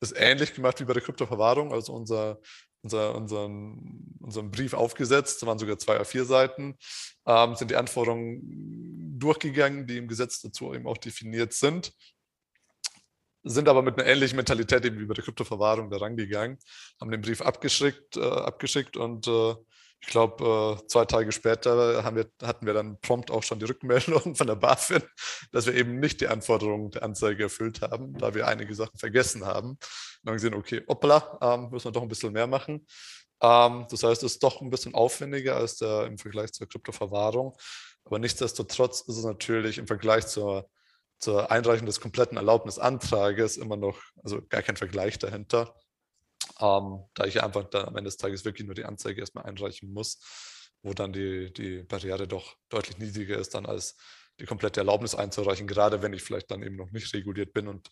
es 0.00 0.12
ähnlich 0.12 0.52
gemacht 0.52 0.80
wie 0.80 0.84
bei 0.84 0.92
der 0.92 1.02
Kryptoverwahrung. 1.02 1.72
Also 1.72 1.92
unser 1.92 2.40
unser, 2.82 3.14
unseren, 3.14 4.16
unseren 4.20 4.50
Brief 4.50 4.74
aufgesetzt, 4.74 5.42
das 5.42 5.46
waren 5.46 5.58
sogar 5.58 5.78
zwei 5.78 6.00
A4 6.00 6.24
Seiten, 6.24 6.76
ähm, 7.26 7.54
sind 7.54 7.70
die 7.70 7.76
Anforderungen 7.76 9.18
durchgegangen, 9.18 9.86
die 9.86 9.98
im 9.98 10.08
Gesetz 10.08 10.40
dazu 10.40 10.74
eben 10.74 10.86
auch 10.86 10.96
definiert 10.96 11.52
sind, 11.52 11.92
sind 13.42 13.68
aber 13.68 13.82
mit 13.82 13.98
einer 13.98 14.06
ähnlichen 14.06 14.36
Mentalität 14.36 14.84
eben 14.84 14.98
wie 14.98 15.06
bei 15.06 15.14
der 15.14 15.24
Kryptoverwahrung 15.24 15.90
da 15.90 15.98
rangegangen, 15.98 16.58
haben 17.00 17.10
den 17.10 17.20
Brief 17.20 17.40
abgeschickt, 17.40 18.16
äh, 18.16 18.20
abgeschickt 18.20 18.96
und 18.96 19.26
äh, 19.26 19.54
ich 20.02 20.08
glaube, 20.08 20.78
äh, 20.80 20.86
zwei 20.86 21.04
Tage 21.04 21.30
später 21.30 22.02
wir, 22.14 22.30
hatten 22.42 22.66
wir 22.66 22.72
dann 22.72 22.98
prompt 23.00 23.30
auch 23.30 23.42
schon 23.42 23.58
die 23.58 23.66
Rückmeldung 23.66 24.34
von 24.34 24.46
der 24.46 24.56
BaFin, 24.56 25.02
dass 25.52 25.66
wir 25.66 25.74
eben 25.74 26.00
nicht 26.00 26.20
die 26.20 26.28
Anforderungen 26.28 26.90
der 26.90 27.02
Anzeige 27.02 27.44
erfüllt 27.44 27.82
haben, 27.82 28.14
da 28.14 28.34
wir 28.34 28.46
einige 28.46 28.74
Sachen 28.74 28.98
vergessen 28.98 29.44
haben. 29.44 29.78
dann 30.22 30.34
gesehen, 30.34 30.54
okay, 30.54 30.82
hoppla, 30.88 31.38
ähm, 31.42 31.70
müssen 31.70 31.86
wir 31.86 31.92
doch 31.92 32.02
ein 32.02 32.08
bisschen 32.08 32.32
mehr 32.32 32.46
machen. 32.46 32.86
Ähm, 33.42 33.86
das 33.90 34.02
heißt, 34.02 34.22
es 34.22 34.32
ist 34.32 34.42
doch 34.42 34.60
ein 34.60 34.70
bisschen 34.70 34.94
aufwendiger 34.94 35.56
als 35.56 35.76
der, 35.76 36.06
im 36.06 36.18
Vergleich 36.18 36.52
zur 36.52 36.68
Kryptoverwahrung. 36.68 37.56
Aber 38.04 38.18
nichtsdestotrotz 38.18 39.02
ist 39.02 39.18
es 39.18 39.24
natürlich 39.24 39.78
im 39.78 39.86
Vergleich 39.86 40.26
zur, 40.26 40.68
zur 41.18 41.50
Einreichung 41.50 41.86
des 41.86 42.00
kompletten 42.00 42.38
Erlaubnisantrages 42.38 43.58
immer 43.58 43.76
noch, 43.76 43.98
also 44.24 44.40
gar 44.48 44.62
kein 44.62 44.76
Vergleich 44.76 45.18
dahinter 45.18 45.74
ähm, 46.60 47.04
da 47.14 47.24
ich 47.24 47.42
einfach 47.42 47.64
dann 47.70 47.86
am 47.86 47.96
Ende 47.96 48.08
des 48.08 48.16
Tages 48.16 48.44
wirklich 48.44 48.66
nur 48.66 48.74
die 48.74 48.84
Anzeige 48.84 49.20
erstmal 49.20 49.44
einreichen 49.44 49.92
muss, 49.92 50.18
wo 50.82 50.94
dann 50.94 51.12
die, 51.12 51.52
die 51.52 51.82
Barriere 51.82 52.26
doch 52.26 52.56
deutlich 52.68 52.98
niedriger 52.98 53.38
ist 53.38 53.54
dann 53.54 53.66
als 53.66 53.96
die 54.40 54.46
komplette 54.46 54.80
Erlaubnis 54.80 55.14
einzureichen, 55.14 55.66
gerade 55.66 56.02
wenn 56.02 56.12
ich 56.12 56.22
vielleicht 56.22 56.50
dann 56.50 56.62
eben 56.62 56.76
noch 56.76 56.90
nicht 56.90 57.12
reguliert 57.12 57.52
bin 57.52 57.68
und 57.68 57.90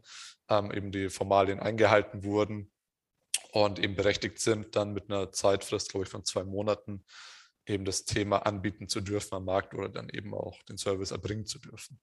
ähm, 0.50 0.74
eben 0.74 0.92
die 0.92 1.10
Formalien 1.10 1.62
eingehalten 1.62 2.26
wurden 2.26 2.70
und 3.54 3.80
eben 3.80 3.96
berechtigt 3.96 4.40
sind, 4.40 4.76
dann 4.76 4.94
mit 4.94 5.10
einer 5.10 5.32
Zeitfrist, 5.32 5.92
glaube 5.92 6.04
ich, 6.06 6.10
von 6.10 6.26
zwei 6.26 6.44
Monaten 6.44 7.06
eben 7.66 7.86
das 7.86 8.04
Thema 8.04 8.46
anbieten 8.46 8.90
zu 8.90 9.00
dürfen 9.00 9.36
am 9.36 9.46
Markt 9.46 9.74
oder 9.74 9.88
dann 9.88 10.10
eben 10.10 10.34
auch 10.34 10.62
den 10.64 10.78
Service 10.78 11.12
erbringen 11.12 11.46
zu 11.46 11.60
dürfen. 11.60 12.02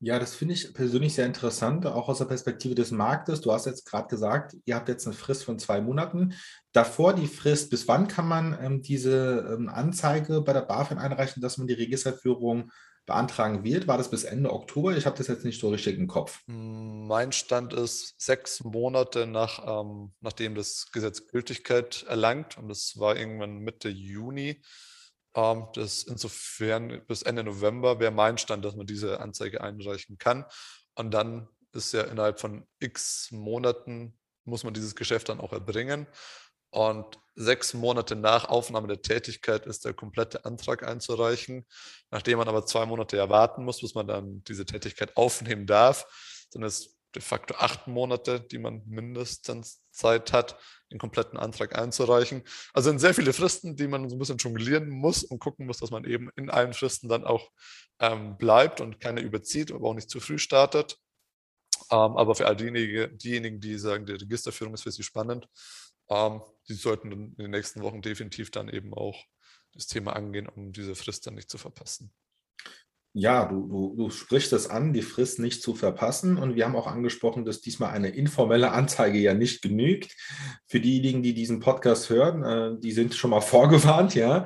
Ja, 0.00 0.18
das 0.18 0.34
finde 0.34 0.52
ich 0.54 0.74
persönlich 0.74 1.14
sehr 1.14 1.24
interessant, 1.24 1.86
auch 1.86 2.08
aus 2.08 2.18
der 2.18 2.26
Perspektive 2.26 2.74
des 2.74 2.90
Marktes. 2.90 3.40
Du 3.40 3.50
hast 3.50 3.64
jetzt 3.64 3.86
gerade 3.86 4.08
gesagt, 4.08 4.54
ihr 4.66 4.74
habt 4.74 4.88
jetzt 4.88 5.06
eine 5.06 5.16
Frist 5.16 5.44
von 5.44 5.58
zwei 5.58 5.80
Monaten. 5.80 6.34
Davor 6.72 7.14
die 7.14 7.26
Frist, 7.26 7.70
bis 7.70 7.88
wann 7.88 8.06
kann 8.06 8.28
man 8.28 8.58
ähm, 8.60 8.82
diese 8.82 9.56
ähm, 9.56 9.70
Anzeige 9.70 10.42
bei 10.42 10.52
der 10.52 10.60
BaFin 10.60 10.98
einreichen, 10.98 11.40
dass 11.40 11.56
man 11.56 11.66
die 11.66 11.74
Registerführung 11.74 12.70
beantragen 13.06 13.64
wird? 13.64 13.88
War 13.88 13.96
das 13.96 14.10
bis 14.10 14.24
Ende 14.24 14.52
Oktober? 14.52 14.94
Ich 14.96 15.06
habe 15.06 15.16
das 15.16 15.28
jetzt 15.28 15.46
nicht 15.46 15.60
so 15.60 15.70
richtig 15.70 15.96
im 15.96 16.08
Kopf. 16.08 16.42
Mein 16.46 17.32
Stand 17.32 17.72
ist 17.72 18.20
sechs 18.20 18.62
Monate 18.64 19.26
nach, 19.26 19.64
ähm, 19.66 20.12
nachdem 20.20 20.54
das 20.54 20.90
Gesetz 20.92 21.26
Gültigkeit 21.26 22.04
erlangt 22.06 22.58
und 22.58 22.68
das 22.68 22.98
war 22.98 23.16
irgendwann 23.16 23.60
Mitte 23.60 23.88
Juni. 23.88 24.60
Ähm, 25.36 25.68
das 25.74 26.02
insofern 26.02 27.04
bis 27.06 27.22
Ende 27.22 27.44
November 27.44 28.00
wäre 28.00 28.10
mein 28.10 28.38
Stand, 28.38 28.64
dass 28.64 28.74
man 28.74 28.86
diese 28.86 29.20
Anzeige 29.20 29.60
einreichen 29.60 30.18
kann. 30.18 30.46
Und 30.94 31.12
dann 31.12 31.48
ist 31.72 31.92
ja 31.92 32.02
innerhalb 32.02 32.40
von 32.40 32.66
x 32.80 33.28
Monaten 33.30 34.18
muss 34.44 34.64
man 34.64 34.74
dieses 34.74 34.94
Geschäft 34.94 35.28
dann 35.28 35.40
auch 35.40 35.52
erbringen. 35.52 36.06
Und 36.70 37.18
sechs 37.34 37.74
Monate 37.74 38.16
nach 38.16 38.46
Aufnahme 38.46 38.88
der 38.88 39.02
Tätigkeit 39.02 39.66
ist 39.66 39.84
der 39.84 39.92
komplette 39.92 40.44
Antrag 40.44 40.82
einzureichen. 40.82 41.66
Nachdem 42.10 42.38
man 42.38 42.48
aber 42.48 42.64
zwei 42.64 42.86
Monate 42.86 43.16
erwarten 43.16 43.64
muss, 43.64 43.80
bis 43.80 43.94
man 43.94 44.06
dann 44.06 44.42
diese 44.44 44.64
Tätigkeit 44.64 45.16
aufnehmen 45.16 45.66
darf, 45.66 46.06
sind 46.50 46.62
es 46.62 46.95
de 47.16 47.22
facto 47.22 47.54
acht 47.54 47.86
Monate, 47.86 48.40
die 48.40 48.58
man 48.58 48.82
mindestens 48.86 49.82
Zeit 49.90 50.32
hat, 50.32 50.58
den 50.92 50.98
kompletten 50.98 51.38
Antrag 51.38 51.76
einzureichen. 51.76 52.42
Also 52.74 52.90
sind 52.90 53.00
sehr 53.00 53.14
viele 53.14 53.32
Fristen, 53.32 53.74
die 53.74 53.88
man 53.88 54.08
so 54.08 54.14
ein 54.14 54.18
bisschen 54.18 54.36
jonglieren 54.36 54.88
muss 54.88 55.24
und 55.24 55.38
gucken 55.38 55.66
muss, 55.66 55.78
dass 55.78 55.90
man 55.90 56.04
eben 56.04 56.30
in 56.36 56.50
allen 56.50 56.74
Fristen 56.74 57.08
dann 57.08 57.24
auch 57.24 57.50
ähm, 57.98 58.36
bleibt 58.36 58.80
und 58.80 59.00
keine 59.00 59.22
überzieht, 59.22 59.72
aber 59.72 59.88
auch 59.88 59.94
nicht 59.94 60.10
zu 60.10 60.20
früh 60.20 60.38
startet. 60.38 60.98
Ähm, 61.90 62.16
aber 62.16 62.34
für 62.34 62.46
all 62.46 62.56
diejenigen, 62.56 63.16
diejenigen, 63.16 63.60
die 63.60 63.78
sagen, 63.78 64.06
die 64.06 64.12
Registerführung 64.12 64.74
ist 64.74 64.82
für 64.82 64.92
sie 64.92 65.02
spannend, 65.02 65.48
ähm, 66.08 66.42
die 66.68 66.74
sollten 66.74 67.10
in 67.10 67.34
den 67.36 67.50
nächsten 67.50 67.82
Wochen 67.82 68.02
definitiv 68.02 68.50
dann 68.50 68.68
eben 68.68 68.92
auch 68.92 69.24
das 69.72 69.86
Thema 69.86 70.14
angehen, 70.14 70.48
um 70.48 70.72
diese 70.72 70.94
Frist 70.94 71.26
dann 71.26 71.34
nicht 71.34 71.50
zu 71.50 71.58
verpassen. 71.58 72.12
Ja, 73.18 73.46
du, 73.46 73.66
du, 73.66 73.94
du 73.96 74.10
sprichst 74.10 74.52
es 74.52 74.68
an, 74.68 74.92
die 74.92 75.00
Frist 75.00 75.38
nicht 75.38 75.62
zu 75.62 75.74
verpassen. 75.74 76.36
Und 76.36 76.54
wir 76.54 76.66
haben 76.66 76.76
auch 76.76 76.86
angesprochen, 76.86 77.46
dass 77.46 77.62
diesmal 77.62 77.92
eine 77.92 78.10
informelle 78.10 78.72
Anzeige 78.72 79.18
ja 79.18 79.32
nicht 79.32 79.62
genügt. 79.62 80.14
Für 80.66 80.80
diejenigen, 80.80 81.22
die 81.22 81.32
diesen 81.32 81.58
Podcast 81.60 82.10
hören, 82.10 82.42
äh, 82.42 82.78
die 82.78 82.92
sind 82.92 83.14
schon 83.14 83.30
mal 83.30 83.40
vorgewarnt, 83.56 84.14
ja. 84.14 84.44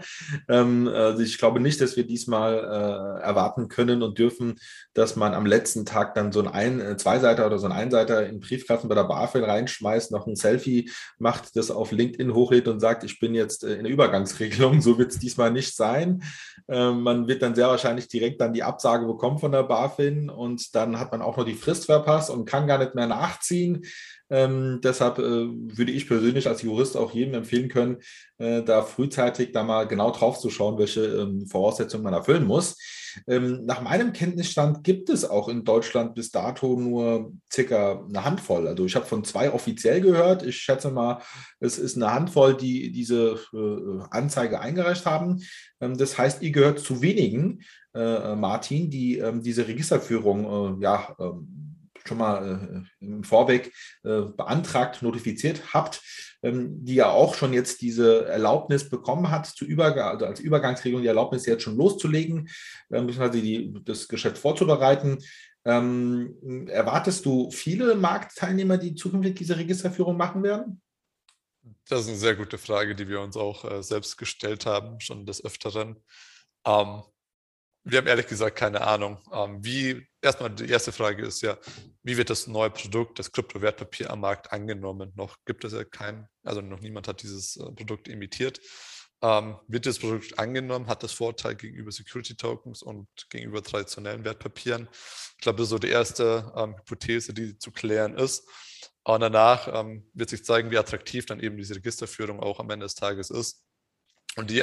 Ähm, 0.48 0.86
also 0.86 1.20
ich 1.20 1.36
glaube 1.38 1.58
nicht, 1.58 1.80
dass 1.80 1.96
wir 1.96 2.06
diesmal 2.06 2.58
äh, 2.58 3.24
erwarten 3.24 3.66
können 3.66 4.04
und 4.04 4.20
dürfen, 4.20 4.60
dass 4.94 5.16
man 5.16 5.34
am 5.34 5.46
letzten 5.46 5.84
Tag 5.84 6.14
dann 6.14 6.30
so 6.30 6.38
ein, 6.38 6.46
ein 6.46 6.80
äh, 6.80 6.96
Zweiseiter 6.96 7.46
oder 7.46 7.58
so 7.58 7.66
ein 7.66 7.72
Einseiter 7.72 8.24
in 8.28 8.38
Briefkasten 8.38 8.88
bei 8.88 8.94
der 8.94 9.02
BaFin 9.02 9.42
reinschmeißt, 9.42 10.12
noch 10.12 10.28
ein 10.28 10.36
Selfie 10.36 10.92
macht, 11.18 11.56
das 11.56 11.72
auf 11.72 11.90
LinkedIn 11.90 12.34
hochlädt 12.34 12.68
und 12.68 12.78
sagt, 12.78 13.02
ich 13.02 13.18
bin 13.18 13.34
jetzt 13.34 13.64
äh, 13.64 13.74
in 13.74 13.82
der 13.82 13.92
Übergangsregelung. 13.92 14.80
So 14.80 14.96
wird 14.96 15.10
es 15.10 15.18
diesmal 15.18 15.50
nicht 15.50 15.74
sein. 15.74 16.22
Ähm, 16.68 17.02
man 17.02 17.26
wird 17.26 17.42
dann 17.42 17.56
sehr 17.56 17.66
wahrscheinlich 17.66 18.06
direkt 18.06 18.40
dann 18.40 18.52
die 18.52 18.59
die 18.60 18.64
Absage 18.64 19.06
bekommen 19.06 19.38
von 19.38 19.52
der 19.52 19.62
BaFin 19.62 20.28
und 20.28 20.74
dann 20.74 21.00
hat 21.00 21.12
man 21.12 21.22
auch 21.22 21.38
noch 21.38 21.46
die 21.46 21.54
Frist 21.54 21.86
verpasst 21.86 22.28
und 22.28 22.44
kann 22.44 22.66
gar 22.66 22.76
nicht 22.76 22.94
mehr 22.94 23.06
nachziehen. 23.06 23.86
Ähm, 24.28 24.80
deshalb 24.84 25.18
äh, 25.18 25.22
würde 25.22 25.90
ich 25.90 26.06
persönlich 26.06 26.46
als 26.46 26.62
Jurist 26.62 26.96
auch 26.96 27.12
jedem 27.12 27.34
empfehlen 27.34 27.68
können, 27.68 27.98
äh, 28.38 28.62
da 28.62 28.82
frühzeitig 28.82 29.52
da 29.52 29.64
mal 29.64 29.88
genau 29.88 30.12
drauf 30.12 30.38
zu 30.38 30.50
schauen, 30.50 30.78
welche 30.78 31.04
ähm, 31.04 31.46
Voraussetzungen 31.46 32.04
man 32.04 32.14
erfüllen 32.14 32.46
muss. 32.46 32.76
Ähm, 33.26 33.64
nach 33.64 33.80
meinem 33.80 34.12
Kenntnisstand 34.12 34.84
gibt 34.84 35.10
es 35.10 35.28
auch 35.28 35.48
in 35.48 35.64
Deutschland 35.64 36.14
bis 36.14 36.30
dato 36.30 36.78
nur 36.78 37.32
circa 37.52 38.04
eine 38.08 38.24
Handvoll. 38.24 38.68
Also 38.68 38.84
ich 38.84 38.94
habe 38.94 39.06
von 39.06 39.24
zwei 39.24 39.52
offiziell 39.52 40.00
gehört. 40.00 40.44
Ich 40.44 40.58
schätze 40.58 40.90
mal, 40.90 41.20
es 41.58 41.78
ist 41.78 41.96
eine 41.96 42.12
Handvoll, 42.12 42.56
die 42.56 42.92
diese 42.92 43.38
äh, 43.52 44.04
Anzeige 44.10 44.60
eingereicht 44.60 45.06
haben. 45.06 45.42
Ähm, 45.80 45.96
das 45.98 46.18
heißt, 46.18 46.42
ihr 46.42 46.52
gehört 46.52 46.78
zu 46.78 47.02
wenigen, 47.02 47.62
äh, 47.94 48.34
Martin, 48.36 48.90
die 48.90 49.18
ähm, 49.18 49.42
diese 49.42 49.66
Registerführung 49.66 50.78
äh, 50.78 50.82
ja, 50.82 51.14
ähm, 51.18 51.70
schon 52.06 52.18
mal 52.18 52.86
äh, 53.00 53.04
im 53.04 53.24
Vorweg 53.24 53.72
äh, 54.04 54.22
beantragt, 54.22 55.02
notifiziert 55.02 55.74
habt, 55.74 56.02
ähm, 56.42 56.84
die 56.84 56.94
ja 56.94 57.10
auch 57.10 57.34
schon 57.34 57.52
jetzt 57.52 57.82
diese 57.82 58.26
Erlaubnis 58.26 58.88
bekommen 58.88 59.30
hat, 59.30 59.46
zu 59.46 59.64
Übergang, 59.64 60.08
also 60.08 60.26
als 60.26 60.40
Übergangsregelung 60.40 61.02
die 61.02 61.08
Erlaubnis 61.08 61.46
jetzt 61.46 61.62
schon 61.62 61.76
loszulegen, 61.76 62.48
äh, 62.90 63.00
beziehungsweise 63.00 63.42
die, 63.42 63.74
das 63.84 64.08
Geschäft 64.08 64.38
vorzubereiten. 64.38 65.18
Ähm, 65.64 66.68
erwartest 66.68 67.26
du 67.26 67.50
viele 67.50 67.94
Marktteilnehmer, 67.94 68.78
die 68.78 68.94
zukünftig 68.94 69.36
diese 69.36 69.58
Registerführung 69.58 70.16
machen 70.16 70.42
werden? 70.42 70.80
Das 71.86 72.02
ist 72.02 72.08
eine 72.08 72.16
sehr 72.16 72.36
gute 72.36 72.56
Frage, 72.56 72.94
die 72.94 73.08
wir 73.08 73.20
uns 73.20 73.36
auch 73.36 73.70
äh, 73.70 73.82
selbst 73.82 74.16
gestellt 74.16 74.64
haben, 74.64 75.00
schon 75.00 75.26
des 75.26 75.44
Öfteren. 75.44 75.96
Ähm, 76.64 77.02
wir 77.84 77.98
haben 77.98 78.06
ehrlich 78.06 78.26
gesagt 78.26 78.56
keine 78.56 78.82
Ahnung. 78.82 79.18
Ähm, 79.32 79.64
wie, 79.64 80.06
erstmal 80.20 80.50
die 80.50 80.68
erste 80.68 80.92
Frage 80.92 81.24
ist 81.24 81.40
ja, 81.40 81.58
wie 82.02 82.16
wird 82.16 82.30
das 82.30 82.46
neue 82.46 82.70
Produkt, 82.70 83.18
das 83.18 83.32
Kryptowertpapier 83.32 84.10
am 84.10 84.20
Markt 84.20 84.52
angenommen? 84.52 85.12
Noch 85.16 85.36
gibt 85.46 85.64
es 85.64 85.72
ja 85.72 85.84
kein, 85.84 86.28
also 86.44 86.60
noch 86.60 86.80
niemand 86.80 87.08
hat 87.08 87.22
dieses 87.22 87.56
äh, 87.56 87.72
Produkt 87.72 88.08
imitiert. 88.08 88.60
Ähm, 89.22 89.58
wird 89.68 89.86
das 89.86 89.98
Produkt 89.98 90.38
angenommen, 90.38 90.86
hat 90.86 91.02
das 91.02 91.12
Vorteil 91.12 91.54
gegenüber 91.54 91.92
Security 91.92 92.36
Tokens 92.36 92.82
und 92.82 93.08
gegenüber 93.28 93.62
traditionellen 93.62 94.24
Wertpapieren? 94.24 94.88
Ich 94.92 95.42
glaube, 95.42 95.58
das 95.58 95.66
ist 95.66 95.70
so 95.70 95.78
die 95.78 95.90
erste 95.90 96.52
ähm, 96.56 96.76
Hypothese, 96.76 97.34
die 97.34 97.58
zu 97.58 97.70
klären 97.70 98.14
ist. 98.14 98.48
Und 99.02 99.20
danach 99.20 99.66
wird 100.12 100.28
sich 100.28 100.44
zeigen, 100.44 100.70
wie 100.70 100.76
attraktiv 100.76 101.24
dann 101.24 101.40
eben 101.40 101.56
diese 101.56 101.74
Registerführung 101.74 102.38
auch 102.38 102.60
am 102.60 102.68
Ende 102.68 102.84
des 102.84 102.94
Tages 102.94 103.30
ist. 103.30 103.64
Und 104.36 104.50
die 104.50 104.62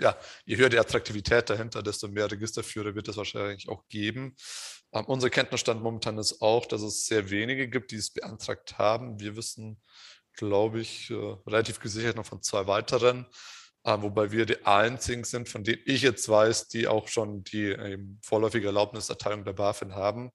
ja, 0.00 0.16
je 0.44 0.56
höher 0.56 0.68
die 0.68 0.78
Attraktivität 0.78 1.50
dahinter, 1.50 1.82
desto 1.82 2.08
mehr 2.08 2.30
Registerführer 2.30 2.94
wird 2.94 3.08
es 3.08 3.16
wahrscheinlich 3.16 3.68
auch 3.68 3.86
geben. 3.88 4.36
Ähm, 4.92 5.04
unser 5.06 5.30
Kenntnisstand 5.30 5.82
momentan 5.82 6.18
ist 6.18 6.40
auch, 6.40 6.66
dass 6.66 6.82
es 6.82 7.06
sehr 7.06 7.30
wenige 7.30 7.68
gibt, 7.68 7.90
die 7.90 7.96
es 7.96 8.10
beantragt 8.10 8.78
haben. 8.78 9.20
Wir 9.20 9.36
wissen, 9.36 9.80
glaube 10.32 10.80
ich, 10.80 11.10
äh, 11.10 11.14
relativ 11.46 11.80
gesichert 11.80 12.16
noch 12.16 12.26
von 12.26 12.42
zwei 12.42 12.66
weiteren, 12.66 13.26
äh, 13.84 13.96
wobei 14.00 14.32
wir 14.32 14.46
die 14.46 14.64
einzigen 14.64 15.24
sind, 15.24 15.48
von 15.48 15.64
denen 15.64 15.82
ich 15.84 16.02
jetzt 16.02 16.28
weiß, 16.28 16.68
die 16.68 16.88
auch 16.88 17.08
schon 17.08 17.44
die 17.44 17.70
äh, 17.70 17.98
vorläufige 18.22 18.68
Erlaubniserteilung 18.68 19.44
der 19.44 19.52
BaFin 19.52 19.94
haben. 19.94 20.30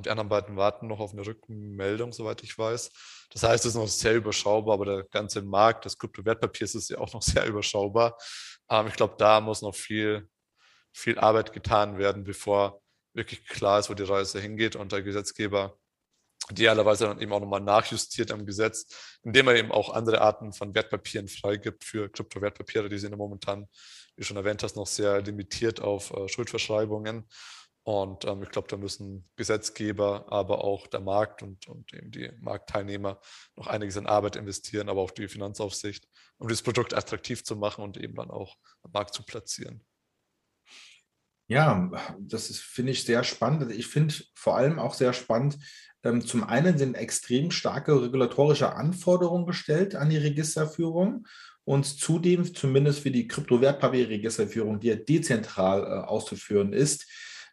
Die 0.00 0.10
anderen 0.10 0.28
beiden 0.28 0.56
warten 0.56 0.86
noch 0.86 1.00
auf 1.00 1.12
eine 1.12 1.26
Rückmeldung, 1.26 2.12
soweit 2.12 2.42
ich 2.42 2.56
weiß. 2.56 2.90
Das 3.30 3.42
heißt, 3.42 3.64
es 3.64 3.70
ist 3.70 3.80
noch 3.80 3.88
sehr 3.88 4.14
überschaubar, 4.14 4.74
aber 4.74 4.84
der 4.84 5.04
ganze 5.04 5.42
Markt 5.42 5.84
des 5.84 5.98
Kryptowertpapiers 5.98 6.74
ist 6.74 6.90
ja 6.90 6.98
auch 6.98 7.12
noch 7.12 7.22
sehr 7.22 7.46
überschaubar. 7.46 8.16
Ähm, 8.70 8.86
ich 8.88 8.94
glaube, 8.94 9.14
da 9.18 9.40
muss 9.40 9.62
noch 9.62 9.74
viel, 9.74 10.28
viel 10.92 11.18
Arbeit 11.18 11.52
getan 11.52 11.98
werden, 11.98 12.24
bevor 12.24 12.80
wirklich 13.14 13.46
klar 13.46 13.78
ist, 13.78 13.90
wo 13.90 13.94
die 13.94 14.02
Reise 14.02 14.40
hingeht 14.40 14.76
und 14.76 14.92
der 14.92 15.02
Gesetzgeber 15.02 15.78
idealerweise 16.50 17.06
dann 17.06 17.20
eben 17.20 17.32
auch 17.32 17.40
nochmal 17.40 17.60
nachjustiert 17.60 18.32
am 18.32 18.46
Gesetz, 18.46 19.18
indem 19.22 19.48
er 19.48 19.56
eben 19.56 19.70
auch 19.70 19.90
andere 19.90 20.20
Arten 20.20 20.52
von 20.52 20.74
Wertpapieren 20.74 21.28
freigibt 21.28 21.84
für 21.84 22.08
Kryptowertpapiere. 22.08 22.88
Die 22.88 22.98
sind 22.98 23.12
ja 23.12 23.16
momentan, 23.16 23.68
wie 24.16 24.24
schon 24.24 24.36
erwähnt 24.36 24.62
hast, 24.62 24.76
noch 24.76 24.86
sehr 24.86 25.20
limitiert 25.22 25.80
auf 25.80 26.12
äh, 26.12 26.28
Schuldverschreibungen. 26.28 27.28
Und 27.84 28.24
ähm, 28.26 28.42
ich 28.42 28.50
glaube, 28.50 28.68
da 28.68 28.76
müssen 28.76 29.28
Gesetzgeber, 29.36 30.26
aber 30.28 30.62
auch 30.62 30.86
der 30.86 31.00
Markt 31.00 31.42
und, 31.42 31.68
und 31.68 31.92
eben 31.92 32.12
die 32.12 32.30
Marktteilnehmer 32.40 33.20
noch 33.56 33.66
einiges 33.66 33.96
in 33.96 34.06
Arbeit 34.06 34.36
investieren, 34.36 34.88
aber 34.88 35.00
auch 35.00 35.10
die 35.10 35.26
Finanzaufsicht, 35.26 36.08
um 36.38 36.48
das 36.48 36.62
Produkt 36.62 36.94
attraktiv 36.94 37.42
zu 37.42 37.56
machen 37.56 37.82
und 37.82 37.96
eben 37.96 38.14
dann 38.14 38.30
auch 38.30 38.56
am 38.82 38.92
Markt 38.92 39.14
zu 39.14 39.24
platzieren. 39.24 39.84
Ja, 41.48 41.90
das 42.20 42.56
finde 42.58 42.92
ich 42.92 43.04
sehr 43.04 43.24
spannend. 43.24 43.62
Also 43.62 43.74
ich 43.74 43.88
finde 43.88 44.14
vor 44.34 44.56
allem 44.56 44.78
auch 44.78 44.94
sehr 44.94 45.12
spannend, 45.12 45.58
ähm, 46.04 46.20
zum 46.24 46.44
einen 46.44 46.78
sind 46.78 46.94
extrem 46.94 47.50
starke 47.50 48.00
regulatorische 48.00 48.74
Anforderungen 48.74 49.46
gestellt 49.46 49.94
an 49.94 50.10
die 50.10 50.16
Registerführung 50.16 51.26
und 51.64 51.84
zudem, 51.84 52.54
zumindest 52.54 53.00
für 53.00 53.10
die 53.10 53.28
Kryptowertpapierregisterführung, 53.28 54.80
die 54.80 54.88
ja 54.88 54.96
dezentral 54.96 55.82
äh, 55.82 56.06
auszuführen 56.06 56.72
ist, 56.72 57.06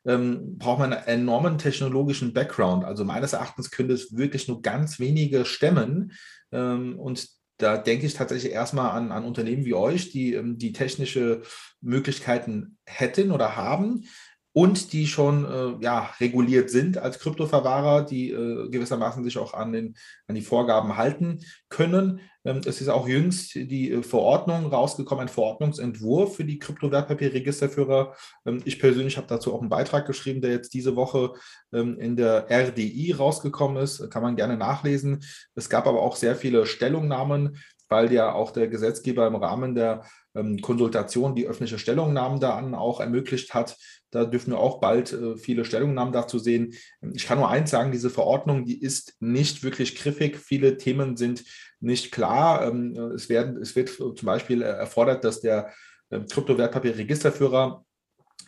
ähm, 0.05 0.57
braucht 0.57 0.79
man 0.79 0.93
einen 0.93 1.21
enormen 1.21 1.57
technologischen 1.57 2.33
Background. 2.33 2.85
Also 2.85 3.05
meines 3.05 3.33
Erachtens 3.33 3.71
könnte 3.71 3.93
es 3.93 4.15
wirklich 4.15 4.47
nur 4.47 4.61
ganz 4.61 4.99
wenige 4.99 5.45
stemmen. 5.45 6.13
Ähm, 6.51 6.97
und 6.99 7.27
da 7.57 7.77
denke 7.77 8.05
ich 8.05 8.13
tatsächlich 8.13 8.53
erstmal 8.53 8.91
an, 8.91 9.11
an 9.11 9.25
Unternehmen 9.25 9.65
wie 9.65 9.73
euch, 9.73 10.11
die 10.11 10.33
ähm, 10.33 10.57
die 10.57 10.71
technische 10.71 11.41
Möglichkeiten 11.81 12.77
hätten 12.85 13.31
oder 13.31 13.55
haben 13.55 14.05
und 14.53 14.93
die 14.93 15.07
schon 15.07 15.45
äh, 15.45 15.83
ja, 15.83 16.11
reguliert 16.19 16.69
sind 16.69 16.97
als 16.97 17.19
Kryptoverwahrer, 17.19 18.05
die 18.05 18.31
äh, 18.31 18.69
gewissermaßen 18.69 19.23
sich 19.23 19.37
auch 19.37 19.53
an, 19.53 19.71
den, 19.71 19.95
an 20.27 20.35
die 20.35 20.41
Vorgaben 20.41 20.97
halten 20.97 21.39
können. 21.69 22.21
Ähm, 22.45 22.61
es 22.65 22.81
ist 22.81 22.89
auch 22.89 23.07
jüngst 23.07 23.55
die 23.55 23.91
äh, 23.91 24.03
Verordnung 24.03 24.67
rausgekommen, 24.67 25.23
ein 25.23 25.33
Verordnungsentwurf 25.33 26.35
für 26.35 26.45
die 26.45 26.59
Kryptowertpapierregisterführer. 26.59 28.15
Ähm, 28.45 28.61
ich 28.65 28.79
persönlich 28.79 29.17
habe 29.17 29.27
dazu 29.27 29.53
auch 29.53 29.61
einen 29.61 29.69
Beitrag 29.69 30.05
geschrieben, 30.05 30.41
der 30.41 30.51
jetzt 30.51 30.73
diese 30.73 30.95
Woche 30.95 31.33
ähm, 31.73 31.99
in 31.99 32.15
der 32.15 32.47
RDI 32.49 33.13
rausgekommen 33.13 33.81
ist. 33.81 34.09
Kann 34.09 34.23
man 34.23 34.35
gerne 34.35 34.57
nachlesen. 34.57 35.23
Es 35.55 35.69
gab 35.69 35.87
aber 35.87 36.01
auch 36.01 36.15
sehr 36.15 36.35
viele 36.35 36.65
Stellungnahmen, 36.65 37.57
weil 37.89 38.11
ja 38.13 38.31
auch 38.33 38.51
der 38.51 38.67
Gesetzgeber 38.67 39.27
im 39.27 39.35
Rahmen 39.35 39.75
der 39.75 40.03
ähm, 40.35 40.61
Konsultation 40.61 41.35
die 41.35 41.47
öffentliche 41.47 41.79
Stellungnahmen 41.79 42.39
da 42.39 42.59
auch 42.75 42.99
ermöglicht 42.99 43.53
hat. 43.53 43.77
Da 44.11 44.25
dürfen 44.25 44.51
wir 44.51 44.59
auch 44.59 44.79
bald 44.79 45.13
äh, 45.13 45.37
viele 45.37 45.65
Stellungnahmen 45.65 46.13
dazu 46.13 46.39
sehen. 46.39 46.73
Ich 47.13 47.25
kann 47.25 47.39
nur 47.39 47.49
eins 47.49 47.71
sagen, 47.71 47.91
diese 47.91 48.09
Verordnung, 48.09 48.65
die 48.65 48.81
ist 48.81 49.15
nicht 49.19 49.63
wirklich 49.63 49.95
griffig. 49.95 50.37
Viele 50.37 50.77
Themen 50.77 51.17
sind 51.17 51.43
nicht 51.79 52.11
klar. 52.11 52.67
Ähm, 52.67 52.93
es, 53.15 53.29
werden, 53.29 53.57
es 53.57 53.75
wird 53.75 53.89
zum 53.89 54.25
Beispiel 54.25 54.61
erfordert, 54.61 55.23
dass 55.23 55.41
der 55.41 55.71
ähm, 56.11 56.25
Kryptowertpapierregisterführer 56.27 57.83
äh, 57.83 57.88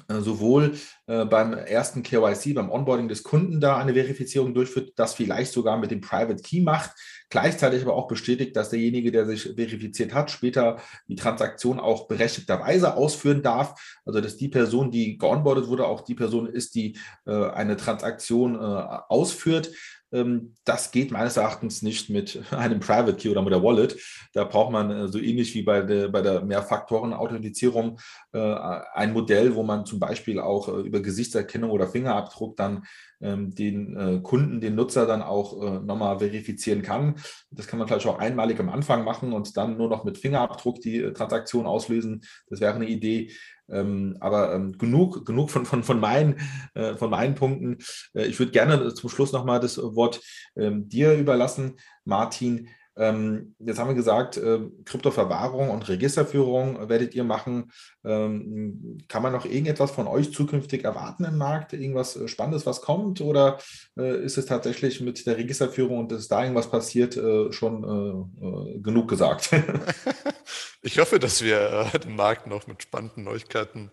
sowohl 0.07 0.73
äh, 1.07 1.25
beim 1.25 1.53
ersten 1.53 2.03
KYC, 2.03 2.53
beim 2.53 2.69
Onboarding 2.69 3.07
des 3.07 3.23
Kunden 3.23 3.59
da 3.59 3.77
eine 3.77 3.93
Verifizierung 3.93 4.53
durchführt, 4.53 4.93
das 4.95 5.13
vielleicht 5.13 5.53
sogar 5.53 5.77
mit 5.77 5.91
dem 5.91 6.01
Private 6.01 6.41
Key 6.41 6.61
macht, 6.61 6.91
gleichzeitig 7.29 7.81
aber 7.83 7.95
auch 7.95 8.07
bestätigt, 8.07 8.55
dass 8.55 8.69
derjenige, 8.69 9.11
der 9.11 9.25
sich 9.25 9.43
verifiziert 9.55 10.13
hat, 10.13 10.31
später 10.31 10.77
die 11.07 11.15
Transaktion 11.15 11.79
auch 11.79 12.07
berechtigterweise 12.07 12.95
ausführen 12.95 13.41
darf. 13.41 13.99
Also 14.05 14.21
dass 14.21 14.37
die 14.37 14.49
Person, 14.49 14.91
die 14.91 15.17
geonboardet 15.17 15.67
wurde, 15.67 15.85
auch 15.85 16.01
die 16.01 16.15
Person 16.15 16.47
ist, 16.47 16.75
die 16.75 16.97
äh, 17.25 17.49
eine 17.49 17.77
Transaktion 17.77 18.55
ausführt. 18.57 19.71
Ähm, 20.11 20.55
das 20.65 20.91
geht 20.91 21.11
meines 21.11 21.37
Erachtens 21.37 21.81
nicht 21.81 22.09
mit 22.09 22.41
einem 22.51 22.79
Private 22.79 23.15
Key 23.15 23.29
oder 23.29 23.41
mit 23.41 23.53
der 23.53 23.63
Wallet. 23.63 23.97
Da 24.33 24.43
braucht 24.43 24.71
man 24.71 24.91
äh, 24.91 25.07
so 25.07 25.19
ähnlich 25.19 25.53
wie 25.55 25.63
bei 25.63 25.81
der, 25.81 26.09
bei 26.09 26.21
der 26.21 26.43
Mehrfaktoren-Authentifizierung 26.43 27.99
äh, 28.33 28.55
ein 28.93 29.13
Modell, 29.13 29.55
wo 29.55 29.63
man 29.63 29.85
zum 29.85 29.99
Beispiel 29.99 30.39
auch 30.39 30.67
äh, 30.67 30.81
über 30.81 31.01
Gesichtserkennung 31.01 31.71
oder 31.71 31.87
Fingerabdruck 31.87 32.57
dann 32.57 32.83
ähm, 33.21 33.53
den 33.53 34.23
Kunden, 34.23 34.61
den 34.61 34.73
Nutzer 34.73 35.05
dann 35.05 35.21
auch 35.21 35.81
nochmal 35.83 36.17
verifizieren 36.19 36.81
kann. 36.81 37.15
Das 37.51 37.67
kann 37.67 37.77
man 37.77 37.87
vielleicht 37.87 38.07
auch 38.07 38.17
einmalig 38.17 38.59
am 38.59 38.69
Anfang 38.69 39.03
machen 39.03 39.33
und 39.33 39.55
dann 39.57 39.77
nur 39.77 39.89
noch 39.89 40.03
mit 40.03 40.17
Fingerabdruck 40.17 40.81
die 40.81 41.13
Transaktion 41.13 41.67
auslösen. 41.67 42.23
Das 42.47 42.61
wäre 42.61 42.73
eine 42.73 42.87
Idee. 42.87 43.31
Ähm, 43.71 44.17
aber 44.19 44.53
ähm, 44.53 44.77
genug, 44.77 45.25
genug 45.25 45.49
von, 45.49 45.65
von, 45.65 45.83
von, 45.83 45.99
meinen, 45.99 46.35
äh, 46.73 46.95
von 46.95 47.09
meinen 47.09 47.35
Punkten. 47.35 47.77
Äh, 48.13 48.25
ich 48.25 48.39
würde 48.39 48.51
gerne 48.51 48.93
zum 48.93 49.09
Schluss 49.09 49.31
nochmal 49.31 49.59
das 49.59 49.77
Wort 49.77 50.21
ähm, 50.55 50.89
dir 50.89 51.13
überlassen, 51.13 51.77
Martin. 52.05 52.69
Ähm, 52.97 53.55
jetzt 53.59 53.79
haben 53.79 53.87
wir 53.87 53.95
gesagt, 53.95 54.35
äh, 54.37 54.59
Kryptoverwahrung 54.83 55.69
und 55.69 55.87
Registerführung 55.87 56.89
werdet 56.89 57.15
ihr 57.15 57.23
machen. 57.23 57.71
Ähm, 58.03 58.97
kann 59.07 59.23
man 59.23 59.31
noch 59.31 59.45
irgendetwas 59.45 59.91
von 59.91 60.07
euch 60.07 60.33
zukünftig 60.33 60.83
erwarten 60.83 61.23
im 61.23 61.37
Markt? 61.37 61.71
Irgendwas 61.71 62.17
äh, 62.17 62.27
Spannendes, 62.27 62.65
was 62.65 62.81
kommt? 62.81 63.21
Oder 63.21 63.59
äh, 63.97 64.23
ist 64.23 64.37
es 64.37 64.45
tatsächlich 64.45 64.99
mit 64.99 65.25
der 65.25 65.37
Registerführung 65.37 65.99
und 65.99 66.11
dass 66.11 66.27
da 66.27 66.43
irgendwas 66.43 66.69
passiert, 66.69 67.15
äh, 67.15 67.51
schon 67.51 68.81
genug 68.81 69.07
gesagt? 69.07 69.51
ich 70.81 70.99
hoffe, 70.99 71.19
dass 71.19 71.41
wir 71.41 71.91
den 72.03 72.15
Markt 72.15 72.47
noch 72.47 72.67
mit 72.67 72.83
spannenden 72.83 73.23
Neuigkeiten 73.23 73.91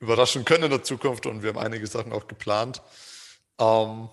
überraschen 0.00 0.44
können 0.44 0.64
in 0.64 0.70
der 0.70 0.82
Zukunft 0.82 1.26
und 1.26 1.42
wir 1.42 1.50
haben 1.50 1.58
einige 1.58 1.86
Sachen 1.86 2.12
auch 2.12 2.26
geplant. 2.26 2.82
Ähm, 3.58 4.08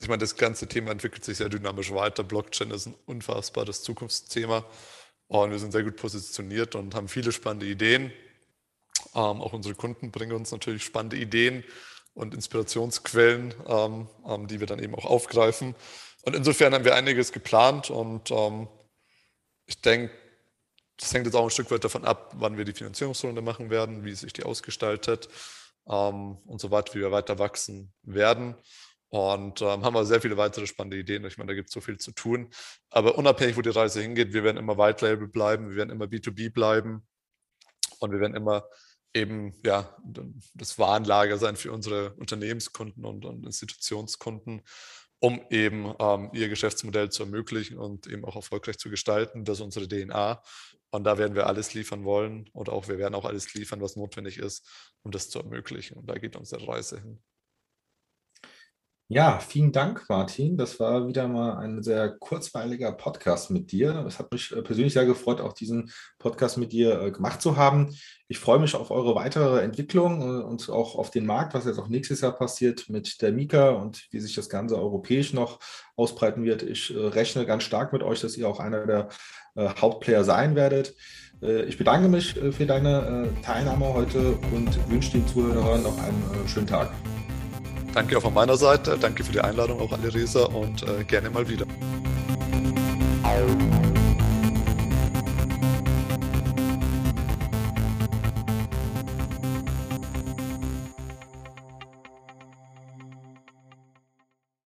ich 0.00 0.08
meine, 0.08 0.18
das 0.18 0.36
ganze 0.36 0.66
Thema 0.66 0.90
entwickelt 0.90 1.24
sich 1.24 1.38
sehr 1.38 1.48
dynamisch 1.48 1.92
weiter. 1.92 2.24
Blockchain 2.24 2.70
ist 2.70 2.86
ein 2.86 2.94
unfassbares 3.06 3.82
Zukunftsthema 3.82 4.64
und 5.28 5.50
wir 5.50 5.58
sind 5.58 5.72
sehr 5.72 5.84
gut 5.84 5.96
positioniert 5.96 6.74
und 6.74 6.94
haben 6.94 7.08
viele 7.08 7.32
spannende 7.32 7.66
Ideen. 7.66 8.12
Ähm, 9.14 9.40
auch 9.40 9.52
unsere 9.52 9.74
Kunden 9.74 10.10
bringen 10.10 10.32
uns 10.32 10.50
natürlich 10.50 10.84
spannende 10.84 11.16
Ideen 11.16 11.64
und 12.14 12.34
Inspirationsquellen, 12.34 13.54
ähm, 13.66 14.08
ähm, 14.26 14.46
die 14.46 14.60
wir 14.60 14.66
dann 14.66 14.82
eben 14.82 14.94
auch 14.94 15.06
aufgreifen. 15.06 15.74
Und 16.22 16.36
insofern 16.36 16.74
haben 16.74 16.84
wir 16.84 16.94
einiges 16.94 17.32
geplant 17.32 17.90
und 17.90 18.30
ähm, 18.30 18.68
ich 19.66 19.80
denke, 19.80 20.12
das 20.98 21.12
hängt 21.12 21.26
jetzt 21.26 21.34
auch 21.34 21.44
ein 21.44 21.50
Stück 21.50 21.70
weit 21.70 21.84
davon 21.84 22.04
ab, 22.04 22.32
wann 22.36 22.56
wir 22.56 22.64
die 22.64 22.72
Finanzierungsrunde 22.72 23.42
machen 23.42 23.70
werden, 23.70 24.04
wie 24.04 24.14
sich 24.14 24.32
die 24.32 24.44
ausgestaltet 24.44 25.28
ähm, 25.88 26.38
und 26.46 26.60
so 26.60 26.70
weiter, 26.70 26.94
wie 26.94 27.00
wir 27.00 27.12
weiter 27.12 27.38
wachsen 27.38 27.92
werden. 28.02 28.56
Und 29.08 29.60
ähm, 29.60 29.84
haben 29.84 29.94
wir 29.94 30.06
sehr 30.06 30.22
viele 30.22 30.38
weitere 30.38 30.66
spannende 30.66 30.96
Ideen. 30.96 31.24
Ich 31.26 31.36
meine, 31.36 31.48
da 31.48 31.54
gibt 31.54 31.68
es 31.68 31.74
so 31.74 31.82
viel 31.82 31.98
zu 31.98 32.12
tun. 32.12 32.48
Aber 32.88 33.18
unabhängig, 33.18 33.58
wo 33.58 33.62
die 33.62 33.68
Reise 33.68 34.00
hingeht, 34.00 34.32
wir 34.32 34.42
werden 34.42 34.56
immer 34.56 34.78
White 34.78 35.04
Label 35.06 35.28
bleiben, 35.28 35.68
wir 35.68 35.76
werden 35.76 35.90
immer 35.90 36.06
B2B 36.06 36.50
bleiben 36.50 37.06
und 37.98 38.12
wir 38.12 38.20
werden 38.20 38.34
immer 38.34 38.64
eben 39.14 39.52
ja 39.64 39.94
das 40.54 40.78
Warenlager 40.78 41.36
sein 41.36 41.56
für 41.56 41.72
unsere 41.72 42.14
Unternehmenskunden 42.14 43.04
und, 43.04 43.26
und 43.26 43.44
Institutionskunden, 43.44 44.62
um 45.18 45.42
eben 45.50 45.94
ähm, 45.98 46.30
ihr 46.32 46.48
Geschäftsmodell 46.48 47.10
zu 47.10 47.24
ermöglichen 47.24 47.76
und 47.78 48.06
eben 48.06 48.24
auch 48.24 48.36
erfolgreich 48.36 48.78
zu 48.78 48.88
gestalten. 48.88 49.44
Das 49.44 49.58
ist 49.58 49.64
unsere 49.64 49.86
DNA. 49.86 50.42
Und 50.92 51.04
da 51.04 51.18
werden 51.18 51.34
wir 51.34 51.46
alles 51.46 51.74
liefern 51.74 52.04
wollen 52.04 52.50
oder 52.52 52.72
auch 52.72 52.86
wir 52.88 52.98
werden 52.98 53.14
auch 53.14 53.24
alles 53.24 53.54
liefern, 53.54 53.80
was 53.80 53.96
notwendig 53.96 54.38
ist, 54.38 54.68
um 55.02 55.10
das 55.10 55.30
zu 55.30 55.38
ermöglichen. 55.40 55.96
Und 55.96 56.06
da 56.06 56.14
geht 56.14 56.36
unsere 56.36 56.68
Reise 56.68 57.00
hin. 57.00 57.22
Ja, 59.14 59.40
vielen 59.40 59.72
Dank, 59.72 60.06
Martin. 60.08 60.56
Das 60.56 60.80
war 60.80 61.06
wieder 61.06 61.28
mal 61.28 61.58
ein 61.58 61.82
sehr 61.82 62.08
kurzweiliger 62.08 62.92
Podcast 62.92 63.50
mit 63.50 63.70
dir. 63.70 64.06
Es 64.06 64.18
hat 64.18 64.32
mich 64.32 64.50
äh, 64.52 64.62
persönlich 64.62 64.94
sehr 64.94 65.04
gefreut, 65.04 65.38
auch 65.42 65.52
diesen 65.52 65.92
Podcast 66.18 66.56
mit 66.56 66.72
dir 66.72 66.98
äh, 66.98 67.10
gemacht 67.10 67.42
zu 67.42 67.58
haben. 67.58 67.94
Ich 68.28 68.38
freue 68.38 68.58
mich 68.58 68.74
auf 68.74 68.90
eure 68.90 69.14
weitere 69.14 69.60
Entwicklung 69.60 70.22
äh, 70.22 70.42
und 70.42 70.70
auch 70.70 70.94
auf 70.94 71.10
den 71.10 71.26
Markt, 71.26 71.52
was 71.52 71.66
jetzt 71.66 71.78
auch 71.78 71.88
nächstes 71.88 72.22
Jahr 72.22 72.32
passiert 72.32 72.88
mit 72.88 73.20
der 73.20 73.32
Mika 73.32 73.72
und 73.72 74.06
wie 74.12 74.20
sich 74.20 74.34
das 74.34 74.48
Ganze 74.48 74.78
europäisch 74.78 75.34
noch 75.34 75.60
ausbreiten 75.94 76.42
wird. 76.42 76.62
Ich 76.62 76.90
rechne 76.96 77.44
ganz 77.44 77.64
stark 77.64 77.92
mit 77.92 78.02
euch, 78.02 78.22
dass 78.22 78.38
ihr 78.38 78.48
auch 78.48 78.60
einer 78.60 78.86
der 78.86 79.08
Hauptplayer 79.58 80.24
sein 80.24 80.54
werdet. 80.54 80.94
Ich 81.42 81.76
bedanke 81.76 82.08
mich 82.08 82.32
für 82.32 82.64
deine 82.64 83.28
Teilnahme 83.42 83.92
heute 83.92 84.38
und 84.54 84.90
wünsche 84.90 85.12
den 85.12 85.26
Zuhörern 85.26 85.82
noch 85.82 85.98
einen 85.98 86.48
schönen 86.48 86.66
Tag. 86.66 86.90
Danke 87.94 88.16
auch 88.16 88.22
von 88.22 88.34
meiner 88.34 88.56
Seite. 88.56 88.96
Danke 88.98 89.24
für 89.24 89.32
die 89.32 89.40
Einladung, 89.40 89.80
auch 89.80 89.92
alle 89.92 90.12
Resa 90.12 90.44
und 90.44 90.82
äh, 90.82 91.04
gerne 91.04 91.30
mal 91.30 91.48
wieder. 91.48 91.66